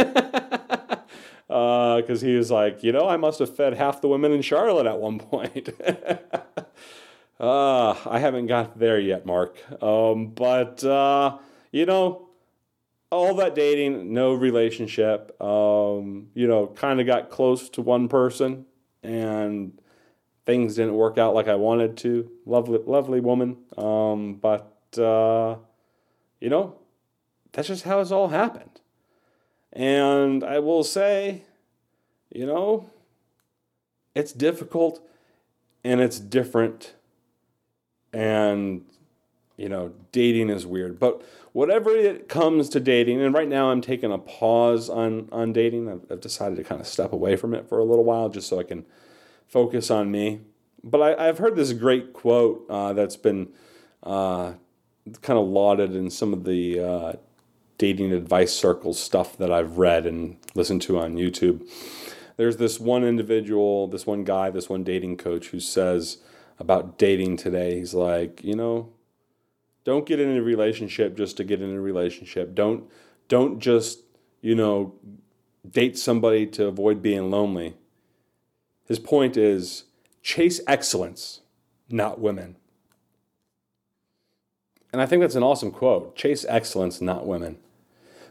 Because 1.48 2.20
he 2.20 2.36
was 2.36 2.50
like, 2.50 2.82
you 2.82 2.92
know, 2.92 3.08
I 3.08 3.16
must 3.16 3.38
have 3.38 3.54
fed 3.54 3.74
half 3.74 4.00
the 4.00 4.08
women 4.08 4.32
in 4.32 4.42
Charlotte 4.42 4.84
at 4.84 4.98
one 4.98 5.18
point. 5.18 5.70
I 7.40 8.18
haven't 8.18 8.48
got 8.48 8.78
there 8.78 8.98
yet, 8.98 9.24
Mark. 9.24 9.56
Um, 9.82 10.26
but, 10.26 10.84
you 11.76 11.84
know, 11.84 12.28
all 13.10 13.34
that 13.34 13.54
dating, 13.54 14.12
no 14.14 14.32
relationship, 14.32 15.40
um, 15.42 16.28
you 16.34 16.46
know, 16.46 16.68
kind 16.68 17.00
of 17.00 17.06
got 17.06 17.28
close 17.28 17.68
to 17.68 17.82
one 17.82 18.08
person 18.08 18.64
and 19.02 19.78
things 20.46 20.76
didn't 20.76 20.94
work 20.94 21.18
out 21.18 21.34
like 21.34 21.48
I 21.48 21.54
wanted 21.54 21.98
to. 21.98 22.30
Lovely, 22.46 22.80
lovely 22.86 23.20
woman. 23.20 23.58
Um, 23.76 24.36
but, 24.36 24.72
uh, 24.98 25.56
you 26.40 26.48
know, 26.48 26.76
that's 27.52 27.68
just 27.68 27.84
how 27.84 28.00
it's 28.00 28.10
all 28.10 28.28
happened. 28.28 28.80
And 29.70 30.42
I 30.42 30.60
will 30.60 30.82
say, 30.82 31.42
you 32.32 32.46
know, 32.46 32.88
it's 34.14 34.32
difficult 34.32 35.06
and 35.84 36.00
it's 36.00 36.18
different. 36.18 36.94
And, 38.14 38.86
you 39.56 39.68
know, 39.68 39.92
dating 40.12 40.50
is 40.50 40.66
weird. 40.66 40.98
But 40.98 41.22
whatever 41.52 41.90
it 41.90 42.28
comes 42.28 42.68
to 42.70 42.80
dating, 42.80 43.22
and 43.22 43.34
right 43.34 43.48
now 43.48 43.70
I'm 43.70 43.80
taking 43.80 44.12
a 44.12 44.18
pause 44.18 44.90
on, 44.90 45.28
on 45.32 45.52
dating, 45.52 45.88
I've, 45.88 46.00
I've 46.10 46.20
decided 46.20 46.56
to 46.56 46.64
kind 46.64 46.80
of 46.80 46.86
step 46.86 47.12
away 47.12 47.36
from 47.36 47.54
it 47.54 47.68
for 47.68 47.78
a 47.78 47.84
little 47.84 48.04
while 48.04 48.28
just 48.28 48.48
so 48.48 48.60
I 48.60 48.64
can 48.64 48.84
focus 49.48 49.90
on 49.90 50.10
me. 50.10 50.40
But 50.84 51.18
I, 51.18 51.26
have 51.26 51.38
heard 51.38 51.56
this 51.56 51.72
great 51.72 52.12
quote 52.12 52.66
uh, 52.68 52.92
that's 52.92 53.16
been 53.16 53.48
uh, 54.02 54.52
kind 55.22 55.38
of 55.38 55.46
lauded 55.46 55.94
in 55.94 56.10
some 56.10 56.32
of 56.32 56.44
the 56.44 56.78
uh, 56.78 57.12
dating 57.78 58.12
advice 58.12 58.52
circle 58.52 58.92
stuff 58.92 59.36
that 59.38 59.50
I've 59.50 59.78
read 59.78 60.06
and 60.06 60.36
listened 60.54 60.82
to 60.82 60.98
on 60.98 61.16
YouTube. 61.16 61.66
there's 62.36 62.58
this 62.58 62.78
one 62.78 63.04
individual, 63.04 63.88
this 63.88 64.06
one 64.06 64.24
guy, 64.24 64.50
this 64.50 64.68
one 64.68 64.84
dating 64.84 65.16
coach 65.16 65.48
who 65.48 65.60
says 65.60 66.18
about 66.58 66.98
dating 66.98 67.36
today, 67.36 67.78
he's 67.78 67.94
like, 67.94 68.42
you 68.44 68.54
know, 68.54 68.90
don't 69.86 70.04
get 70.04 70.18
in 70.18 70.36
a 70.36 70.42
relationship 70.42 71.16
just 71.16 71.36
to 71.36 71.44
get 71.44 71.62
in 71.62 71.72
a 71.72 71.80
relationship. 71.80 72.56
Don't 72.56 72.90
don't 73.28 73.60
just, 73.60 74.00
you 74.42 74.56
know, 74.56 74.94
date 75.68 75.96
somebody 75.96 76.44
to 76.48 76.66
avoid 76.66 77.00
being 77.00 77.30
lonely. 77.30 77.76
His 78.86 78.98
point 78.98 79.36
is 79.36 79.84
chase 80.22 80.60
excellence, 80.66 81.40
not 81.88 82.20
women. 82.20 82.56
And 84.92 85.00
I 85.00 85.06
think 85.06 85.20
that's 85.20 85.36
an 85.36 85.44
awesome 85.44 85.70
quote. 85.70 86.16
Chase 86.16 86.44
excellence, 86.48 87.00
not 87.00 87.24
women. 87.26 87.58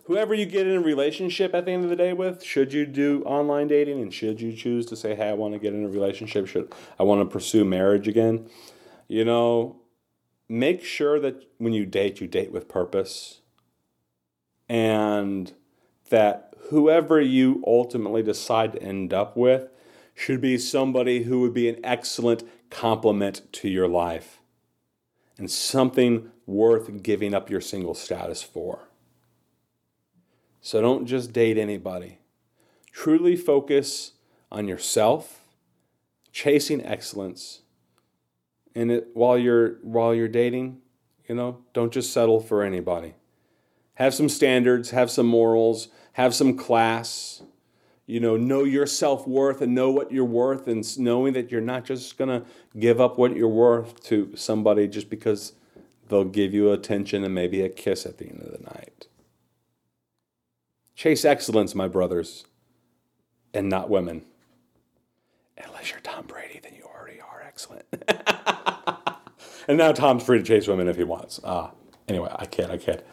Whoever 0.06 0.34
you 0.34 0.46
get 0.46 0.68
in 0.68 0.76
a 0.76 0.82
relationship 0.82 1.56
at 1.56 1.66
the 1.66 1.72
end 1.72 1.86
of 1.86 1.90
the 1.90 1.96
day 1.96 2.12
with, 2.12 2.44
should 2.44 2.74
you 2.74 2.86
do 2.86 3.24
online 3.24 3.70
dating 3.70 4.02
and 4.02 4.14
should 4.14 4.42
you 4.42 4.52
choose 4.52 4.86
to 4.88 4.96
say, 4.98 5.16
hey, 5.16 5.30
I 5.30 5.34
want 5.34 5.54
to 5.54 5.60
get 5.60 5.74
in 5.74 5.86
a 5.86 5.90
relationship, 5.90 6.48
should 6.48 6.74
I 7.00 7.04
want 7.04 7.22
to 7.22 7.34
pursue 7.34 7.64
marriage 7.64 8.08
again? 8.08 8.50
You 9.08 9.24
know, 9.24 9.78
make 10.48 10.84
sure 10.84 11.20
that 11.20 11.44
when 11.58 11.74
you 11.74 11.86
date, 11.86 12.22
you 12.22 12.28
date 12.28 12.52
with 12.52 12.68
purpose 12.68 13.42
and 14.68 15.54
that 16.10 16.54
whoever 16.70 17.22
you 17.22 17.64
ultimately 17.66 18.24
decide 18.24 18.74
to 18.74 18.82
end 18.82 19.14
up 19.14 19.36
with 19.38 19.70
should 20.14 20.42
be 20.42 20.58
somebody 20.58 21.24
who 21.24 21.42
would 21.42 21.54
be 21.54 21.68
an 21.70 21.80
excellent 21.84 22.44
complement 22.70 23.42
to 23.52 23.70
your 23.70 23.88
life 23.88 24.40
and 25.38 25.52
something 25.52 26.32
worth 26.46 27.04
giving 27.04 27.34
up 27.34 27.50
your 27.50 27.62
single 27.62 27.94
status 27.94 28.42
for. 28.42 28.88
So 30.62 30.82
don't 30.82 31.06
just 31.06 31.34
date 31.34 31.58
anybody. 31.58 32.20
Truly 32.92 33.36
focus 33.36 34.14
on 34.52 34.68
yourself, 34.68 35.42
chasing 36.32 36.84
excellence. 36.84 37.62
And 38.76 38.92
it, 38.92 39.08
while 39.14 39.38
you're 39.38 39.76
while 39.82 40.14
you're 40.14 40.28
dating, 40.28 40.82
you 41.28 41.36
know, 41.36 41.60
don't 41.74 41.94
just 41.94 42.12
settle 42.14 42.40
for 42.40 42.62
anybody. 42.62 43.16
Have 43.96 44.14
some 44.14 44.30
standards, 44.30 44.92
have 44.92 45.10
some 45.10 45.26
morals, 45.26 45.88
have 46.14 46.36
some 46.36 46.58
class, 46.58 47.42
you 48.06 48.20
know, 48.20 48.38
know 48.38 48.64
your 48.64 48.86
self 48.86 49.28
worth 49.28 49.62
and 49.62 49.74
know 49.74 49.90
what 49.90 50.12
you're 50.12 50.26
worth, 50.26 50.68
and 50.68 50.98
knowing 50.98 51.34
that 51.34 51.52
you're 51.52 51.62
not 51.62 51.86
just 51.86 52.18
to 52.18 52.44
give 52.78 53.02
up 53.02 53.18
what 53.18 53.36
you're 53.36 53.48
worth 53.48 54.04
to 54.04 54.36
somebody 54.36 54.88
just 54.88 55.10
because 55.10 55.54
they'll 56.10 56.24
give 56.24 56.54
you 56.54 56.72
attention 56.72 57.24
and 57.24 57.34
maybe 57.34 57.62
a 57.62 57.70
kiss 57.70 58.06
at 58.06 58.18
the 58.18 58.28
end 58.28 58.42
of 58.42 58.52
the 58.52 58.64
night. 58.64 59.08
Chase 60.96 61.26
excellence, 61.26 61.74
my 61.74 61.88
brothers, 61.88 62.46
and 63.54 63.70
not 63.70 63.90
women. 63.90 64.24
Unless 65.58 65.92
you're 65.92 66.00
Tom 66.02 66.26
Brady, 66.28 66.60
then 66.62 66.74
you 66.76 66.84
already 66.84 67.20
are 67.20 67.42
excellent. 67.46 67.86
and 69.68 69.78
now 69.78 69.92
Tom's 69.92 70.24
free 70.24 70.40
to 70.40 70.44
chase 70.44 70.68
women 70.68 70.88
if 70.88 70.98
he 70.98 71.04
wants. 71.04 71.40
Ah, 71.44 71.72
anyway, 72.08 72.30
I 72.36 72.46
kid, 72.46 72.70
I 72.70 72.78
kid. 72.78 73.04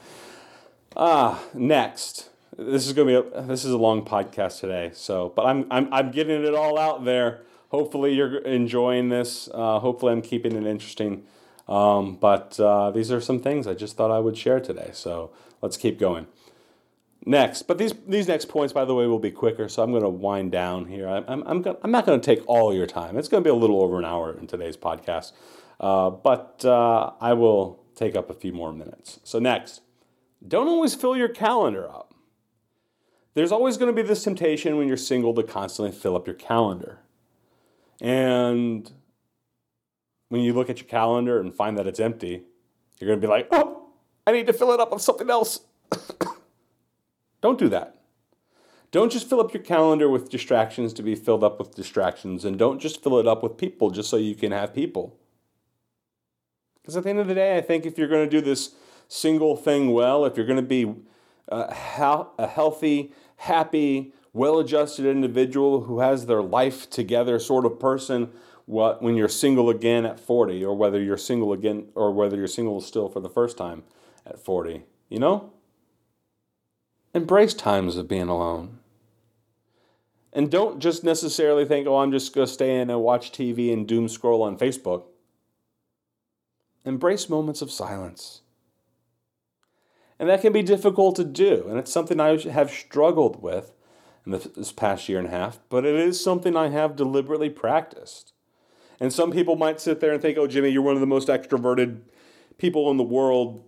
Ah, 0.96 1.42
next 1.54 2.30
this 2.56 2.86
is 2.86 2.92
to 2.92 3.04
be 3.04 3.14
a, 3.14 3.22
this 3.42 3.64
is 3.64 3.72
a 3.72 3.78
long 3.78 4.04
podcast 4.04 4.60
today. 4.60 4.90
So, 4.94 5.32
but 5.34 5.46
I'm 5.46 5.66
I'm 5.70 5.92
I'm 5.92 6.10
getting 6.10 6.44
it 6.44 6.54
all 6.54 6.78
out 6.78 7.04
there. 7.04 7.42
Hopefully, 7.70 8.14
you're 8.14 8.38
enjoying 8.38 9.08
this. 9.08 9.48
Uh, 9.52 9.78
hopefully, 9.78 10.12
I'm 10.12 10.22
keeping 10.22 10.54
it 10.54 10.66
interesting. 10.66 11.24
Um, 11.68 12.16
but 12.16 12.58
uh, 12.60 12.90
these 12.90 13.10
are 13.10 13.20
some 13.20 13.40
things 13.40 13.66
I 13.66 13.74
just 13.74 13.96
thought 13.96 14.10
I 14.10 14.18
would 14.18 14.36
share 14.36 14.60
today. 14.60 14.90
So 14.92 15.30
let's 15.62 15.76
keep 15.76 15.98
going. 15.98 16.26
Next, 17.24 17.62
but 17.62 17.78
these 17.78 17.94
these 18.06 18.28
next 18.28 18.46
points, 18.46 18.72
by 18.72 18.84
the 18.84 18.94
way, 18.94 19.06
will 19.06 19.20
be 19.20 19.30
quicker. 19.30 19.68
So 19.68 19.82
I'm 19.82 19.90
going 19.90 20.02
to 20.02 20.08
wind 20.08 20.52
down 20.52 20.86
here. 20.86 21.08
I'm 21.08 21.24
I'm 21.28 21.42
I'm, 21.46 21.62
gonna, 21.62 21.78
I'm 21.82 21.90
not 21.90 22.04
going 22.04 22.20
to 22.20 22.24
take 22.24 22.46
all 22.46 22.74
your 22.74 22.86
time. 22.86 23.16
It's 23.16 23.28
going 23.28 23.42
to 23.42 23.46
be 23.46 23.52
a 23.52 23.58
little 23.58 23.80
over 23.80 23.98
an 23.98 24.04
hour 24.04 24.36
in 24.36 24.46
today's 24.46 24.76
podcast, 24.76 25.32
uh, 25.82 26.10
but 26.10 26.64
uh, 26.64 27.12
I 27.20 27.32
will 27.32 27.82
take 27.94 28.14
up 28.16 28.30
a 28.30 28.34
few 28.34 28.52
more 28.52 28.72
minutes. 28.72 29.20
So 29.24 29.38
next, 29.38 29.82
don't 30.46 30.68
always 30.68 30.94
fill 30.94 31.16
your 31.16 31.28
calendar 31.28 31.90
up. 31.90 32.14
There's 33.34 33.52
always 33.52 33.76
going 33.76 33.94
to 33.94 34.02
be 34.02 34.06
this 34.06 34.22
temptation 34.24 34.76
when 34.76 34.88
you're 34.88 34.96
single 34.96 35.34
to 35.34 35.42
constantly 35.42 35.92
fill 35.92 36.16
up 36.16 36.26
your 36.26 36.36
calendar. 36.36 37.00
And 38.00 38.90
when 40.28 40.42
you 40.42 40.52
look 40.52 40.70
at 40.70 40.78
your 40.78 40.88
calendar 40.88 41.40
and 41.40 41.54
find 41.54 41.76
that 41.78 41.86
it's 41.86 42.00
empty, 42.00 42.42
you're 42.98 43.08
going 43.08 43.20
to 43.20 43.26
be 43.26 43.30
like, 43.30 43.48
oh, 43.50 43.88
I 44.26 44.32
need 44.32 44.46
to 44.46 44.52
fill 44.52 44.72
it 44.72 44.80
up 44.80 44.92
with 44.92 45.02
something 45.02 45.30
else. 45.30 45.60
Don't 47.40 47.58
do 47.58 47.68
that. 47.70 47.96
Don't 48.92 49.10
just 49.10 49.28
fill 49.28 49.40
up 49.40 49.54
your 49.54 49.62
calendar 49.62 50.08
with 50.08 50.28
distractions 50.28 50.92
to 50.92 51.02
be 51.02 51.14
filled 51.14 51.42
up 51.42 51.58
with 51.58 51.74
distractions, 51.74 52.44
and 52.44 52.58
don't 52.58 52.78
just 52.78 53.02
fill 53.02 53.18
it 53.18 53.26
up 53.26 53.42
with 53.42 53.56
people 53.56 53.90
just 53.90 54.10
so 54.10 54.18
you 54.18 54.34
can 54.34 54.52
have 54.52 54.74
people. 54.74 55.18
Because 56.82 56.96
at 56.96 57.04
the 57.04 57.10
end 57.10 57.20
of 57.20 57.28
the 57.28 57.34
day, 57.34 57.56
I 57.56 57.60
think 57.60 57.86
if 57.86 57.96
you're 57.96 58.08
going 58.08 58.28
to 58.28 58.30
do 58.30 58.40
this 58.40 58.74
single 59.08 59.56
thing 59.56 59.92
well, 59.92 60.24
if 60.24 60.36
you're 60.36 60.46
going 60.46 60.56
to 60.56 60.62
be 60.62 60.94
uh, 61.50 61.74
a, 61.98 62.26
a 62.38 62.46
healthy, 62.46 63.12
happy, 63.36 64.12
well 64.32 64.58
adjusted 64.58 65.06
individual 65.06 65.82
who 65.82 66.00
has 66.00 66.26
their 66.26 66.42
life 66.42 66.88
together 66.90 67.38
sort 67.38 67.66
of 67.66 67.78
person 67.78 68.30
what 68.66 69.02
when 69.02 69.16
you're 69.16 69.28
single 69.28 69.68
again 69.68 70.06
at 70.06 70.18
40 70.18 70.64
or 70.64 70.74
whether 70.74 71.00
you're 71.00 71.18
single 71.18 71.52
again 71.52 71.88
or 71.94 72.12
whether 72.12 72.36
you're 72.36 72.46
single 72.46 72.80
still 72.80 73.08
for 73.08 73.20
the 73.20 73.28
first 73.28 73.58
time 73.58 73.82
at 74.24 74.38
40 74.38 74.84
you 75.08 75.18
know? 75.18 75.52
Embrace 77.12 77.52
times 77.52 77.96
of 77.96 78.08
being 78.08 78.28
alone. 78.28 78.78
And 80.32 80.50
don't 80.50 80.80
just 80.80 81.04
necessarily 81.04 81.66
think 81.66 81.86
oh 81.86 81.98
i'm 81.98 82.10
just 82.10 82.34
going 82.34 82.46
to 82.46 82.52
stay 82.52 82.80
in 82.80 82.88
and 82.88 83.02
watch 83.02 83.32
tv 83.32 83.70
and 83.70 83.86
doom 83.86 84.08
scroll 84.08 84.42
on 84.42 84.56
facebook 84.56 85.04
embrace 86.84 87.28
moments 87.28 87.62
of 87.62 87.70
silence 87.70 88.42
and 90.22 90.30
that 90.30 90.40
can 90.40 90.52
be 90.52 90.62
difficult 90.62 91.16
to 91.16 91.24
do. 91.24 91.66
And 91.68 91.80
it's 91.80 91.92
something 91.92 92.20
I 92.20 92.38
have 92.48 92.70
struggled 92.70 93.42
with 93.42 93.72
in 94.24 94.30
this 94.30 94.70
past 94.70 95.08
year 95.08 95.18
and 95.18 95.26
a 95.26 95.32
half, 95.32 95.58
but 95.68 95.84
it 95.84 95.96
is 95.96 96.22
something 96.22 96.56
I 96.56 96.68
have 96.68 96.94
deliberately 96.94 97.50
practiced. 97.50 98.32
And 99.00 99.12
some 99.12 99.32
people 99.32 99.56
might 99.56 99.80
sit 99.80 99.98
there 99.98 100.12
and 100.12 100.22
think, 100.22 100.38
oh, 100.38 100.46
Jimmy, 100.46 100.68
you're 100.68 100.80
one 100.80 100.94
of 100.94 101.00
the 101.00 101.08
most 101.08 101.26
extroverted 101.26 102.02
people 102.56 102.88
in 102.92 102.98
the 102.98 103.02
world 103.02 103.64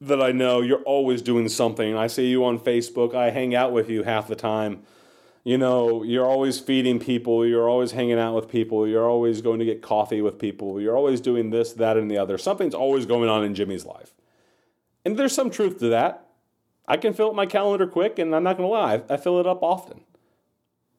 that 0.00 0.20
I 0.20 0.32
know. 0.32 0.62
You're 0.62 0.82
always 0.82 1.22
doing 1.22 1.48
something. 1.48 1.96
I 1.96 2.08
see 2.08 2.26
you 2.26 2.44
on 2.44 2.58
Facebook, 2.58 3.14
I 3.14 3.30
hang 3.30 3.54
out 3.54 3.70
with 3.70 3.88
you 3.88 4.02
half 4.02 4.26
the 4.26 4.34
time. 4.34 4.82
You 5.44 5.58
know, 5.58 6.02
you're 6.02 6.24
always 6.24 6.58
feeding 6.58 6.98
people, 6.98 7.46
you're 7.46 7.68
always 7.68 7.92
hanging 7.92 8.18
out 8.18 8.34
with 8.34 8.48
people, 8.48 8.88
you're 8.88 9.06
always 9.06 9.42
going 9.42 9.58
to 9.58 9.66
get 9.66 9.82
coffee 9.82 10.22
with 10.22 10.38
people, 10.38 10.80
you're 10.80 10.96
always 10.96 11.20
doing 11.20 11.50
this, 11.50 11.74
that, 11.74 11.98
and 11.98 12.10
the 12.10 12.16
other. 12.16 12.38
Something's 12.38 12.74
always 12.74 13.04
going 13.04 13.28
on 13.28 13.44
in 13.44 13.54
Jimmy's 13.54 13.84
life. 13.84 14.14
And 15.04 15.18
there's 15.18 15.34
some 15.34 15.50
truth 15.50 15.78
to 15.80 15.88
that. 15.90 16.26
I 16.88 16.96
can 16.96 17.12
fill 17.12 17.28
up 17.28 17.34
my 17.34 17.44
calendar 17.44 17.86
quick, 17.86 18.18
and 18.18 18.34
I'm 18.34 18.42
not 18.42 18.56
going 18.56 18.66
to 18.66 18.72
lie, 18.72 19.02
I 19.10 19.18
fill 19.18 19.38
it 19.38 19.46
up 19.46 19.62
often. 19.62 20.00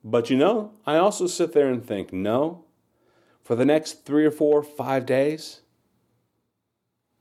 But 0.03 0.29
you 0.29 0.37
know, 0.37 0.73
I 0.85 0.97
also 0.97 1.25
sit 1.25 1.53
there 1.53 1.67
and 1.67 1.83
think, 1.83 2.13
no, 2.13 2.65
for 3.41 3.55
the 3.55 3.65
next 3.65 4.05
three 4.05 4.25
or 4.25 4.31
four, 4.31 4.61
five 4.61 5.07
days, 5.07 5.61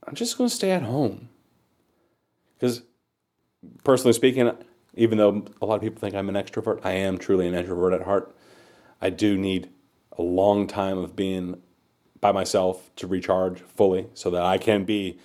I'm 0.06 0.14
just 0.14 0.36
going 0.36 0.50
to 0.50 0.54
stay 0.54 0.70
at 0.70 0.82
home. 0.82 1.30
Because, 2.54 2.82
personally 3.82 4.12
speaking, 4.12 4.52
even 4.96 5.18
though 5.18 5.44
a 5.60 5.66
lot 5.66 5.76
of 5.76 5.82
people 5.82 6.00
think 6.00 6.14
I'm 6.14 6.28
an 6.28 6.34
extrovert, 6.34 6.80
I 6.84 6.92
am 6.92 7.18
truly 7.18 7.46
an 7.46 7.54
introvert 7.54 7.92
at 7.92 8.02
heart. 8.02 8.34
I 9.00 9.10
do 9.10 9.36
need 9.36 9.70
a 10.16 10.22
long 10.22 10.66
time 10.66 10.98
of 10.98 11.16
being 11.16 11.60
by 12.20 12.32
myself 12.32 12.90
to 12.96 13.06
recharge 13.06 13.60
fully 13.60 14.06
so 14.14 14.30
that 14.30 14.42
I 14.42 14.58
can 14.58 14.84
be 14.84 15.18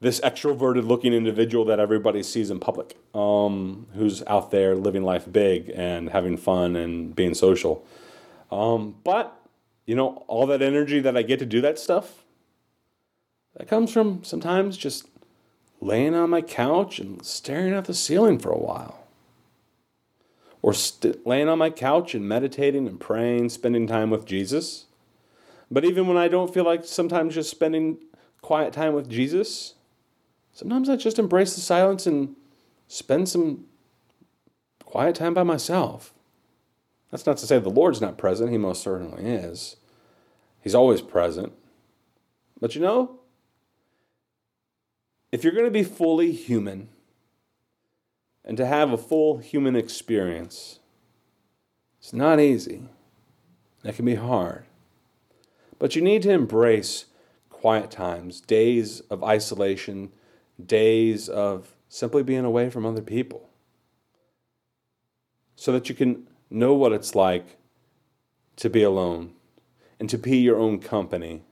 this 0.00 0.20
extroverted 0.20 0.86
looking 0.86 1.12
individual 1.12 1.64
that 1.64 1.80
everybody 1.80 2.22
sees 2.22 2.50
in 2.50 2.60
public, 2.60 2.96
um, 3.14 3.86
who's 3.94 4.22
out 4.28 4.50
there 4.50 4.76
living 4.76 5.02
life 5.02 5.30
big 5.30 5.70
and 5.74 6.10
having 6.10 6.36
fun 6.36 6.76
and 6.76 7.14
being 7.16 7.34
social. 7.34 7.84
Um, 8.50 8.94
but, 9.02 9.36
you 9.86 9.96
know, 9.96 10.24
all 10.28 10.46
that 10.46 10.62
energy 10.62 11.00
that 11.00 11.16
I 11.16 11.22
get 11.22 11.40
to 11.40 11.46
do 11.46 11.60
that 11.62 11.78
stuff, 11.78 12.24
that 13.56 13.66
comes 13.66 13.92
from 13.92 14.22
sometimes 14.22 14.76
just 14.76 15.08
laying 15.80 16.14
on 16.14 16.30
my 16.30 16.42
couch 16.42 16.98
and 17.00 17.24
staring 17.24 17.74
at 17.74 17.86
the 17.86 17.94
ceiling 17.94 18.38
for 18.38 18.50
a 18.50 18.58
while. 18.58 18.97
Or 20.68 20.74
st- 20.74 21.26
laying 21.26 21.48
on 21.48 21.58
my 21.58 21.70
couch 21.70 22.14
and 22.14 22.28
meditating 22.28 22.86
and 22.86 23.00
praying, 23.00 23.48
spending 23.48 23.86
time 23.86 24.10
with 24.10 24.26
Jesus. 24.26 24.84
But 25.70 25.84
even 25.84 26.06
when 26.06 26.16
I 26.16 26.28
don't 26.28 26.52
feel 26.52 26.64
like 26.64 26.84
sometimes 26.84 27.34
just 27.34 27.50
spending 27.50 27.98
quiet 28.42 28.72
time 28.72 28.92
with 28.92 29.08
Jesus, 29.08 29.74
Sometimes 30.58 30.88
I 30.88 30.96
just 30.96 31.20
embrace 31.20 31.54
the 31.54 31.60
silence 31.60 32.04
and 32.04 32.34
spend 32.88 33.28
some 33.28 33.66
quiet 34.84 35.14
time 35.14 35.32
by 35.32 35.44
myself. 35.44 36.12
That's 37.12 37.26
not 37.26 37.36
to 37.36 37.46
say 37.46 37.60
the 37.60 37.68
Lord's 37.68 38.00
not 38.00 38.18
present, 38.18 38.50
He 38.50 38.58
most 38.58 38.82
certainly 38.82 39.22
is. 39.24 39.76
He's 40.60 40.74
always 40.74 41.00
present. 41.00 41.52
But 42.60 42.74
you 42.74 42.80
know, 42.80 43.20
if 45.30 45.44
you're 45.44 45.52
going 45.52 45.64
to 45.64 45.70
be 45.70 45.84
fully 45.84 46.32
human 46.32 46.88
and 48.48 48.56
to 48.56 48.66
have 48.66 48.90
a 48.90 48.98
full 48.98 49.36
human 49.36 49.76
experience, 49.76 50.80
It's 52.00 52.14
not 52.14 52.40
easy. 52.40 52.88
That 53.82 53.96
can 53.96 54.06
be 54.06 54.14
hard. 54.14 54.64
But 55.78 55.94
you 55.94 56.00
need 56.00 56.22
to 56.22 56.30
embrace 56.30 57.04
quiet 57.50 57.90
times, 57.90 58.40
days 58.40 59.00
of 59.10 59.22
isolation, 59.22 60.10
days 60.64 61.28
of 61.28 61.76
simply 61.88 62.22
being 62.22 62.44
away 62.44 62.70
from 62.70 62.86
other 62.86 63.02
people, 63.02 63.50
so 65.54 65.70
that 65.72 65.88
you 65.88 65.94
can 65.94 66.26
know 66.48 66.72
what 66.72 66.92
it's 66.92 67.14
like 67.14 67.58
to 68.56 68.70
be 68.70 68.82
alone 68.82 69.34
and 70.00 70.08
to 70.08 70.16
be 70.16 70.38
your 70.38 70.56
own 70.56 70.78
company 70.78 71.42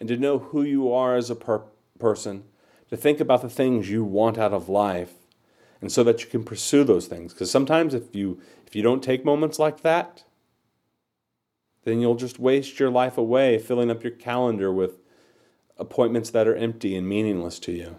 and 0.00 0.08
to 0.08 0.16
know 0.16 0.38
who 0.38 0.62
you 0.62 0.90
are 0.90 1.16
as 1.16 1.28
a 1.28 1.36
per- 1.36 1.64
person, 1.98 2.44
to 2.88 2.96
think 2.96 3.20
about 3.20 3.42
the 3.42 3.50
things 3.50 3.90
you 3.90 4.04
want 4.04 4.38
out 4.38 4.54
of 4.54 4.68
life 4.68 5.17
and 5.80 5.92
so 5.92 6.02
that 6.04 6.22
you 6.22 6.28
can 6.28 6.44
pursue 6.44 6.84
those 6.84 7.06
things. 7.06 7.32
Because 7.32 7.50
sometimes 7.50 7.94
if 7.94 8.14
you 8.14 8.40
if 8.66 8.74
you 8.76 8.82
don't 8.82 9.02
take 9.02 9.24
moments 9.24 9.58
like 9.58 9.82
that 9.82 10.24
then 11.84 12.00
you'll 12.00 12.16
just 12.16 12.38
waste 12.38 12.78
your 12.78 12.90
life 12.90 13.16
away 13.16 13.58
filling 13.58 13.90
up 13.90 14.02
your 14.02 14.12
calendar 14.12 14.70
with 14.70 14.98
appointments 15.78 16.30
that 16.30 16.46
are 16.46 16.54
empty 16.54 16.94
and 16.94 17.08
meaningless 17.08 17.58
to 17.60 17.72
you. 17.72 17.98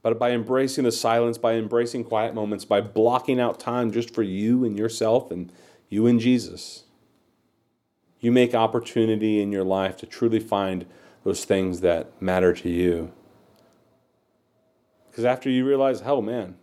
But 0.00 0.18
by 0.18 0.30
embracing 0.30 0.84
the 0.84 0.92
silence 0.92 1.38
by 1.38 1.54
embracing 1.54 2.04
quiet 2.04 2.34
moments 2.34 2.64
by 2.64 2.80
blocking 2.80 3.40
out 3.40 3.60
time 3.60 3.90
just 3.90 4.14
for 4.14 4.22
you 4.22 4.64
and 4.64 4.78
yourself 4.78 5.30
and 5.30 5.52
you 5.88 6.06
and 6.06 6.20
Jesus 6.20 6.84
you 8.20 8.32
make 8.32 8.54
opportunity 8.54 9.42
in 9.42 9.52
your 9.52 9.64
life 9.64 9.98
to 9.98 10.06
truly 10.06 10.40
find 10.40 10.86
those 11.24 11.44
things 11.44 11.80
that 11.80 12.10
matter 12.22 12.54
to 12.54 12.70
you 12.70 13.12
because 15.14 15.24
after 15.24 15.48
you 15.48 15.64
realize, 15.64 16.02
oh 16.04 16.20
man, 16.20 16.56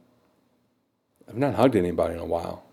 I've 1.26 1.38
not 1.38 1.56
hugged 1.56 1.78
anybody 1.78 2.16
in 2.16 2.20
a 2.20 2.26
while. 2.26 2.66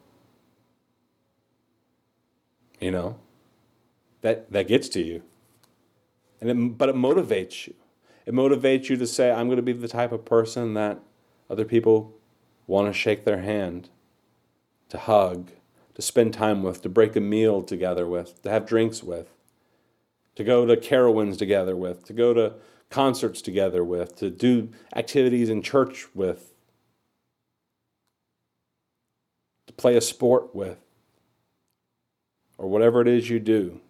You 2.80 2.90
know, 2.90 3.18
that, 4.22 4.50
that 4.50 4.66
gets 4.66 4.88
to 4.88 5.00
you. 5.00 5.22
And 6.40 6.50
it, 6.50 6.78
but 6.78 6.88
it 6.88 6.96
motivates 6.96 7.68
you. 7.68 7.74
It 8.26 8.34
motivates 8.34 8.88
you 8.88 8.96
to 8.96 9.06
say, 9.06 9.30
I'm 9.30 9.46
going 9.46 9.54
to 9.58 9.62
be 9.62 9.72
the 9.72 9.86
type 9.86 10.10
of 10.10 10.24
person 10.24 10.74
that 10.74 10.98
other 11.48 11.64
people 11.64 12.12
want 12.66 12.92
to 12.92 12.92
shake 12.92 13.24
their 13.24 13.42
hand, 13.42 13.88
to 14.88 14.98
hug, 14.98 15.52
to 15.94 16.02
spend 16.02 16.34
time 16.34 16.64
with, 16.64 16.82
to 16.82 16.88
break 16.88 17.14
a 17.14 17.20
meal 17.20 17.62
together 17.62 18.04
with, 18.04 18.42
to 18.42 18.50
have 18.50 18.66
drinks 18.66 19.04
with, 19.04 19.30
to 20.34 20.42
go 20.42 20.66
to 20.66 20.76
Carowinds 20.76 21.38
together 21.38 21.76
with, 21.76 22.04
to 22.06 22.12
go 22.12 22.34
to 22.34 22.54
concerts 22.90 23.42
together 23.42 23.84
with, 23.84 24.16
to 24.16 24.30
do 24.30 24.70
activities 24.96 25.50
in 25.50 25.62
church 25.62 26.06
with, 26.14 26.54
to 29.66 29.72
play 29.74 29.96
a 29.96 30.00
sport 30.00 30.54
with, 30.54 30.78
or 32.56 32.68
whatever 32.68 33.00
it 33.00 33.08
is 33.08 33.28
you 33.28 33.38
do. 33.38 33.80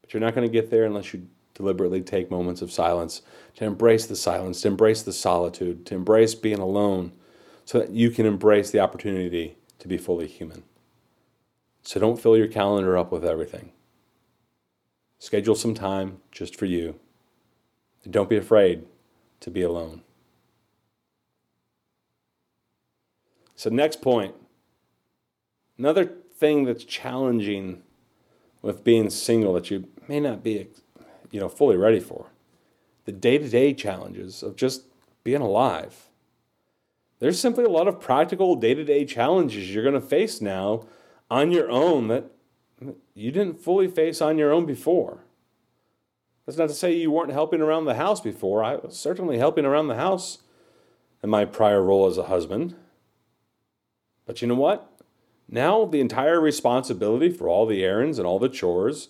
But 0.00 0.12
you're 0.12 0.20
not 0.20 0.34
going 0.34 0.46
to 0.46 0.52
get 0.52 0.70
there 0.70 0.84
unless 0.84 1.12
you 1.14 1.28
deliberately 1.54 2.02
take 2.02 2.30
moments 2.30 2.60
of 2.60 2.70
silence, 2.70 3.22
to 3.54 3.64
embrace 3.64 4.06
the 4.06 4.16
silence, 4.16 4.60
to 4.60 4.68
embrace 4.68 5.02
the 5.02 5.12
solitude, 5.12 5.86
to 5.86 5.94
embrace 5.94 6.34
being 6.34 6.58
alone, 6.58 7.12
so 7.64 7.78
that 7.78 7.90
you 7.90 8.10
can 8.10 8.26
embrace 8.26 8.70
the 8.70 8.80
opportunity 8.80 9.56
to 9.78 9.88
be 9.88 9.96
fully 9.96 10.26
human. 10.26 10.64
So 11.82 11.98
don't 11.98 12.20
fill 12.20 12.36
your 12.36 12.48
calendar 12.48 12.98
up 12.98 13.10
with 13.10 13.24
everything. 13.24 13.72
Schedule 15.18 15.54
some 15.54 15.72
time 15.74 16.18
just 16.30 16.56
for 16.56 16.66
you 16.66 17.00
and 18.06 18.12
don't 18.12 18.30
be 18.30 18.36
afraid 18.36 18.84
to 19.40 19.50
be 19.50 19.62
alone. 19.62 20.02
So, 23.56 23.68
next 23.68 24.00
point 24.00 24.34
another 25.76 26.04
thing 26.06 26.64
that's 26.64 26.84
challenging 26.84 27.82
with 28.62 28.84
being 28.84 29.10
single 29.10 29.52
that 29.54 29.70
you 29.70 29.88
may 30.08 30.20
not 30.20 30.42
be 30.42 30.68
you 31.30 31.40
know, 31.40 31.48
fully 31.48 31.76
ready 31.76 32.00
for 32.00 32.26
the 33.04 33.12
day 33.12 33.38
to 33.38 33.48
day 33.48 33.74
challenges 33.74 34.42
of 34.42 34.56
just 34.56 34.84
being 35.24 35.40
alive. 35.40 36.08
There's 37.18 37.40
simply 37.40 37.64
a 37.64 37.68
lot 37.68 37.88
of 37.88 38.00
practical 38.00 38.54
day 38.56 38.74
to 38.74 38.84
day 38.84 39.04
challenges 39.04 39.74
you're 39.74 39.82
going 39.82 40.00
to 40.00 40.00
face 40.00 40.40
now 40.40 40.86
on 41.30 41.50
your 41.50 41.70
own 41.70 42.08
that 42.08 42.30
you 43.14 43.32
didn't 43.32 43.60
fully 43.60 43.88
face 43.88 44.20
on 44.20 44.38
your 44.38 44.52
own 44.52 44.64
before. 44.64 45.25
That's 46.46 46.58
not 46.58 46.68
to 46.68 46.74
say 46.74 46.94
you 46.94 47.10
weren't 47.10 47.32
helping 47.32 47.60
around 47.60 47.86
the 47.86 47.96
house 47.96 48.20
before. 48.20 48.62
I 48.62 48.76
was 48.76 48.96
certainly 48.96 49.38
helping 49.38 49.64
around 49.64 49.88
the 49.88 49.96
house 49.96 50.38
in 51.22 51.28
my 51.28 51.44
prior 51.44 51.82
role 51.82 52.06
as 52.06 52.18
a 52.18 52.24
husband. 52.24 52.76
But 54.26 54.40
you 54.40 54.48
know 54.48 54.54
what? 54.54 54.88
Now 55.48 55.84
the 55.84 56.00
entire 56.00 56.40
responsibility 56.40 57.30
for 57.30 57.48
all 57.48 57.66
the 57.66 57.84
errands 57.84 58.18
and 58.18 58.26
all 58.26 58.38
the 58.38 58.48
chores, 58.48 59.08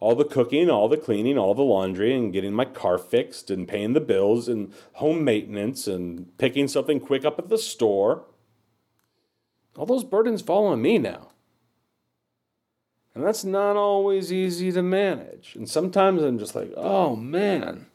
all 0.00 0.14
the 0.14 0.24
cooking, 0.24 0.68
all 0.68 0.88
the 0.88 0.96
cleaning, 0.98 1.38
all 1.38 1.54
the 1.54 1.62
laundry, 1.62 2.14
and 2.14 2.32
getting 2.32 2.52
my 2.52 2.66
car 2.66 2.98
fixed 2.98 3.50
and 3.50 3.66
paying 3.66 3.94
the 3.94 4.00
bills 4.00 4.46
and 4.46 4.72
home 4.94 5.24
maintenance 5.24 5.86
and 5.86 6.36
picking 6.36 6.68
something 6.68 7.00
quick 7.00 7.24
up 7.24 7.38
at 7.38 7.48
the 7.48 7.58
store, 7.58 8.24
all 9.78 9.86
those 9.86 10.04
burdens 10.04 10.42
fall 10.42 10.66
on 10.66 10.82
me 10.82 10.98
now. 10.98 11.28
And 13.16 13.24
that's 13.24 13.46
not 13.46 13.76
always 13.76 14.30
easy 14.30 14.70
to 14.72 14.82
manage. 14.82 15.54
And 15.56 15.66
sometimes 15.66 16.22
I'm 16.22 16.38
just 16.38 16.54
like, 16.54 16.70
oh 16.76 17.16
man. 17.16 17.86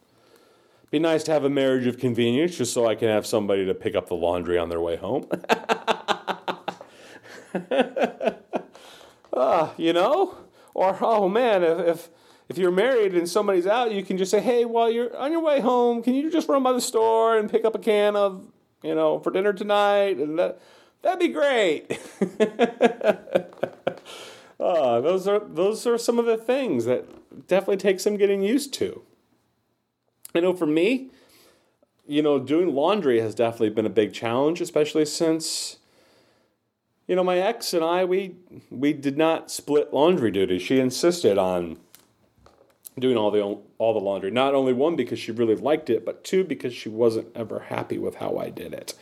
Be 0.90 0.98
nice 0.98 1.24
to 1.26 1.32
have 1.32 1.44
a 1.44 1.50
marriage 1.50 1.86
of 1.86 2.00
convenience 2.00 2.58
just 2.58 2.74
so 2.74 2.88
I 2.88 2.96
can 2.96 3.08
have 3.08 3.28
somebody 3.28 3.68
to 3.68 3.76
pick 3.76 3.94
up 3.94 4.08
the 4.08 4.16
laundry 4.16 4.58
on 4.58 4.70
their 4.70 4.82
way 4.82 4.96
home. 4.96 5.28
uh, 9.32 9.70
you 9.78 9.94
know? 9.94 10.38
Or, 10.74 10.98
oh 11.02 11.30
man, 11.30 11.64
if, 11.64 11.88
if, 11.88 12.10
if 12.50 12.58
you're 12.58 12.72
married 12.72 13.14
and 13.14 13.30
somebody's 13.30 13.68
out, 13.68 13.92
you 13.92 14.04
can 14.04 14.18
just 14.18 14.32
say, 14.32 14.42
hey, 14.42 14.66
while 14.66 14.90
you're 14.90 15.16
on 15.16 15.32
your 15.32 15.42
way 15.42 15.60
home, 15.60 16.02
can 16.02 16.16
you 16.16 16.32
just 16.32 16.50
run 16.50 16.64
by 16.64 16.74
the 16.74 16.82
store 16.82 17.38
and 17.38 17.48
pick 17.48 17.64
up 17.64 17.76
a 17.76 17.80
can 17.80 18.16
of, 18.16 18.48
you 18.82 18.96
know, 18.96 19.20
for 19.20 19.30
dinner 19.30 19.54
tonight? 19.54 20.18
And 20.18 20.40
that, 20.40 20.60
that'd 21.04 21.20
be 21.20 21.28
great. 21.28 22.00
Uh, 24.62 25.02
those 25.02 25.28
are 25.28 25.40
those 25.40 25.88
are 25.88 25.98
some 25.98 26.20
of 26.20 26.28
the 26.28 26.38
things 26.38 26.86
that 26.86 27.48
definitely 27.48 27.78
take 27.78 28.00
some 28.00 28.16
getting 28.16 28.44
used 28.44 28.72
to. 28.76 29.02
I 30.36 30.40
know 30.40 30.54
for 30.54 30.68
me, 30.68 31.10
you 32.08 32.22
know, 32.22 32.38
doing 32.38 32.76
laundry 32.76 33.20
has 33.22 33.34
definitely 33.34 33.72
been 33.72 33.88
a 33.88 33.90
big 33.90 34.14
challenge, 34.14 34.62
especially 34.62 35.06
since 35.06 35.78
you 37.08 37.16
know 37.16 37.24
my 37.24 37.40
ex 37.40 37.74
and 37.74 37.84
I 37.84 38.06
we 38.06 38.36
we 38.70 38.94
did 38.94 39.18
not 39.18 39.50
split 39.50 39.92
laundry 39.96 40.30
duty. 40.30 40.60
She 40.60 40.80
insisted 40.80 41.40
on 41.40 41.78
doing 43.00 43.18
all 43.18 43.32
the 43.32 43.42
all 43.80 43.94
the 43.96 44.00
laundry. 44.00 44.30
Not 44.30 44.54
only 44.54 44.74
one 44.74 44.96
because 44.96 45.18
she 45.18 45.32
really 45.32 45.56
liked 45.56 45.90
it, 45.90 46.06
but 46.06 46.24
two 46.24 46.44
because 46.44 46.76
she 46.76 46.88
wasn't 46.88 47.36
ever 47.36 47.62
happy 47.70 47.98
with 47.98 48.18
how 48.18 48.38
I 48.38 48.52
did 48.52 48.76
it. 48.76 48.94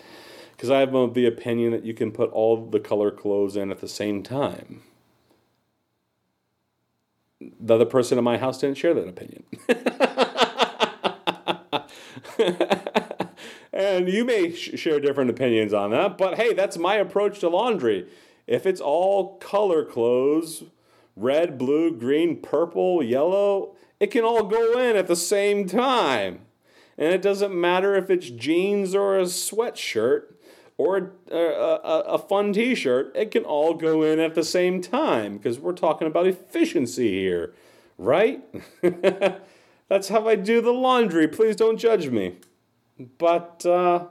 Because 0.55 0.69
I 0.69 0.79
have 0.79 1.13
the 1.13 1.25
opinion 1.25 1.71
that 1.73 1.83
you 1.83 1.93
can 1.93 2.13
put 2.13 2.31
all 2.31 2.65
the 2.65 2.79
color 2.79 3.11
clothes 3.11 3.57
in 3.57 3.71
at 3.71 3.81
the 3.81 3.87
same 3.89 4.23
time 4.23 4.83
the 7.39 7.75
other 7.75 7.85
person 7.85 8.17
in 8.17 8.23
my 8.23 8.37
house 8.37 8.59
didn't 8.59 8.77
share 8.77 8.93
that 8.93 9.07
opinion. 9.07 9.43
and 13.73 14.09
you 14.09 14.25
may 14.25 14.53
sh- 14.53 14.77
share 14.77 14.99
different 14.99 15.29
opinions 15.29 15.73
on 15.73 15.91
that, 15.91 16.17
but 16.17 16.35
hey, 16.35 16.53
that's 16.53 16.77
my 16.77 16.95
approach 16.95 17.39
to 17.39 17.49
laundry. 17.49 18.07
If 18.47 18.65
it's 18.65 18.81
all 18.81 19.37
color 19.37 19.85
clothes, 19.85 20.63
red, 21.15 21.57
blue, 21.57 21.95
green, 21.95 22.41
purple, 22.41 23.03
yellow, 23.03 23.75
it 23.99 24.07
can 24.07 24.23
all 24.23 24.43
go 24.43 24.79
in 24.79 24.95
at 24.95 25.07
the 25.07 25.15
same 25.15 25.67
time. 25.67 26.41
And 26.97 27.13
it 27.13 27.21
doesn't 27.21 27.53
matter 27.53 27.95
if 27.95 28.09
it's 28.09 28.29
jeans 28.29 28.93
or 28.93 29.17
a 29.17 29.23
sweatshirt 29.23 30.33
or 30.79 31.11
a, 31.29 31.35
a, 31.35 31.99
a 32.07 32.17
fun 32.17 32.53
t 32.53 32.73
shirt, 32.73 33.11
it 33.13 33.31
can 33.31 33.43
all 33.43 33.73
go 33.73 34.01
in 34.01 34.17
at 34.17 34.33
the 34.33 34.45
same 34.45 34.81
time 34.81 35.35
because 35.35 35.59
we're 35.59 35.73
talking 35.73 36.07
about 36.07 36.25
efficiency 36.25 37.19
here, 37.19 37.53
right? 37.97 38.41
That's 39.89 40.07
how 40.07 40.29
I 40.29 40.35
do 40.35 40.61
the 40.61 40.71
laundry. 40.71 41.27
Please 41.27 41.57
don't 41.57 41.77
judge 41.77 42.09
me. 42.09 42.37
But 43.17 43.65
uh, 43.65 44.05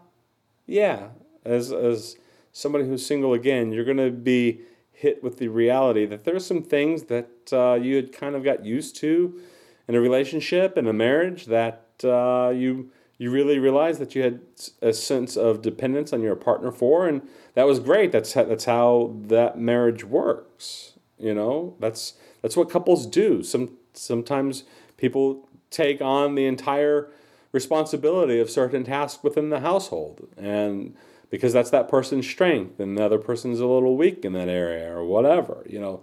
yeah, 0.66 1.08
as, 1.42 1.72
as 1.72 2.16
somebody 2.52 2.84
who's 2.84 3.04
single 3.04 3.32
again, 3.32 3.72
you're 3.72 3.86
going 3.86 3.96
to 3.96 4.10
be 4.10 4.60
hit 4.92 5.22
with 5.22 5.38
the 5.38 5.48
reality 5.48 6.04
that 6.04 6.24
there 6.24 6.36
are 6.36 6.40
some 6.40 6.62
things 6.62 7.04
that 7.04 7.30
uh, 7.50 7.78
you 7.80 7.96
had 7.96 8.12
kind 8.12 8.34
of 8.34 8.44
got 8.44 8.62
used 8.62 8.94
to 8.96 9.40
in 9.88 9.94
a 9.94 10.00
relationship, 10.02 10.76
in 10.76 10.86
a 10.86 10.92
marriage, 10.92 11.46
that 11.46 11.86
uh, 12.04 12.52
you 12.54 12.90
you 13.18 13.32
really 13.32 13.58
realized 13.58 14.00
that 14.00 14.14
you 14.14 14.22
had 14.22 14.40
a 14.80 14.92
sense 14.92 15.36
of 15.36 15.60
dependence 15.60 16.12
on 16.12 16.22
your 16.22 16.36
partner 16.36 16.70
for, 16.70 17.08
and 17.08 17.22
that 17.54 17.66
was 17.66 17.80
great. 17.80 18.12
That's 18.12 18.32
how, 18.32 18.44
that's 18.44 18.64
how 18.64 19.16
that 19.26 19.58
marriage 19.58 20.04
works. 20.04 20.92
You 21.18 21.34
know, 21.34 21.74
that's 21.80 22.14
that's 22.42 22.56
what 22.56 22.70
couples 22.70 23.06
do. 23.06 23.42
Some 23.42 23.76
sometimes 23.92 24.62
people 24.96 25.48
take 25.70 26.00
on 26.00 26.36
the 26.36 26.46
entire 26.46 27.10
responsibility 27.50 28.38
of 28.38 28.48
certain 28.48 28.84
tasks 28.84 29.22
within 29.24 29.50
the 29.50 29.60
household, 29.60 30.28
and 30.36 30.94
because 31.28 31.52
that's 31.52 31.70
that 31.70 31.88
person's 31.88 32.26
strength 32.26 32.78
and 32.78 32.96
the 32.96 33.04
other 33.04 33.18
person's 33.18 33.60
a 33.60 33.66
little 33.66 33.96
weak 33.96 34.24
in 34.24 34.32
that 34.32 34.48
area 34.48 34.94
or 34.94 35.04
whatever. 35.04 35.64
You 35.68 35.80
know, 35.80 36.02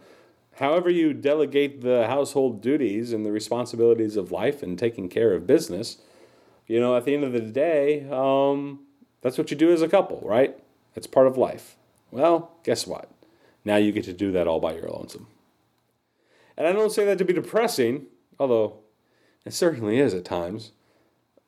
however 0.58 0.90
you 0.90 1.14
delegate 1.14 1.82
the 1.82 2.08
household 2.08 2.62
duties 2.62 3.14
and 3.14 3.26
the 3.26 3.32
responsibilities 3.32 4.18
of 4.18 4.32
life 4.32 4.62
and 4.62 4.78
taking 4.78 5.10
care 5.10 5.34
of 5.34 5.48
business, 5.48 5.98
you 6.68 6.80
know, 6.80 6.96
at 6.96 7.06
the 7.06 7.14
end 7.14 7.24
of 7.24 7.34
the 7.34 7.40
day, 7.42 8.08
um, 8.10 8.82
that's 9.22 9.38
what 9.38 9.52
you 9.52 9.58
do 9.58 9.72
as 9.72 9.82
a 9.82 9.90
couple, 9.90 10.22
right? 10.24 10.58
It's 10.96 11.08
part 11.08 11.28
of 11.28 11.38
life. 11.38 11.76
Well, 12.12 12.52
guess 12.64 12.88
what? 12.88 13.10
Now 13.64 13.78
you 13.78 13.92
get 13.92 14.06
to 14.06 14.14
do 14.14 14.32
that 14.32 14.48
all 14.48 14.60
by 14.60 14.74
your 14.74 14.90
lonesome. 14.90 15.28
And 16.58 16.68
I 16.68 16.72
don't 16.72 16.92
say 16.92 17.06
that 17.06 17.18
to 17.18 17.26
be 17.26 17.34
depressing, 17.34 18.06
although 18.40 18.78
it 19.46 19.54
certainly 19.54 20.00
is 20.00 20.14
at 20.14 20.26
times. 20.26 20.72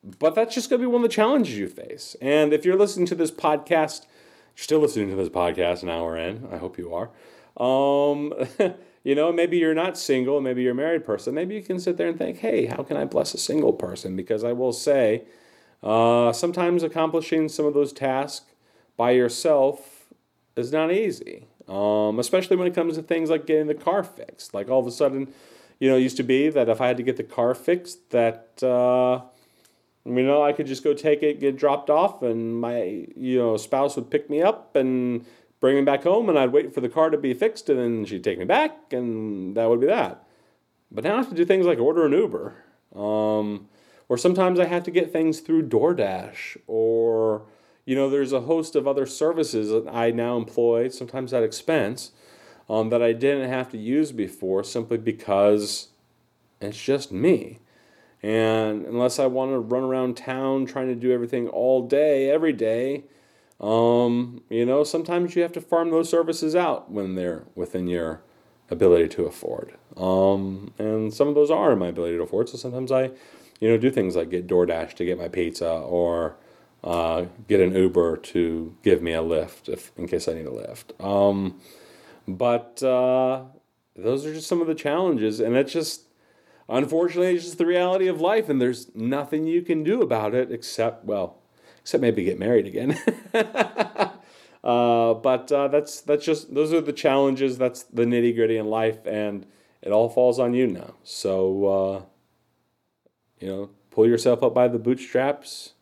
But 0.04 0.34
that's 0.34 0.54
just 0.54 0.70
going 0.70 0.80
to 0.80 0.86
be 0.88 0.92
one 0.92 1.02
of 1.02 1.10
the 1.10 1.14
challenges 1.14 1.58
you 1.58 1.68
face. 1.68 2.14
And 2.20 2.52
if 2.52 2.64
you're 2.64 2.76
listening 2.76 3.06
to 3.06 3.14
this 3.14 3.30
podcast, 3.30 4.02
you're 4.56 4.64
still 4.64 4.80
listening 4.80 5.08
to 5.10 5.16
this 5.16 5.28
podcast 5.28 5.82
an 5.82 5.88
hour 5.88 6.16
in. 6.16 6.46
I 6.52 6.58
hope 6.58 6.78
you 6.78 6.94
are. 6.94 7.10
Um, 7.56 8.32
you 9.04 9.14
know, 9.14 9.32
maybe 9.32 9.58
you're 9.58 9.74
not 9.74 9.96
single, 9.96 10.40
maybe 10.40 10.62
you're 10.62 10.72
a 10.72 10.74
married 10.74 11.04
person. 11.04 11.34
Maybe 11.34 11.54
you 11.54 11.62
can 11.62 11.78
sit 11.78 11.96
there 11.96 12.08
and 12.08 12.18
think, 12.18 12.38
hey, 12.38 12.66
how 12.66 12.82
can 12.82 12.96
I 12.96 13.04
bless 13.04 13.34
a 13.34 13.38
single 13.38 13.72
person? 13.72 14.16
Because 14.16 14.44
I 14.44 14.52
will 14.52 14.72
say, 14.72 15.24
uh, 15.82 16.32
sometimes 16.32 16.82
accomplishing 16.82 17.48
some 17.48 17.64
of 17.64 17.74
those 17.74 17.92
tasks 17.92 18.46
by 18.96 19.12
yourself 19.12 20.12
is 20.56 20.72
not 20.72 20.92
easy, 20.92 21.46
um, 21.68 22.18
especially 22.18 22.56
when 22.56 22.66
it 22.66 22.74
comes 22.74 22.96
to 22.96 23.02
things 23.02 23.30
like 23.30 23.46
getting 23.46 23.68
the 23.68 23.74
car 23.74 24.02
fixed. 24.02 24.52
Like 24.52 24.68
all 24.68 24.80
of 24.80 24.86
a 24.86 24.90
sudden, 24.90 25.32
you 25.78 25.88
know, 25.88 25.96
it 25.96 26.00
used 26.00 26.16
to 26.16 26.24
be 26.24 26.48
that 26.50 26.68
if 26.68 26.80
I 26.80 26.88
had 26.88 26.96
to 26.96 27.02
get 27.02 27.16
the 27.16 27.22
car 27.22 27.54
fixed, 27.54 28.10
that 28.10 28.60
uh, 28.62 29.20
you 30.04 30.22
know 30.24 30.42
I 30.42 30.52
could 30.52 30.66
just 30.66 30.82
go 30.82 30.94
take 30.94 31.22
it, 31.22 31.38
get 31.38 31.56
dropped 31.56 31.90
off, 31.90 32.22
and 32.22 32.60
my 32.60 33.06
you 33.16 33.38
know 33.38 33.56
spouse 33.56 33.94
would 33.94 34.10
pick 34.10 34.28
me 34.28 34.42
up 34.42 34.74
and 34.74 35.24
bring 35.60 35.76
me 35.76 35.82
back 35.82 36.04
home, 36.04 36.28
and 36.28 36.38
I'd 36.38 36.52
wait 36.52 36.74
for 36.74 36.80
the 36.80 36.88
car 36.88 37.10
to 37.10 37.18
be 37.18 37.34
fixed, 37.34 37.68
and 37.68 37.78
then 37.78 38.04
she'd 38.04 38.24
take 38.24 38.38
me 38.38 38.44
back, 38.44 38.92
and 38.92 39.56
that 39.56 39.68
would 39.68 39.80
be 39.80 39.86
that. 39.86 40.24
But 40.90 41.04
now 41.04 41.14
I 41.14 41.16
have 41.18 41.28
to 41.28 41.34
do 41.34 41.44
things 41.44 41.66
like 41.66 41.78
order 41.78 42.06
an 42.06 42.12
Uber. 42.12 42.54
Um, 42.94 43.68
or 44.08 44.16
sometimes 44.16 44.58
I 44.58 44.64
have 44.64 44.84
to 44.84 44.90
get 44.90 45.12
things 45.12 45.40
through 45.40 45.68
DoorDash 45.68 46.56
or 46.66 47.42
you 47.84 47.94
know 47.94 48.08
there's 48.08 48.32
a 48.32 48.42
host 48.42 48.74
of 48.74 48.86
other 48.86 49.06
services 49.06 49.68
that 49.70 49.88
I 49.92 50.10
now 50.10 50.36
employ 50.36 50.88
sometimes 50.88 51.32
at 51.32 51.42
expense 51.42 52.12
um, 52.68 52.90
that 52.90 53.02
I 53.02 53.12
didn't 53.12 53.48
have 53.48 53.70
to 53.70 53.78
use 53.78 54.12
before 54.12 54.62
simply 54.64 54.98
because 54.98 55.88
it's 56.60 56.82
just 56.82 57.12
me. 57.12 57.60
And 58.22 58.84
unless 58.84 59.18
I 59.18 59.26
want 59.26 59.52
to 59.52 59.58
run 59.58 59.84
around 59.84 60.16
town 60.16 60.66
trying 60.66 60.88
to 60.88 60.94
do 60.94 61.12
everything 61.12 61.48
all 61.48 61.86
day, 61.86 62.30
every 62.30 62.52
day, 62.52 63.04
um, 63.60 64.42
you 64.48 64.64
know, 64.64 64.84
sometimes 64.84 65.34
you 65.34 65.42
have 65.42 65.52
to 65.52 65.60
farm 65.60 65.90
those 65.90 66.08
services 66.08 66.54
out 66.54 66.90
when 66.90 67.14
they're 67.14 67.44
within 67.54 67.86
your 67.86 68.22
ability 68.70 69.08
to 69.08 69.24
afford. 69.24 69.74
Um, 69.96 70.72
and 70.78 71.12
some 71.12 71.28
of 71.28 71.34
those 71.34 71.50
are 71.50 71.72
in 71.72 71.78
my 71.78 71.88
ability 71.88 72.16
to 72.16 72.22
afford. 72.22 72.48
So 72.48 72.56
sometimes 72.58 72.92
I 72.92 73.10
you 73.60 73.68
know, 73.68 73.76
do 73.76 73.90
things 73.90 74.16
like 74.16 74.30
get 74.30 74.46
DoorDash 74.46 74.94
to 74.94 75.04
get 75.04 75.18
my 75.18 75.28
pizza 75.28 75.70
or 75.70 76.36
uh, 76.84 77.26
get 77.48 77.60
an 77.60 77.74
Uber 77.74 78.16
to 78.18 78.76
give 78.82 79.02
me 79.02 79.12
a 79.12 79.22
lift 79.22 79.68
if 79.68 79.92
in 79.96 80.06
case 80.06 80.28
I 80.28 80.34
need 80.34 80.46
a 80.46 80.52
lift. 80.52 80.92
Um, 81.00 81.60
but 82.26 82.82
uh, 82.82 83.44
those 83.96 84.24
are 84.24 84.32
just 84.32 84.48
some 84.48 84.60
of 84.60 84.66
the 84.66 84.74
challenges, 84.74 85.40
and 85.40 85.56
it's 85.56 85.72
just 85.72 86.02
unfortunately 86.68 87.34
it's 87.34 87.44
just 87.44 87.58
the 87.58 87.66
reality 87.66 88.06
of 88.06 88.20
life, 88.20 88.48
and 88.48 88.60
there's 88.60 88.94
nothing 88.94 89.46
you 89.46 89.62
can 89.62 89.82
do 89.82 90.02
about 90.02 90.34
it 90.34 90.52
except 90.52 91.04
well, 91.04 91.37
except 91.88 92.02
maybe 92.02 92.22
get 92.22 92.38
married 92.38 92.66
again. 92.66 92.98
uh, 94.62 95.14
but 95.14 95.50
uh, 95.50 95.68
that's 95.68 96.02
that's 96.02 96.22
just 96.22 96.54
those 96.54 96.70
are 96.74 96.82
the 96.82 96.92
challenges. 96.92 97.56
That's 97.56 97.84
the 97.84 98.04
nitty 98.04 98.34
gritty 98.34 98.58
in 98.58 98.66
life, 98.66 99.06
and 99.06 99.46
it 99.80 99.90
all 99.90 100.10
falls 100.10 100.38
on 100.38 100.52
you 100.52 100.66
now. 100.66 100.96
So 101.02 101.64
uh, 101.64 102.02
you 103.40 103.48
know, 103.48 103.70
pull 103.90 104.06
yourself 104.06 104.42
up 104.42 104.52
by 104.52 104.68
the 104.68 104.78
bootstraps 104.78 105.72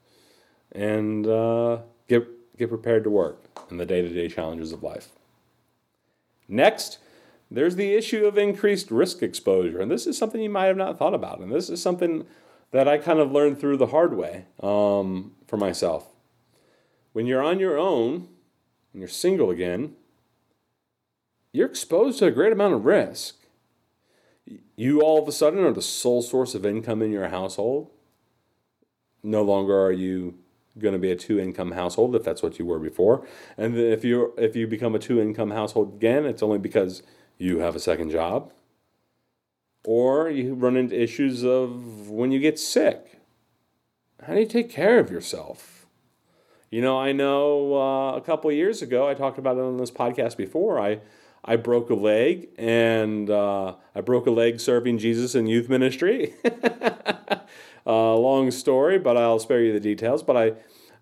and 0.71 1.27
uh, 1.27 1.79
get, 2.07 2.25
get 2.57 2.69
prepared 2.69 3.03
to 3.03 3.11
work 3.11 3.45
in 3.69 3.79
the 3.79 3.87
day 3.87 4.01
to 4.01 4.09
day 4.09 4.29
challenges 4.29 4.71
of 4.71 4.85
life. 4.85 5.09
Next, 6.47 6.99
there's 7.51 7.75
the 7.75 7.95
issue 7.95 8.27
of 8.27 8.39
increased 8.39 8.93
risk 8.93 9.25
exposure. 9.25 9.81
And 9.81 9.91
this 9.91 10.07
is 10.07 10.17
something 10.17 10.41
you 10.41 10.51
might 10.51 10.67
have 10.67 10.77
not 10.77 10.99
thought 10.99 11.15
about. 11.15 11.41
And 11.41 11.51
this 11.51 11.69
is 11.69 11.83
something 11.83 12.27
that 12.71 12.87
I 12.87 12.99
kind 12.99 13.19
of 13.19 13.33
learned 13.33 13.59
through 13.59 13.79
the 13.79 13.89
hard 13.89 14.17
way 14.17 14.45
um, 14.63 15.33
for 15.47 15.57
myself. 15.57 16.09
When 17.13 17.27
you're 17.27 17.43
on 17.43 17.59
your 17.59 17.79
own 17.79 18.29
and 18.93 19.01
you're 19.01 19.09
single 19.09 19.51
again, 19.51 19.95
you're 21.53 21.69
exposed 21.69 22.19
to 22.19 22.27
a 22.27 22.31
great 22.31 22.53
amount 22.53 22.75
of 22.75 22.85
risk 22.85 23.37
you 24.77 25.01
all 25.01 25.21
of 25.21 25.29
a 25.29 25.33
sudden 25.33 25.65
are 25.65 25.73
the 25.73 25.83
sole 25.83 26.23
source 26.23 26.55
of 26.55 26.65
income 26.65 27.03
in 27.03 27.11
your 27.11 27.29
household. 27.29 27.91
No 29.23 29.43
longer 29.43 29.79
are 29.83 29.93
you 29.93 30.39
going 30.79 30.93
to 30.93 30.99
be 30.99 31.11
a 31.11 31.17
two 31.17 31.41
income 31.41 31.73
household 31.73 32.15
if 32.15 32.23
that's 32.23 32.43
what 32.43 32.59
you 32.59 32.67
were 32.67 32.79
before. 32.79 33.27
And 33.57 33.77
if 33.77 34.05
you 34.05 34.35
if 34.37 34.55
you 34.55 34.67
become 34.67 34.95
a 34.95 34.99
two 34.99 35.21
income 35.21 35.51
household 35.51 35.95
again, 35.95 36.27
it's 36.27 36.43
only 36.43 36.59
because 36.59 37.03
you 37.39 37.59
have 37.59 37.75
a 37.75 37.81
second 37.81 38.11
job. 38.11 38.53
Or 39.85 40.29
you 40.29 40.55
run 40.55 40.77
into 40.77 41.01
issues 41.01 41.45
of 41.45 42.11
when 42.11 42.33
you 42.33 42.39
get 42.39 42.59
sick. 42.59 43.16
How 44.23 44.35
do 44.35 44.41
you 44.41 44.47
take 44.47 44.71
care 44.71 44.99
of 44.99 45.11
yourself? 45.11 45.87
You 46.71 46.81
know, 46.81 46.99
I 46.99 47.13
know 47.13 47.77
uh, 47.77 48.17
a 48.17 48.21
couple 48.21 48.51
years 48.51 48.83
ago, 48.83 49.09
I 49.09 49.15
talked 49.15 49.39
about 49.39 49.57
it 49.57 49.61
on 49.61 49.77
this 49.77 49.91
podcast 49.91 50.37
before. 50.37 50.81
I 50.81 51.01
I 51.45 51.55
broke 51.55 51.91
a 51.91 51.95
leg, 51.95 52.49
and 52.59 53.31
uh, 53.31 53.77
I 53.95 54.01
broke 54.01 54.27
a 54.27 54.33
leg 54.33 54.59
serving 54.59 54.99
Jesus 54.99 55.37
in 55.37 55.47
youth 55.47 55.69
ministry. 55.69 56.35
uh, 57.87 58.17
long 58.17 58.51
story, 58.51 58.99
but 58.99 59.17
I'll 59.17 59.39
spare 59.39 59.63
you 59.63 59.73
the 59.73 59.79
details. 59.79 60.25
But 60.25 60.37
I, 60.37 60.53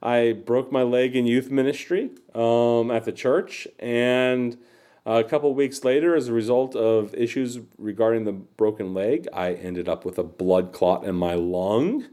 I 0.03 0.33
broke 0.33 0.71
my 0.71 0.83
leg 0.83 1.17
in 1.17 1.27
youth 1.27 1.51
ministry 1.51 2.11
um, 2.35 2.91
at 2.91 3.05
the 3.05 3.13
church, 3.13 3.67
and 3.79 4.59
a 5.07 5.25
couple 5.25 5.55
weeks 5.55 5.83
later, 5.83 6.15
as 6.15 6.29
a 6.29 6.35
result 6.35 6.77
of 6.77 7.15
issues 7.15 7.61
regarding 7.79 8.25
the 8.25 8.33
broken 8.33 8.93
leg, 8.93 9.27
I 9.33 9.55
ended 9.55 9.89
up 9.89 10.05
with 10.05 10.19
a 10.19 10.25
blood 10.25 10.75
clot 10.75 11.05
in 11.05 11.15
my 11.15 11.35
lung, 11.35 12.05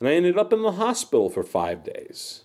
and 0.00 0.08
I 0.08 0.14
ended 0.14 0.38
up 0.38 0.52
in 0.52 0.62
the 0.62 0.72
hospital 0.72 1.28
for 1.28 1.42
five 1.42 1.84
days. 1.84 2.44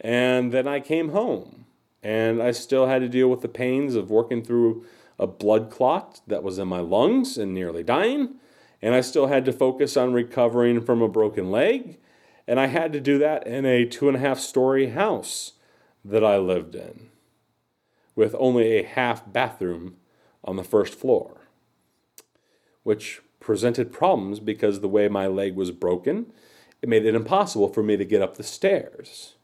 And 0.00 0.52
then 0.52 0.66
I 0.66 0.80
came 0.80 1.10
home 1.10 1.66
and 2.02 2.42
I 2.42 2.52
still 2.52 2.86
had 2.86 3.00
to 3.00 3.08
deal 3.08 3.28
with 3.28 3.42
the 3.42 3.48
pains 3.48 3.94
of 3.94 4.10
working 4.10 4.42
through 4.42 4.84
a 5.18 5.26
blood 5.26 5.70
clot 5.70 6.20
that 6.26 6.42
was 6.42 6.58
in 6.58 6.68
my 6.68 6.80
lungs 6.80 7.36
and 7.36 7.52
nearly 7.52 7.82
dying. 7.82 8.36
And 8.80 8.94
I 8.94 9.00
still 9.00 9.26
had 9.26 9.44
to 9.44 9.52
focus 9.52 9.96
on 9.96 10.12
recovering 10.12 10.80
from 10.80 11.02
a 11.02 11.08
broken 11.08 11.50
leg. 11.50 11.98
And 12.46 12.58
I 12.58 12.66
had 12.66 12.92
to 12.94 13.00
do 13.00 13.18
that 13.18 13.46
in 13.46 13.66
a 13.66 13.84
two 13.84 14.08
and 14.08 14.16
a 14.16 14.20
half 14.20 14.38
story 14.38 14.90
house 14.90 15.54
that 16.04 16.24
I 16.24 16.38
lived 16.38 16.74
in 16.74 17.10
with 18.14 18.34
only 18.38 18.78
a 18.78 18.84
half 18.84 19.30
bathroom 19.30 19.96
on 20.44 20.56
the 20.56 20.64
first 20.64 20.94
floor, 20.94 21.48
which 22.82 23.20
presented 23.38 23.92
problems 23.92 24.40
because 24.40 24.80
the 24.80 24.88
way 24.88 25.08
my 25.08 25.26
leg 25.26 25.54
was 25.54 25.70
broken, 25.70 26.32
it 26.82 26.88
made 26.88 27.04
it 27.04 27.14
impossible 27.14 27.68
for 27.68 27.82
me 27.82 27.96
to 27.96 28.04
get 28.04 28.22
up 28.22 28.36
the 28.36 28.42
stairs 28.42 29.34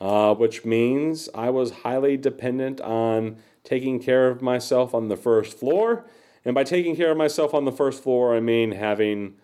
uh, 0.00 0.34
which 0.34 0.64
means 0.64 1.28
I 1.34 1.50
was 1.50 1.70
highly 1.70 2.16
dependent 2.16 2.80
on 2.80 3.36
taking 3.64 4.00
care 4.00 4.28
of 4.28 4.42
myself 4.42 4.94
on 4.94 5.08
the 5.08 5.16
first 5.16 5.58
floor. 5.58 6.04
And 6.44 6.54
by 6.54 6.64
taking 6.64 6.96
care 6.96 7.10
of 7.10 7.16
myself 7.16 7.54
on 7.54 7.64
the 7.64 7.72
first 7.72 8.02
floor, 8.02 8.34
I 8.36 8.40
mean 8.40 8.72
having 8.72 9.36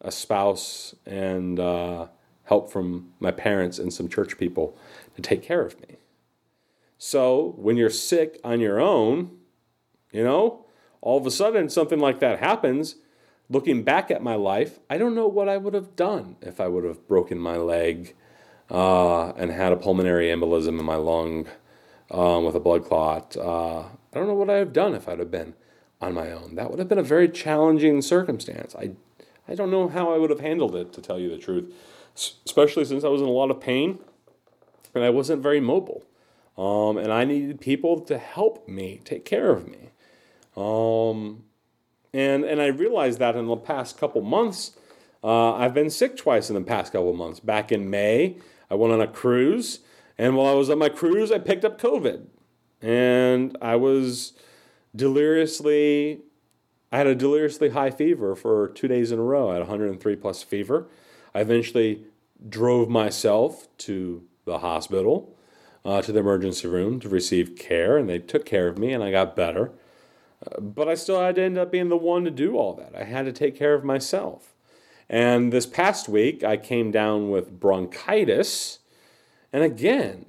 a 0.00 0.10
spouse 0.10 0.94
and 1.06 1.58
uh, 1.58 2.08
help 2.44 2.72
from 2.72 3.12
my 3.20 3.30
parents 3.30 3.78
and 3.78 3.92
some 3.92 4.08
church 4.08 4.36
people 4.36 4.76
to 5.14 5.22
take 5.22 5.42
care 5.42 5.62
of 5.62 5.80
me. 5.80 5.96
So 6.98 7.54
when 7.56 7.76
you're 7.76 7.88
sick 7.88 8.38
on 8.44 8.60
your 8.60 8.80
own, 8.80 9.38
you 10.12 10.22
know, 10.22 10.66
all 11.00 11.18
of 11.18 11.26
a 11.26 11.30
sudden 11.30 11.70
something 11.70 11.98
like 11.98 12.20
that 12.20 12.40
happens. 12.40 12.96
Looking 13.50 13.82
back 13.82 14.12
at 14.12 14.22
my 14.22 14.36
life, 14.36 14.78
I 14.88 14.96
don't 14.96 15.16
know 15.16 15.26
what 15.26 15.48
I 15.48 15.56
would 15.56 15.74
have 15.74 15.96
done 15.96 16.36
if 16.40 16.60
I 16.60 16.68
would 16.68 16.84
have 16.84 17.08
broken 17.08 17.36
my 17.36 17.56
leg 17.56 18.14
uh, 18.70 19.30
and 19.30 19.50
had 19.50 19.72
a 19.72 19.76
pulmonary 19.76 20.28
embolism 20.28 20.78
in 20.78 20.84
my 20.84 20.94
lung 20.94 21.48
um, 22.12 22.44
with 22.44 22.54
a 22.54 22.60
blood 22.60 22.84
clot. 22.84 23.36
Uh, 23.36 23.80
I 23.80 24.14
don't 24.14 24.28
know 24.28 24.34
what 24.34 24.48
I'd 24.48 24.58
have 24.58 24.72
done 24.72 24.94
if 24.94 25.08
I'd 25.08 25.18
have 25.18 25.32
been 25.32 25.54
on 26.00 26.14
my 26.14 26.30
own. 26.30 26.54
That 26.54 26.70
would 26.70 26.78
have 26.78 26.88
been 26.88 26.98
a 26.98 27.02
very 27.02 27.28
challenging 27.28 28.02
circumstance. 28.02 28.76
I, 28.76 28.92
I 29.48 29.56
don't 29.56 29.72
know 29.72 29.88
how 29.88 30.14
I 30.14 30.18
would 30.18 30.30
have 30.30 30.40
handled 30.40 30.76
it, 30.76 30.92
to 30.92 31.02
tell 31.02 31.18
you 31.18 31.28
the 31.28 31.36
truth, 31.36 31.74
S- 32.14 32.34
especially 32.46 32.84
since 32.84 33.02
I 33.02 33.08
was 33.08 33.20
in 33.20 33.26
a 33.26 33.32
lot 33.32 33.50
of 33.50 33.60
pain 33.60 33.98
and 34.94 35.02
I 35.02 35.10
wasn't 35.10 35.42
very 35.42 35.60
mobile. 35.60 36.04
Um, 36.56 36.98
and 36.98 37.12
I 37.12 37.24
needed 37.24 37.60
people 37.60 38.00
to 38.02 38.16
help 38.16 38.68
me, 38.68 39.00
take 39.04 39.24
care 39.24 39.50
of 39.50 39.66
me. 39.66 39.90
Um, 40.56 41.44
and, 42.12 42.44
and 42.44 42.60
I 42.60 42.66
realized 42.66 43.18
that 43.18 43.36
in 43.36 43.46
the 43.46 43.56
past 43.56 43.98
couple 43.98 44.20
months, 44.22 44.76
uh, 45.22 45.54
I've 45.54 45.74
been 45.74 45.90
sick 45.90 46.16
twice 46.16 46.48
in 46.48 46.54
the 46.54 46.62
past 46.62 46.92
couple 46.92 47.12
months. 47.12 47.40
Back 47.40 47.70
in 47.70 47.90
May, 47.90 48.36
I 48.70 48.74
went 48.74 48.92
on 48.92 49.00
a 49.00 49.06
cruise 49.06 49.80
And 50.18 50.36
while 50.36 50.52
I 50.52 50.54
was 50.54 50.68
on 50.70 50.78
my 50.78 50.88
cruise, 50.88 51.32
I 51.32 51.38
picked 51.38 51.64
up 51.64 51.80
COVID. 51.80 52.26
And 52.82 53.56
I 53.62 53.76
was 53.76 54.32
deliriously, 54.94 56.20
I 56.92 56.98
had 56.98 57.06
a 57.06 57.14
deliriously 57.14 57.70
high 57.70 57.90
fever 57.90 58.34
for 58.34 58.68
two 58.68 58.88
days 58.88 59.12
in 59.12 59.18
a 59.18 59.22
row. 59.22 59.50
I 59.50 59.54
had 59.54 59.60
103 59.60 60.16
plus 60.16 60.42
fever. 60.42 60.88
I 61.34 61.40
eventually 61.40 62.04
drove 62.48 62.88
myself 62.88 63.68
to 63.78 64.24
the 64.44 64.58
hospital, 64.58 65.36
uh, 65.84 66.02
to 66.02 66.12
the 66.12 66.20
emergency 66.20 66.66
room 66.68 67.00
to 67.00 67.08
receive 67.08 67.56
care, 67.56 67.96
and 67.96 68.08
they 68.08 68.18
took 68.18 68.44
care 68.44 68.68
of 68.68 68.78
me, 68.78 68.92
and 68.92 69.04
I 69.04 69.10
got 69.10 69.36
better. 69.36 69.72
But 70.58 70.88
I 70.88 70.94
still 70.94 71.20
had 71.20 71.34
to 71.36 71.42
end 71.42 71.58
up 71.58 71.70
being 71.70 71.88
the 71.88 71.96
one 71.96 72.24
to 72.24 72.30
do 72.30 72.56
all 72.56 72.74
that. 72.74 72.94
I 72.96 73.04
had 73.04 73.26
to 73.26 73.32
take 73.32 73.56
care 73.56 73.74
of 73.74 73.84
myself. 73.84 74.54
And 75.08 75.52
this 75.52 75.66
past 75.66 76.08
week, 76.08 76.44
I 76.44 76.56
came 76.56 76.90
down 76.90 77.30
with 77.30 77.58
bronchitis, 77.58 78.78
and 79.52 79.64
again, 79.64 80.26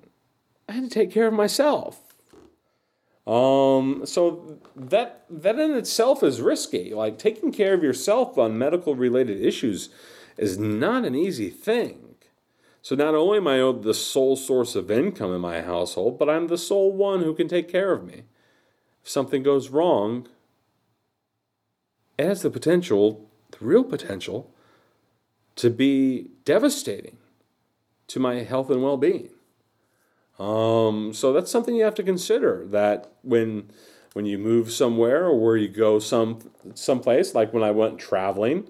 I 0.68 0.74
had 0.74 0.84
to 0.84 0.90
take 0.90 1.12
care 1.12 1.28
of 1.28 1.34
myself. 1.34 2.12
Um, 3.28 4.02
so 4.06 4.58
that 4.76 5.26
that 5.30 5.60
in 5.60 5.72
itself 5.72 6.24
is 6.24 6.42
risky. 6.42 6.94
Like 6.94 7.20
taking 7.20 7.52
care 7.52 7.74
of 7.74 7.84
yourself 7.84 8.38
on 8.38 8.58
medical 8.58 8.96
related 8.96 9.40
issues 9.40 9.90
is 10.38 10.58
not 10.58 11.06
an 11.06 11.14
easy 11.14 11.50
thing. 11.50 12.16
So 12.82 12.96
not 12.96 13.14
only 13.14 13.38
am 13.38 13.48
I 13.48 13.58
the 13.80 13.94
sole 13.94 14.36
source 14.36 14.76
of 14.76 14.90
income 14.90 15.32
in 15.34 15.42
my 15.42 15.62
household, 15.62 16.18
but 16.18 16.30
I'm 16.30 16.48
the 16.48 16.58
sole 16.58 16.92
one 16.92 17.22
who 17.22 17.36
can 17.36 17.48
take 17.48 17.70
care 17.70 17.92
of 17.92 18.04
me. 18.04 18.24
If 19.04 19.10
something 19.10 19.44
goes 19.44 19.70
wrong, 19.70 20.28
it 22.18 22.26
has 22.26 22.42
the 22.42 22.50
potential, 22.50 23.30
the 23.52 23.66
real 23.66 23.84
potential, 23.84 24.52
to 25.56 25.70
be 25.70 26.30
devastating 26.46 27.18
to 28.08 28.20
my 28.20 28.44
health 28.44 28.70
and 28.70 28.84
well 28.84 28.98
being. 28.98 29.30
Um, 30.40 31.14
so 31.14 31.34
that's 31.34 31.52
something 31.52 31.76
you 31.76 31.84
have 31.84 31.96
to 31.96 32.04
consider 32.04 32.66
that 32.68 33.12
when 33.22 33.70
when 34.14 34.26
you 34.26 34.38
move 34.38 34.72
somewhere 34.72 35.26
or 35.26 35.40
where 35.40 35.56
you 35.56 35.70
go 35.70 36.00
some 36.00 36.40
someplace, 36.74 37.34
like 37.34 37.54
when 37.54 37.64
I 37.64 37.72
went 37.72 38.00
traveling, 38.00 38.68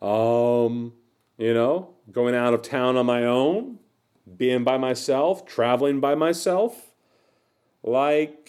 um, 0.00 0.92
you 1.38 1.54
know, 1.54 1.90
going 2.12 2.34
out 2.34 2.54
of 2.54 2.62
town 2.62 2.96
on 2.96 3.06
my 3.06 3.24
own, 3.24 3.78
being 4.36 4.64
by 4.64 4.78
myself, 4.78 5.46
traveling 5.46 6.00
by 6.00 6.14
myself. 6.14 6.92
Like, 7.82 8.43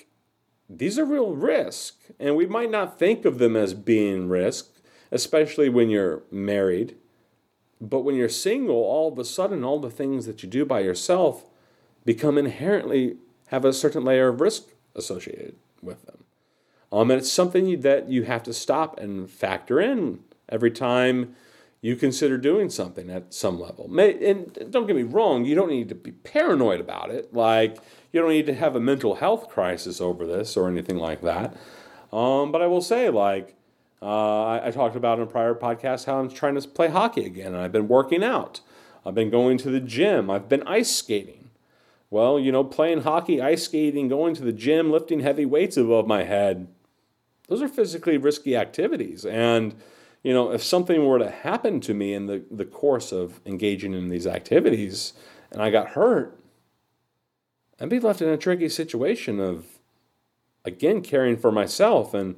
these 0.70 0.98
are 0.98 1.06
real 1.06 1.36
risks. 1.36 1.98
And 2.20 2.36
we 2.36 2.46
might 2.46 2.72
not 2.72 3.00
think 3.00 3.26
of 3.26 3.38
them 3.38 3.56
as 3.56 3.74
being 3.74 4.30
risk, 4.30 4.72
especially 5.12 5.70
when 5.70 5.90
you're 5.90 6.24
married. 6.32 6.96
But 7.80 8.02
when 8.02 8.16
you're 8.16 8.30
single, 8.30 8.76
all 8.76 9.12
of 9.12 9.20
a 9.20 9.26
sudden, 9.26 9.64
all 9.64 9.80
the 9.80 9.90
things 9.90 10.26
that 10.26 10.44
you 10.44 10.50
do 10.50 10.66
by 10.66 10.80
yourself 10.80 11.46
become 12.06 12.38
inherently 12.38 13.18
have 13.48 13.66
a 13.66 13.74
certain 13.74 14.04
layer 14.04 14.30
of 14.30 14.42
risk 14.42 14.70
associated 14.96 15.56
with 15.82 16.06
them. 16.06 16.24
Um, 16.92 17.12
and 17.12 17.20
it's 17.20 17.32
something 17.32 17.82
that 17.82 18.10
you 18.10 18.24
have 18.24 18.44
to 18.44 18.54
stop 18.54 19.00
and 19.00 19.30
factor 19.30 19.82
in 19.82 20.20
every 20.48 20.72
time 20.72 21.36
you 21.82 21.96
consider 21.96 22.38
doing 22.38 22.70
something 22.70 23.10
at 23.10 23.34
some 23.34 23.60
level. 23.60 23.88
May 23.88 24.14
and 24.28 24.72
don't 24.72 24.88
get 24.88 24.96
me 24.96 25.04
wrong, 25.04 25.46
you 25.46 25.56
don't 25.56 25.70
need 25.70 25.90
to 25.90 25.96
be 25.96 26.12
paranoid 26.12 26.80
about 26.80 27.12
it. 27.12 27.34
Like, 27.34 27.78
you 28.16 28.22
don't 28.22 28.30
need 28.30 28.46
to 28.46 28.56
have 28.56 28.78
a 28.78 28.80
mental 28.80 29.16
health 29.16 29.50
crisis 29.50 30.00
over 30.00 30.26
this 30.26 30.56
or 30.56 30.70
anything 30.70 30.96
like 30.96 31.22
that. 31.22 31.54
Um, 32.14 32.54
but 32.54 32.62
I 32.62 32.68
will 32.68 32.82
say, 32.82 33.10
like, 33.10 33.56
uh, 34.02 34.46
I, 34.46 34.68
I, 34.68 34.72
talked 34.72 34.96
about 34.96 35.18
in 35.18 35.24
a 35.24 35.28
prior 35.28 35.54
podcast 35.54 36.06
how 36.06 36.20
I'm 36.20 36.30
trying 36.30 36.56
to 36.60 36.66
play 36.66 36.88
hockey 36.88 37.26
again, 37.26 37.48
and 37.48 37.58
I've 37.58 37.74
been 37.74 37.90
working 37.90 38.24
out. 38.24 38.62
I've 39.06 39.16
been 39.16 39.30
going 39.30 39.58
to 39.60 39.70
the 39.70 39.82
gym. 39.82 40.30
I've 40.30 40.48
been 40.48 40.64
ice 40.66 40.96
skating. 40.96 41.50
Well, 42.10 42.40
you 42.40 42.54
know, 42.54 42.64
playing 42.64 43.02
hockey, 43.02 43.42
ice 43.42 43.64
skating, 43.64 44.08
going 44.08 44.34
to 44.36 44.44
the 44.44 44.54
gym, 44.54 44.92
lifting 44.92 45.20
heavy 45.20 45.46
weights 45.46 45.76
above 45.76 46.08
my 46.08 46.24
head, 46.24 46.68
those 47.50 47.62
are 47.62 47.68
physically 47.68 48.18
risky 48.18 48.56
activities. 48.56 49.26
And 49.26 49.76
you 50.24 50.34
know, 50.34 50.52
if 50.52 50.64
something 50.64 51.06
were 51.06 51.20
to 51.20 51.30
happen 51.30 51.82
to 51.82 51.94
me 51.94 52.14
in 52.14 52.28
the, 52.28 52.44
the 52.50 52.66
course 52.66 53.12
of 53.12 53.42
engaging 53.46 53.94
in 53.94 54.08
these 54.08 54.26
activities 54.26 55.14
and 55.52 55.62
I 55.62 55.70
got 55.70 55.90
hurt, 55.90 56.40
I'd 57.80 57.90
be 57.90 58.00
left 58.00 58.22
in 58.22 58.30
a 58.30 58.38
tricky 58.38 58.70
situation 58.70 59.40
of, 59.40 59.66
again, 60.64 61.02
caring 61.02 61.38
for 61.38 61.52
myself 61.52 62.14
and, 62.14 62.36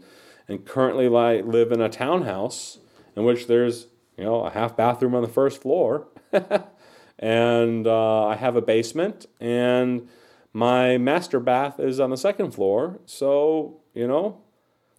and 0.47 0.65
currently 0.65 1.07
like 1.07 1.45
live 1.45 1.71
in 1.71 1.81
a 1.81 1.89
townhouse 1.89 2.79
in 3.15 3.23
which 3.23 3.47
there's, 3.47 3.87
you 4.17 4.23
know, 4.23 4.45
a 4.45 4.49
half 4.49 4.75
bathroom 4.75 5.13
on 5.13 5.21
the 5.21 5.27
first 5.27 5.61
floor. 5.61 6.07
and 7.19 7.87
uh, 7.87 8.27
I 8.27 8.35
have 8.35 8.55
a 8.55 8.61
basement 8.61 9.27
and 9.39 10.07
my 10.53 10.97
master 10.97 11.39
bath 11.39 11.79
is 11.79 11.99
on 11.99 12.09
the 12.09 12.17
second 12.17 12.51
floor. 12.51 12.99
So, 13.05 13.81
you 13.93 14.07
know, 14.07 14.41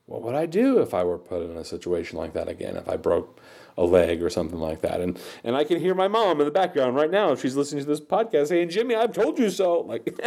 what 0.06 0.22
would 0.22 0.36
I 0.36 0.46
do 0.46 0.78
if 0.78 0.94
I 0.94 1.02
were 1.02 1.18
put 1.18 1.42
in 1.42 1.56
a 1.56 1.64
situation 1.64 2.16
like 2.16 2.32
that 2.34 2.48
again? 2.48 2.76
If 2.76 2.88
I 2.88 2.96
broke 2.96 3.40
a 3.78 3.84
leg 3.84 4.22
or 4.22 4.30
something 4.30 4.58
like 4.58 4.80
that, 4.82 5.00
and 5.00 5.18
and 5.44 5.56
I 5.56 5.64
can 5.64 5.80
hear 5.80 5.94
my 5.94 6.08
mom 6.08 6.40
in 6.40 6.46
the 6.46 6.52
background 6.52 6.96
right 6.96 7.10
now. 7.10 7.32
if 7.32 7.40
She's 7.40 7.56
listening 7.56 7.84
to 7.84 7.88
this 7.88 8.00
podcast 8.00 8.48
saying, 8.48 8.68
"Jimmy, 8.70 8.94
I've 8.94 9.12
told 9.12 9.38
you 9.38 9.50
so." 9.50 9.80
Like, 9.80 10.18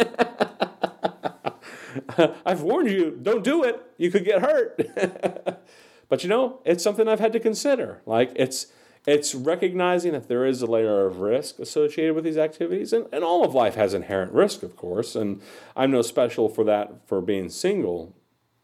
I've 2.46 2.62
warned 2.62 2.90
you. 2.90 3.18
Don't 3.22 3.44
do 3.44 3.62
it. 3.62 3.80
You 3.96 4.10
could 4.10 4.24
get 4.24 4.40
hurt. 4.40 4.80
but 6.08 6.22
you 6.22 6.28
know, 6.28 6.60
it's 6.64 6.82
something 6.82 7.06
I've 7.06 7.20
had 7.20 7.32
to 7.34 7.40
consider. 7.40 8.02
Like 8.06 8.32
it's 8.34 8.66
it's 9.06 9.34
recognizing 9.34 10.12
that 10.12 10.28
there 10.28 10.46
is 10.46 10.62
a 10.62 10.66
layer 10.66 11.06
of 11.06 11.20
risk 11.20 11.58
associated 11.58 12.14
with 12.14 12.24
these 12.24 12.38
activities, 12.38 12.92
and, 12.92 13.06
and 13.12 13.22
all 13.24 13.44
of 13.44 13.54
life 13.54 13.74
has 13.74 13.94
inherent 13.94 14.32
risk, 14.32 14.62
of 14.62 14.76
course. 14.76 15.14
And 15.14 15.40
I'm 15.76 15.90
no 15.90 16.02
special 16.02 16.48
for 16.48 16.64
that 16.64 17.06
for 17.06 17.20
being 17.20 17.48
single 17.48 18.14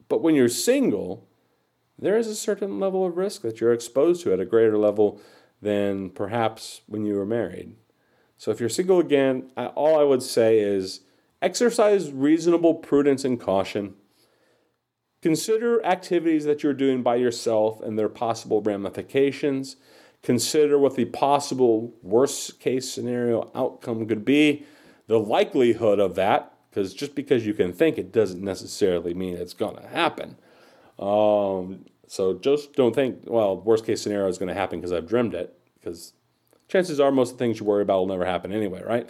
but 0.08 0.22
when 0.22 0.34
you're 0.34 0.48
single, 0.48 1.28
there 1.98 2.16
is 2.16 2.28
a 2.28 2.34
certain 2.34 2.78
level 2.78 3.04
of 3.04 3.16
risk 3.16 3.42
that 3.42 3.60
you're 3.60 3.72
exposed 3.72 4.22
to 4.22 4.32
at 4.32 4.40
a 4.40 4.46
greater 4.46 4.78
level 4.78 5.20
than 5.60 6.10
perhaps 6.10 6.82
when 6.86 7.04
you 7.04 7.14
were 7.14 7.26
married. 7.26 7.74
So 8.36 8.50
if 8.52 8.60
you're 8.60 8.68
single 8.68 9.00
again, 9.00 9.50
I, 9.56 9.66
all 9.66 9.98
I 9.98 10.04
would 10.04 10.22
say 10.22 10.60
is 10.60 11.00
exercise 11.42 12.12
reasonable 12.12 12.74
prudence 12.74 13.24
and 13.24 13.40
caution. 13.40 13.94
Consider 15.20 15.84
activities 15.84 16.44
that 16.44 16.62
you're 16.62 16.72
doing 16.72 17.02
by 17.02 17.16
yourself 17.16 17.80
and 17.80 17.98
their 17.98 18.08
possible 18.08 18.62
ramifications. 18.62 19.76
Consider 20.22 20.78
what 20.78 20.94
the 20.94 21.06
possible 21.06 21.92
worst 22.02 22.60
case 22.60 22.90
scenario 22.90 23.50
outcome 23.54 24.06
could 24.06 24.24
be, 24.24 24.64
the 25.08 25.18
likelihood 25.18 25.98
of 25.98 26.14
that, 26.14 26.54
because 26.70 26.94
just 26.94 27.16
because 27.16 27.44
you 27.44 27.54
can 27.54 27.72
think 27.72 27.98
it 27.98 28.12
doesn't 28.12 28.42
necessarily 28.42 29.14
mean 29.14 29.34
it's 29.34 29.54
going 29.54 29.76
to 29.76 29.88
happen. 29.88 30.36
Um, 30.98 31.86
so 32.06 32.34
just 32.34 32.72
don't 32.74 32.94
think, 32.94 33.24
well, 33.26 33.56
worst 33.60 33.86
case 33.86 34.02
scenario 34.02 34.28
is 34.28 34.38
going 34.38 34.48
to 34.48 34.54
happen 34.54 34.80
because 34.80 34.92
I've 34.92 35.06
dreamed 35.06 35.34
it, 35.34 35.58
because 35.74 36.14
chances 36.68 36.98
are 37.00 37.12
most 37.12 37.32
of 37.32 37.38
the 37.38 37.44
things 37.44 37.60
you 37.60 37.66
worry 37.66 37.82
about 37.82 37.98
will 38.00 38.06
never 38.06 38.24
happen 38.24 38.52
anyway, 38.52 38.82
right? 38.82 39.08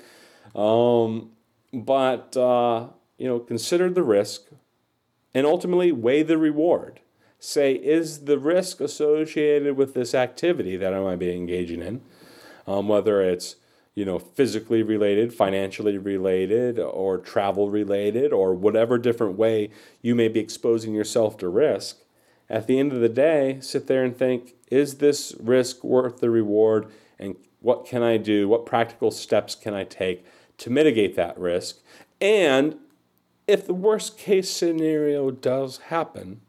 Um, 0.54 1.30
but, 1.72 2.36
uh, 2.36 2.88
you 3.18 3.28
know, 3.28 3.38
consider 3.38 3.90
the 3.90 4.02
risk 4.02 4.42
and 5.34 5.46
ultimately 5.46 5.92
weigh 5.92 6.22
the 6.22 6.38
reward. 6.38 7.00
Say, 7.40 7.74
is 7.74 8.24
the 8.24 8.38
risk 8.38 8.80
associated 8.80 9.76
with 9.76 9.94
this 9.94 10.12
activity 10.12 10.76
that 10.76 10.92
I 10.92 11.00
might 11.00 11.20
be 11.20 11.30
engaging 11.30 11.82
in, 11.82 12.00
um, 12.66 12.88
whether 12.88 13.22
it's 13.22 13.56
you 13.98 14.04
know, 14.04 14.20
physically 14.20 14.80
related, 14.80 15.34
financially 15.34 15.98
related, 15.98 16.78
or 16.78 17.18
travel 17.18 17.68
related, 17.68 18.32
or 18.32 18.54
whatever 18.54 18.96
different 18.96 19.36
way 19.36 19.70
you 20.02 20.14
may 20.14 20.28
be 20.28 20.38
exposing 20.38 20.94
yourself 20.94 21.36
to 21.36 21.48
risk, 21.48 21.98
at 22.48 22.68
the 22.68 22.78
end 22.78 22.92
of 22.92 23.00
the 23.00 23.08
day, 23.08 23.58
sit 23.60 23.88
there 23.88 24.04
and 24.04 24.16
think, 24.16 24.54
is 24.70 24.98
this 24.98 25.34
risk 25.40 25.82
worth 25.82 26.20
the 26.20 26.30
reward? 26.30 26.86
And 27.18 27.34
what 27.58 27.86
can 27.86 28.04
I 28.04 28.18
do? 28.18 28.48
What 28.48 28.66
practical 28.66 29.10
steps 29.10 29.56
can 29.56 29.74
I 29.74 29.82
take 29.82 30.24
to 30.58 30.70
mitigate 30.70 31.16
that 31.16 31.36
risk? 31.36 31.78
And 32.20 32.76
if 33.48 33.66
the 33.66 33.74
worst 33.74 34.16
case 34.16 34.48
scenario 34.48 35.32
does 35.32 35.78
happen, 35.88 36.40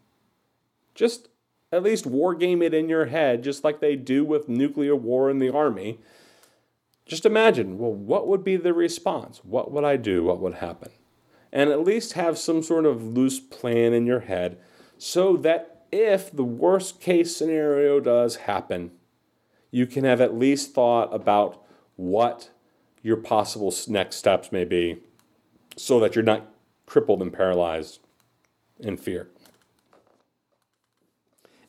just 0.93 1.29
at 1.71 1.81
least 1.81 2.05
war 2.05 2.35
game 2.35 2.61
it 2.61 2.75
in 2.75 2.89
your 2.89 3.07
head, 3.07 3.43
just 3.43 3.63
like 3.63 3.79
they 3.79 3.95
do 3.95 4.23
with 4.23 4.47
nuclear 4.47 4.95
war 4.95 5.31
in 5.31 5.39
the 5.39 5.51
army 5.51 5.97
just 7.09 7.25
imagine, 7.25 7.79
well, 7.79 7.91
what 7.91 8.27
would 8.27 8.43
be 8.43 8.55
the 8.55 8.73
response? 8.73 9.41
What 9.43 9.71
would 9.71 9.83
I 9.83 9.97
do? 9.97 10.23
What 10.23 10.39
would 10.39 10.55
happen? 10.55 10.91
And 11.51 11.71
at 11.71 11.83
least 11.83 12.13
have 12.13 12.37
some 12.37 12.61
sort 12.61 12.85
of 12.85 13.03
loose 13.03 13.39
plan 13.39 13.93
in 13.93 14.05
your 14.05 14.19
head 14.21 14.59
so 14.99 15.35
that 15.37 15.85
if 15.91 16.31
the 16.31 16.43
worst 16.43 17.01
case 17.01 17.35
scenario 17.35 17.99
does 17.99 18.35
happen, 18.35 18.91
you 19.71 19.87
can 19.87 20.03
have 20.03 20.21
at 20.21 20.37
least 20.37 20.75
thought 20.75 21.11
about 21.11 21.63
what 21.95 22.51
your 23.01 23.17
possible 23.17 23.73
next 23.87 24.17
steps 24.17 24.51
may 24.51 24.63
be 24.63 24.99
so 25.75 25.99
that 25.99 26.15
you're 26.15 26.23
not 26.23 26.53
crippled 26.85 27.23
and 27.23 27.33
paralyzed 27.33 27.99
in 28.79 28.97
fear. 28.97 29.29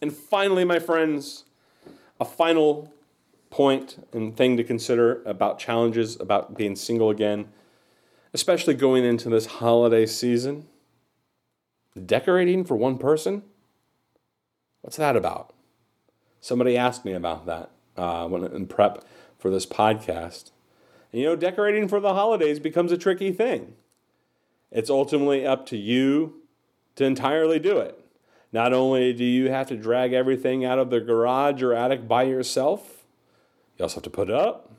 And 0.02 0.12
finally, 0.12 0.64
my 0.64 0.78
friends, 0.78 1.44
a 2.20 2.26
final 2.26 2.92
point 3.50 4.06
and 4.12 4.36
thing 4.36 4.56
to 4.56 4.64
consider 4.64 5.22
about 5.24 5.58
challenges 5.58 6.18
about 6.20 6.56
being 6.56 6.76
single 6.76 7.10
again. 7.10 7.48
especially 8.32 8.74
going 8.74 9.04
into 9.04 9.28
this 9.28 9.46
holiday 9.46 10.06
season. 10.06 10.66
Decorating 12.06 12.64
for 12.64 12.76
one 12.76 12.98
person? 12.98 13.42
What's 14.82 14.96
that 14.96 15.16
about? 15.16 15.52
Somebody 16.40 16.76
asked 16.76 17.04
me 17.04 17.12
about 17.12 17.46
that 17.46 17.70
uh, 17.96 18.26
when 18.28 18.44
in 18.44 18.66
prep 18.66 19.04
for 19.38 19.50
this 19.50 19.66
podcast. 19.66 20.50
And, 21.12 21.20
you 21.20 21.26
know, 21.26 21.36
decorating 21.36 21.88
for 21.88 22.00
the 22.00 22.14
holidays 22.14 22.60
becomes 22.60 22.92
a 22.92 22.98
tricky 22.98 23.32
thing. 23.32 23.74
It's 24.70 24.88
ultimately 24.90 25.44
up 25.44 25.66
to 25.66 25.76
you 25.76 26.34
to 26.94 27.04
entirely 27.04 27.58
do 27.58 27.78
it. 27.78 27.96
Not 28.52 28.72
only 28.72 29.12
do 29.12 29.24
you 29.24 29.50
have 29.50 29.68
to 29.68 29.76
drag 29.76 30.12
everything 30.12 30.64
out 30.64 30.78
of 30.78 30.90
the 30.90 31.00
garage 31.00 31.62
or 31.62 31.74
attic 31.74 32.06
by 32.06 32.22
yourself, 32.24 32.99
you 33.80 33.84
also 33.84 33.94
have 33.94 34.02
to 34.02 34.10
put 34.10 34.28
it 34.28 34.34
up. 34.34 34.70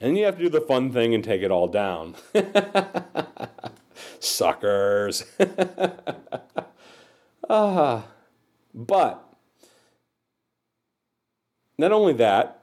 And 0.00 0.16
you 0.16 0.24
have 0.24 0.38
to 0.38 0.44
do 0.44 0.48
the 0.48 0.62
fun 0.62 0.90
thing 0.90 1.14
and 1.14 1.22
take 1.22 1.42
it 1.42 1.50
all 1.50 1.68
down. 1.68 2.14
Suckers. 4.18 5.26
ah. 7.50 8.06
But 8.72 9.22
not 11.76 11.92
only 11.92 12.14
that, 12.14 12.62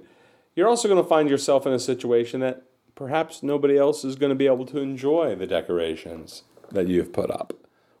you're 0.56 0.68
also 0.68 0.88
going 0.88 1.00
to 1.00 1.08
find 1.08 1.30
yourself 1.30 1.66
in 1.66 1.72
a 1.72 1.78
situation 1.78 2.40
that 2.40 2.64
perhaps 2.96 3.44
nobody 3.44 3.78
else 3.78 4.04
is 4.04 4.16
going 4.16 4.30
to 4.30 4.36
be 4.36 4.46
able 4.46 4.66
to 4.66 4.78
enjoy 4.78 5.36
the 5.36 5.46
decorations 5.46 6.42
that 6.72 6.88
you've 6.88 7.12
put 7.12 7.30
up, 7.30 7.52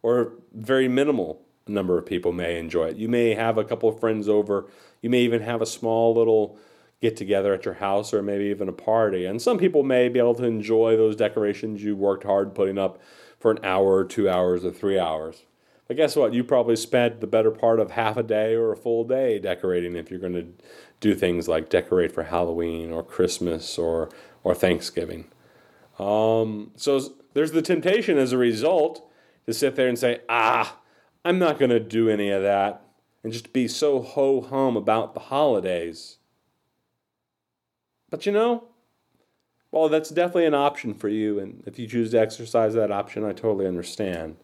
or 0.02 0.32
very 0.52 0.88
minimal 0.88 1.40
number 1.68 1.98
of 1.98 2.06
people 2.06 2.32
may 2.32 2.58
enjoy 2.58 2.88
it. 2.88 2.96
You 2.96 3.08
may 3.08 3.34
have 3.34 3.58
a 3.58 3.64
couple 3.64 3.88
of 3.88 4.00
friends 4.00 4.28
over, 4.28 4.66
you 5.02 5.10
may 5.10 5.20
even 5.20 5.42
have 5.42 5.62
a 5.62 5.66
small 5.66 6.14
little 6.14 6.58
get 7.00 7.16
together 7.16 7.54
at 7.54 7.64
your 7.64 7.74
house 7.74 8.12
or 8.12 8.22
maybe 8.22 8.44
even 8.44 8.68
a 8.68 8.72
party. 8.72 9.24
And 9.24 9.40
some 9.40 9.58
people 9.58 9.82
may 9.82 10.08
be 10.08 10.18
able 10.18 10.34
to 10.34 10.44
enjoy 10.44 10.96
those 10.96 11.16
decorations 11.16 11.82
you 11.82 11.96
worked 11.96 12.24
hard 12.24 12.54
putting 12.54 12.78
up 12.78 13.00
for 13.38 13.50
an 13.50 13.58
hour 13.64 14.04
two 14.04 14.28
hours 14.28 14.64
or 14.64 14.70
three 14.70 14.98
hours. 14.98 15.44
But 15.88 15.96
guess 15.96 16.14
what? 16.14 16.34
You 16.34 16.44
probably 16.44 16.76
spent 16.76 17.20
the 17.20 17.26
better 17.26 17.50
part 17.50 17.80
of 17.80 17.92
half 17.92 18.16
a 18.16 18.22
day 18.22 18.54
or 18.54 18.70
a 18.70 18.76
full 18.76 19.04
day 19.04 19.38
decorating 19.38 19.96
if 19.96 20.10
you're 20.10 20.20
going 20.20 20.34
to 20.34 20.46
do 21.00 21.14
things 21.14 21.48
like 21.48 21.70
decorate 21.70 22.12
for 22.12 22.24
Halloween 22.24 22.92
or 22.92 23.02
Christmas 23.02 23.78
or, 23.78 24.10
or 24.44 24.54
Thanksgiving. 24.54 25.26
Um, 25.98 26.70
so 26.76 27.00
there's 27.34 27.52
the 27.52 27.62
temptation 27.62 28.18
as 28.18 28.32
a 28.32 28.38
result 28.38 29.10
to 29.46 29.54
sit 29.54 29.74
there 29.74 29.88
and 29.88 29.98
say, 29.98 30.20
ah, 30.28 30.78
I'm 31.24 31.38
not 31.38 31.58
going 31.58 31.70
to 31.70 31.80
do 31.80 32.08
any 32.08 32.30
of 32.30 32.42
that 32.42 32.82
and 33.22 33.32
just 33.32 33.52
be 33.52 33.66
so 33.66 34.00
ho 34.00 34.40
hum 34.40 34.76
about 34.76 35.14
the 35.14 35.20
holidays. 35.20 36.18
But 38.10 38.26
you 38.26 38.32
know, 38.32 38.64
well, 39.70 39.88
that's 39.88 40.10
definitely 40.10 40.46
an 40.46 40.54
option 40.54 40.94
for 40.94 41.08
you, 41.08 41.38
and 41.38 41.62
if 41.64 41.78
you 41.78 41.86
choose 41.86 42.10
to 42.10 42.20
exercise 42.20 42.74
that 42.74 42.90
option, 42.90 43.24
I 43.24 43.32
totally 43.32 43.68
understand. 43.68 44.36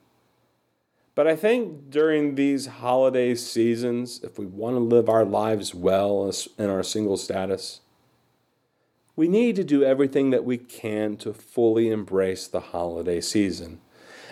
But 1.17 1.27
I 1.27 1.35
think 1.35 1.91
during 1.91 2.35
these 2.35 2.67
holiday 2.67 3.35
seasons, 3.35 4.21
if 4.23 4.39
we 4.39 4.47
want 4.47 4.77
to 4.77 4.81
live 4.81 5.09
our 5.09 5.25
lives 5.25 5.75
well 5.75 6.31
in 6.59 6.71
our 6.71 6.83
single 6.83 7.17
status, 7.17 7.81
we 9.17 9.27
need 9.27 9.57
to 9.57 9.65
do 9.65 9.83
everything 9.83 10.31
that 10.31 10.45
we 10.45 10.59
can 10.59 11.17
to 11.17 11.33
fully 11.33 11.91
embrace 11.91 12.47
the 12.47 12.61
holiday 12.61 13.21
season. 13.21 13.81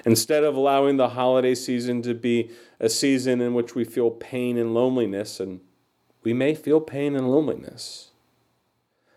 Instead 0.04 0.44
of 0.44 0.54
allowing 0.54 0.98
the 0.98 1.08
holiday 1.10 1.54
season 1.54 2.02
to 2.02 2.12
be 2.12 2.50
a 2.78 2.90
season 2.90 3.40
in 3.40 3.54
which 3.54 3.74
we 3.74 3.84
feel 3.84 4.10
pain 4.10 4.58
and 4.58 4.74
loneliness, 4.74 5.40
and 5.40 5.60
we 6.22 6.34
may 6.34 6.54
feel 6.54 6.82
pain 6.82 7.16
and 7.16 7.30
loneliness. 7.30 8.10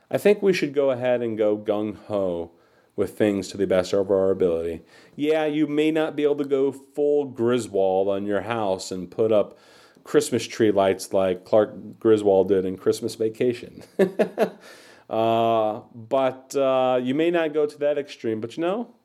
I 0.09 0.17
think 0.17 0.41
we 0.41 0.53
should 0.53 0.73
go 0.73 0.91
ahead 0.91 1.21
and 1.21 1.37
go 1.37 1.57
gung 1.57 1.95
ho 2.05 2.51
with 2.95 3.17
things 3.17 3.47
to 3.49 3.57
the 3.57 3.67
best 3.67 3.93
of 3.93 4.09
our 4.09 4.31
ability. 4.31 4.81
Yeah, 5.15 5.45
you 5.45 5.67
may 5.67 5.91
not 5.91 6.15
be 6.15 6.23
able 6.23 6.37
to 6.37 6.45
go 6.45 6.71
full 6.71 7.25
Griswold 7.25 8.07
on 8.07 8.25
your 8.25 8.41
house 8.41 8.91
and 8.91 9.09
put 9.09 9.31
up 9.31 9.57
Christmas 10.03 10.47
tree 10.47 10.71
lights 10.71 11.13
like 11.13 11.45
Clark 11.45 11.99
Griswold 11.99 12.47
did 12.47 12.65
in 12.65 12.77
Christmas 12.77 13.15
Vacation. 13.15 13.83
uh, 15.09 15.81
but 15.93 16.55
uh, 16.55 16.99
you 17.03 17.13
may 17.13 17.29
not 17.29 17.53
go 17.53 17.65
to 17.65 17.77
that 17.79 17.97
extreme. 17.97 18.41
But 18.41 18.57
you 18.57 18.61
know, 18.61 18.95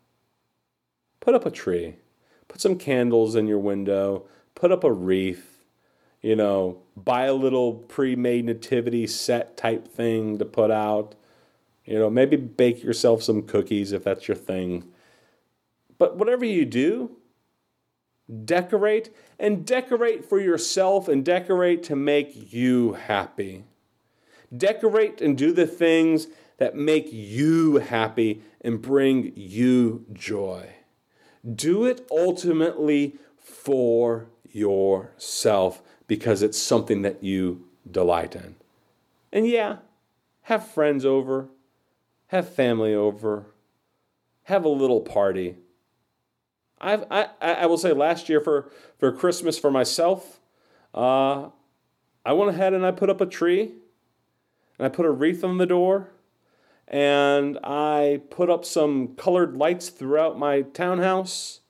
put 1.20 1.35
up 1.35 1.45
a 1.45 1.51
tree, 1.51 1.97
put 2.49 2.61
some 2.61 2.79
candles 2.79 3.35
in 3.35 3.47
your 3.47 3.59
window, 3.59 4.27
put 4.55 4.73
up 4.73 4.85
a 4.85 4.93
wreath, 4.93 5.52
you 6.23 6.36
know, 6.36 6.78
buy 6.97 7.24
a 7.24 7.35
little 7.35 7.74
pre-made 7.74 8.44
nativity 8.44 9.07
set 9.07 9.57
type 9.57 9.89
thing 9.89 10.39
to 10.39 10.44
put 10.44 10.70
out. 10.70 11.16
You 11.85 11.99
know, 11.99 12.09
maybe 12.09 12.36
bake 12.36 12.82
yourself 12.82 13.23
some 13.23 13.43
cookies 13.43 13.93
if 13.93 14.05
that's 14.05 14.28
your 14.28 14.36
thing. 14.36 14.85
But 15.99 16.16
whatever 16.16 16.44
you 16.44 16.65
do, 16.65 17.16
decorate 18.44 19.15
and 19.39 19.66
decorate 19.66 20.24
for 20.24 20.39
yourself 20.39 21.09
and 21.09 21.24
decorate 21.24 21.82
to 21.85 21.97
make 21.97 22.53
you 22.53 22.93
happy. 22.93 23.65
Decorate 24.57 25.20
and 25.20 25.36
do 25.36 25.53
the 25.53 25.66
things 25.66 26.28
that 26.59 26.77
make 26.77 27.09
you 27.11 27.77
happy 27.77 28.43
and 28.61 28.81
bring 28.81 29.32
you 29.35 30.07
joy. 30.12 30.69
Do 31.53 31.85
it 31.85 32.07
ultimately 32.12 33.16
for 33.40 34.28
yourself 34.53 35.81
because 36.07 36.43
it's 36.43 36.59
something 36.59 37.03
that 37.03 37.23
you 37.23 37.66
delight 37.91 38.35
in. 38.35 38.57
And 39.33 39.47
yeah, 39.47 39.77
have 40.43 40.66
friends 40.66 41.05
over, 41.05 41.49
have 42.29 42.49
family 42.49 42.95
over, 42.95 43.47
have 44.45 44.65
a 44.65 44.69
little 44.69 45.01
party. 45.01 45.57
I've, 46.81 47.05
I, 47.11 47.29
I 47.41 47.66
will 47.66 47.79
say 47.79 47.93
last 47.93 48.29
year 48.29 48.41
for, 48.41 48.70
for 48.99 49.12
Christmas 49.12 49.59
for 49.59 49.70
myself, 49.70 50.41
uh, 50.95 51.49
I 52.24 52.33
went 52.33 52.51
ahead 52.51 52.74
and 52.74 52.85
I 52.85 52.91
put 52.91 53.11
up 53.11 53.20
a 53.20 53.27
tree 53.27 53.73
and 54.79 54.87
I 54.87 54.89
put 54.89 55.07
a 55.07 55.11
wreath 55.11 55.45
on 55.45 55.59
the 55.59 55.66
door 55.66 56.11
and 56.89 57.59
I 57.65 58.20
put 58.31 58.51
up 58.51 58.65
some 58.65 59.15
colored 59.16 59.57
lights 59.57 59.89
throughout 59.89 60.39
my 60.39 60.62
townhouse 60.62 61.61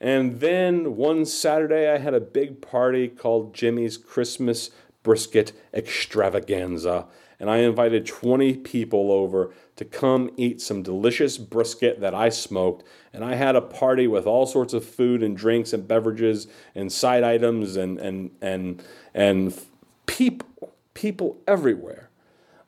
and 0.00 0.40
then 0.40 0.96
one 0.96 1.24
Saturday, 1.24 1.90
I 1.90 1.98
had 1.98 2.14
a 2.14 2.20
big 2.20 2.60
party 2.60 3.08
called 3.08 3.54
Jimmy's 3.54 3.96
Christmas 3.96 4.70
Brisket 5.02 5.52
Extravaganza. 5.74 7.06
And 7.40 7.48
I 7.48 7.58
invited 7.58 8.04
20 8.04 8.56
people 8.58 9.12
over 9.12 9.54
to 9.76 9.84
come 9.84 10.30
eat 10.36 10.60
some 10.60 10.82
delicious 10.82 11.38
brisket 11.38 12.00
that 12.00 12.14
I 12.14 12.30
smoked. 12.30 12.84
And 13.12 13.24
I 13.24 13.36
had 13.36 13.54
a 13.54 13.60
party 13.60 14.08
with 14.08 14.26
all 14.26 14.44
sorts 14.44 14.74
of 14.74 14.84
food 14.84 15.22
and 15.22 15.36
drinks 15.36 15.72
and 15.72 15.86
beverages 15.86 16.48
and 16.74 16.90
side 16.90 17.22
items 17.22 17.76
and, 17.76 17.98
and, 17.98 18.30
and, 18.40 18.82
and 19.14 19.60
people, 20.06 20.74
people 20.94 21.38
everywhere. 21.46 22.10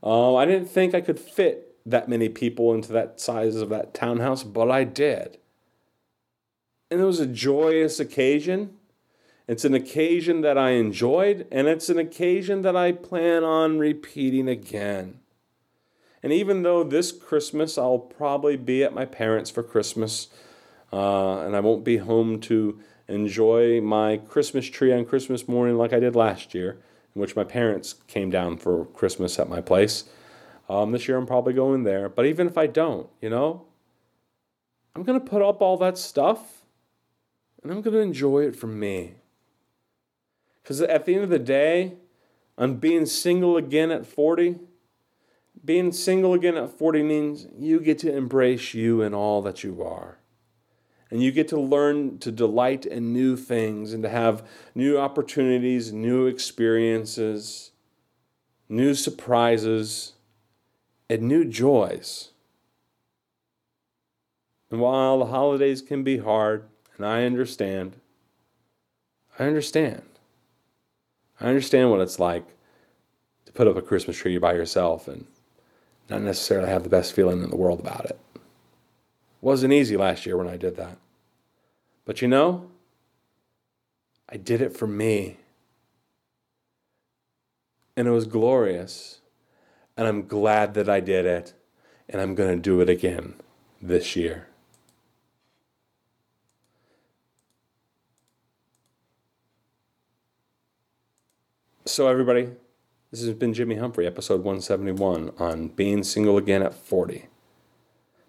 Uh, 0.03 0.37
I 0.37 0.47
didn't 0.47 0.69
think 0.69 0.95
I 0.95 1.01
could 1.01 1.19
fit 1.19 1.77
that 1.85 2.09
many 2.09 2.29
people 2.29 2.73
into 2.73 2.93
that 2.93 3.21
size 3.21 3.57
of 3.57 3.69
that 3.71 3.93
townhouse, 3.93 4.45
but 4.45 4.71
I 4.71 4.85
did. 4.85 5.40
And 6.91 7.01
it 7.01 7.05
was 7.05 7.21
a 7.21 7.27
joyous 7.27 8.01
occasion. 8.01 8.77
It's 9.47 9.65
an 9.65 9.75
occasion 9.75 10.43
that 10.43 10.57
I 10.57 10.71
enjoyed, 10.71 11.47
and 11.51 11.67
it's 11.67 11.89
an 11.89 11.99
occasion 11.99 12.63
that 12.63 12.77
I 12.77 12.93
plan 12.93 13.43
on 13.43 13.79
repeating 13.79 14.49
again. 14.49 15.19
And 16.23 16.33
even 16.33 16.63
though 16.63 16.85
this 16.85 17.13
Christmas 17.13 17.79
I'll 17.79 17.99
probably 17.99 18.57
be 18.57 18.85
at 18.85 18.95
my 18.95 19.05
parents' 19.05 19.51
for 19.51 19.63
Christmas, 19.63 20.29
uh, 20.93 21.41
and 21.41 21.57
I 21.57 21.61
won't 21.61 21.85
be 21.85 21.97
home 21.97 22.41
to 22.43 22.79
enjoy 23.09 23.81
my 23.81 24.19
Christmas 24.19 24.67
tree 24.67 24.93
on 24.93 25.05
Christmas 25.05 25.49
morning 25.49 25.77
like 25.77 25.93
I 25.93 26.01
did 26.01 26.15
last 26.15 26.55
year, 26.55 26.79
in 27.15 27.21
which 27.21 27.35
my 27.35 27.45
parents 27.45 27.95
came 28.07 28.31
down 28.31 28.57
for 28.57 28.85
Christmas 28.87 29.39
at 29.39 29.49
my 29.49 29.61
place. 29.61 30.05
Um, 30.69 30.93
this 30.93 31.09
year 31.09 31.17
I'm 31.17 31.27
probably 31.27 31.55
going 31.55 31.83
there. 31.83 32.09
But 32.09 32.27
even 32.27 32.47
if 32.47 32.57
I 32.57 32.69
don't, 32.69 33.09
you 33.21 33.31
know, 33.31 33.67
I'm 34.95 35.03
going 35.03 35.19
to 35.19 35.27
put 35.27 35.43
up 35.43 35.61
all 35.61 35.77
that 35.79 35.99
stuff 35.99 36.60
and 37.63 37.71
I'm 37.71 37.83
going 37.83 37.95
to 37.95 38.01
enjoy 38.01 38.47
it 38.47 38.57
for 38.57 38.67
me. 38.67 39.15
Because 40.63 40.81
at 40.81 41.05
the 41.05 41.15
end 41.15 41.25
of 41.25 41.31
the 41.31 41.39
day, 41.39 41.95
on 42.57 42.77
being 42.77 43.07
single 43.07 43.57
again 43.57 43.91
at 43.91 44.07
40, 44.07 44.57
being 45.65 45.93
single 45.93 46.35
again 46.35 46.57
at 46.57 46.71
40 46.71 47.03
means 47.03 47.47
you 47.59 47.81
get 47.81 47.99
to 48.01 48.15
embrace 48.15 48.75
you 48.75 49.03
and 49.03 49.15
all 49.15 49.43
that 49.43 49.63
you 49.63 49.83
are. 49.83 50.19
And 51.11 51.23
you 51.23 51.33
get 51.33 51.49
to 51.49 51.61
learn 51.61 52.19
to 52.19 52.31
delight 52.31 52.87
in 52.87 53.13
new 53.13 53.37
things 53.37 53.93
and 53.93 54.03
to 54.05 54.09
have 54.09 54.47
new 54.75 54.97
opportunities, 54.97 55.93
new 55.93 56.27
experiences, 56.27 57.73
new 58.69 58.95
surprises, 58.95 60.13
and 61.09 61.23
new 61.23 61.45
joys. 61.45 62.31
And 64.71 64.81
while 64.81 65.19
the 65.19 65.27
holidays 65.27 65.83
can 65.83 66.05
be 66.05 66.19
hard, 66.19 66.70
and 67.01 67.09
I 67.09 67.25
understand. 67.25 67.97
I 69.39 69.45
understand. 69.45 70.03
I 71.41 71.47
understand 71.47 71.91
what 71.91 72.03
it's 72.03 72.19
like 72.19 72.45
to 73.47 73.53
put 73.53 73.67
up 73.67 73.79
a 73.79 73.81
Christmas 73.81 74.19
tree 74.19 74.37
by 74.37 74.53
yourself 74.53 75.09
and 75.09 75.27
not 76.11 76.21
necessarily 76.21 76.69
have 76.69 76.83
the 76.83 76.91
best 76.91 77.15
feeling 77.15 77.43
in 77.43 77.49
the 77.49 77.57
world 77.57 77.81
about 77.81 78.05
it. 78.05 78.21
it 78.35 78.43
Wasn't 79.41 79.73
easy 79.73 79.97
last 79.97 80.27
year 80.27 80.37
when 80.37 80.47
I 80.47 80.59
did 80.59 80.77
that. 80.77 80.99
But 82.05 82.21
you 82.21 82.29
know, 82.29 82.71
I 84.29 84.37
did 84.37 84.61
it 84.61 84.77
for 84.77 84.87
me. 84.87 85.39
And 87.97 88.09
it 88.09 88.11
was 88.11 88.27
glorious. 88.27 89.21
And 89.97 90.07
I'm 90.07 90.27
glad 90.27 90.75
that 90.75 90.91
I 90.91 91.01
did 91.01 91.25
it. 91.25 91.55
And 92.11 92.21
I'm 92.21 92.35
going 92.35 92.55
to 92.55 92.61
do 92.61 92.83
it 92.83 92.91
again 92.91 93.37
this 93.81 94.17
year. 94.17 94.50
So, 101.91 102.07
everybody, 102.07 102.49
this 103.11 103.21
has 103.25 103.35
been 103.35 103.53
Jimmy 103.53 103.75
Humphrey, 103.75 104.07
episode 104.07 104.45
171 104.45 105.33
on 105.39 105.69
being 105.71 106.05
single 106.05 106.39
again 106.39 106.63
at 106.63 106.73
40. 106.73 107.27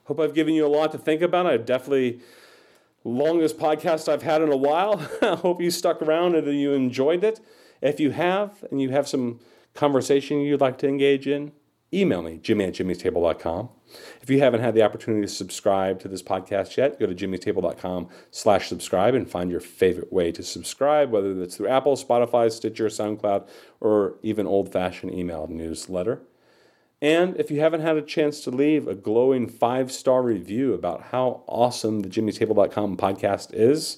Hope 0.06 0.20
I've 0.20 0.34
given 0.34 0.56
you 0.56 0.66
a 0.66 0.68
lot 0.68 0.92
to 0.94 0.98
think 0.98 1.22
about. 1.22 1.46
I 1.46 1.58
definitely 1.58 2.22
longest 3.04 3.60
podcast 3.60 4.10
I've 4.10 4.24
had 4.24 4.42
in 4.42 4.52
a 4.52 4.58
while. 4.58 5.08
I 5.22 5.36
hope 5.36 5.62
you 5.62 5.70
stuck 5.70 6.02
around 6.02 6.34
and 6.34 6.60
you 6.60 6.74
enjoyed 6.74 7.24
it. 7.24 7.40
If 7.84 8.00
you 8.00 8.10
have 8.10 8.66
and 8.72 8.82
you 8.82 8.90
have 8.90 9.08
some 9.08 9.40
conversation 9.76 10.42
you'd 10.42 10.60
like 10.60 10.80
to 10.80 10.88
engage 10.88 11.28
in, 11.28 11.52
email 11.93 12.22
me, 12.22 12.38
jimmy 12.38 12.65
at 12.65 12.73
jimmystable.com. 12.73 13.69
If 14.22 14.30
you 14.30 14.39
haven't 14.39 14.61
had 14.61 14.73
the 14.73 14.84
opportunity 14.84 15.23
to 15.23 15.34
subscribe 15.34 15.99
to 15.99 16.07
this 16.07 16.23
podcast 16.23 16.77
yet, 16.77 16.99
go 16.99 17.05
to 17.05 17.15
jimmystable.com 17.15 18.09
slash 18.31 18.69
subscribe 18.69 19.13
and 19.13 19.30
find 19.30 19.51
your 19.51 19.59
favorite 19.59 20.11
way 20.13 20.31
to 20.31 20.43
subscribe, 20.43 21.11
whether 21.11 21.34
that's 21.34 21.57
through 21.57 21.68
Apple, 21.68 21.95
Spotify, 21.97 22.51
Stitcher, 22.51 22.88
SoundCloud, 22.88 23.49
or 23.80 24.15
even 24.22 24.47
old-fashioned 24.47 25.13
email 25.13 25.47
newsletter. 25.47 26.22
And 27.01 27.35
if 27.38 27.49
you 27.49 27.59
haven't 27.59 27.81
had 27.81 27.97
a 27.97 28.01
chance 28.01 28.41
to 28.41 28.51
leave 28.51 28.88
a 28.88 28.95
glowing 28.95 29.49
five-star 29.49 30.22
review 30.22 30.73
about 30.73 31.05
how 31.11 31.43
awesome 31.47 32.01
the 32.01 32.09
jimmystable.com 32.09 32.95
podcast 32.95 33.53
is, 33.53 33.97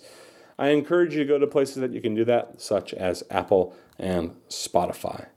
I 0.58 0.70
encourage 0.70 1.14
you 1.14 1.20
to 1.24 1.28
go 1.28 1.38
to 1.38 1.48
places 1.48 1.78
that 1.78 1.92
you 1.92 2.02
can 2.02 2.16
do 2.16 2.24
that, 2.26 2.62
such 2.62 2.94
as 2.94 3.24
Apple 3.30 3.76
and 4.00 4.36
Spotify. 4.50 5.28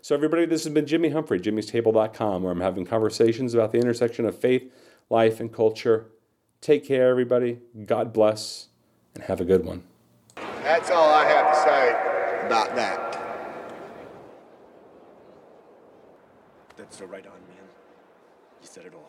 So, 0.00 0.14
everybody, 0.14 0.46
this 0.46 0.64
has 0.64 0.72
been 0.72 0.86
Jimmy 0.86 1.10
Humphrey, 1.10 1.40
jimmystable.com, 1.40 2.42
where 2.42 2.52
I'm 2.52 2.60
having 2.60 2.84
conversations 2.84 3.54
about 3.54 3.72
the 3.72 3.78
intersection 3.78 4.26
of 4.26 4.38
faith, 4.38 4.72
life, 5.10 5.40
and 5.40 5.52
culture. 5.52 6.10
Take 6.60 6.86
care, 6.86 7.08
everybody. 7.08 7.60
God 7.86 8.12
bless, 8.12 8.68
and 9.14 9.24
have 9.24 9.40
a 9.40 9.44
good 9.44 9.64
one. 9.64 9.84
That's 10.36 10.90
all 10.90 11.10
I 11.10 11.24
have 11.24 11.54
to 11.54 11.60
say 11.62 12.46
about 12.46 12.74
that. 12.76 13.08
That's 16.76 16.96
the 16.96 17.06
right 17.06 17.26
on, 17.26 17.32
man. 17.32 17.66
You 18.60 18.66
said 18.66 18.86
it 18.86 18.94
all. 18.94 19.07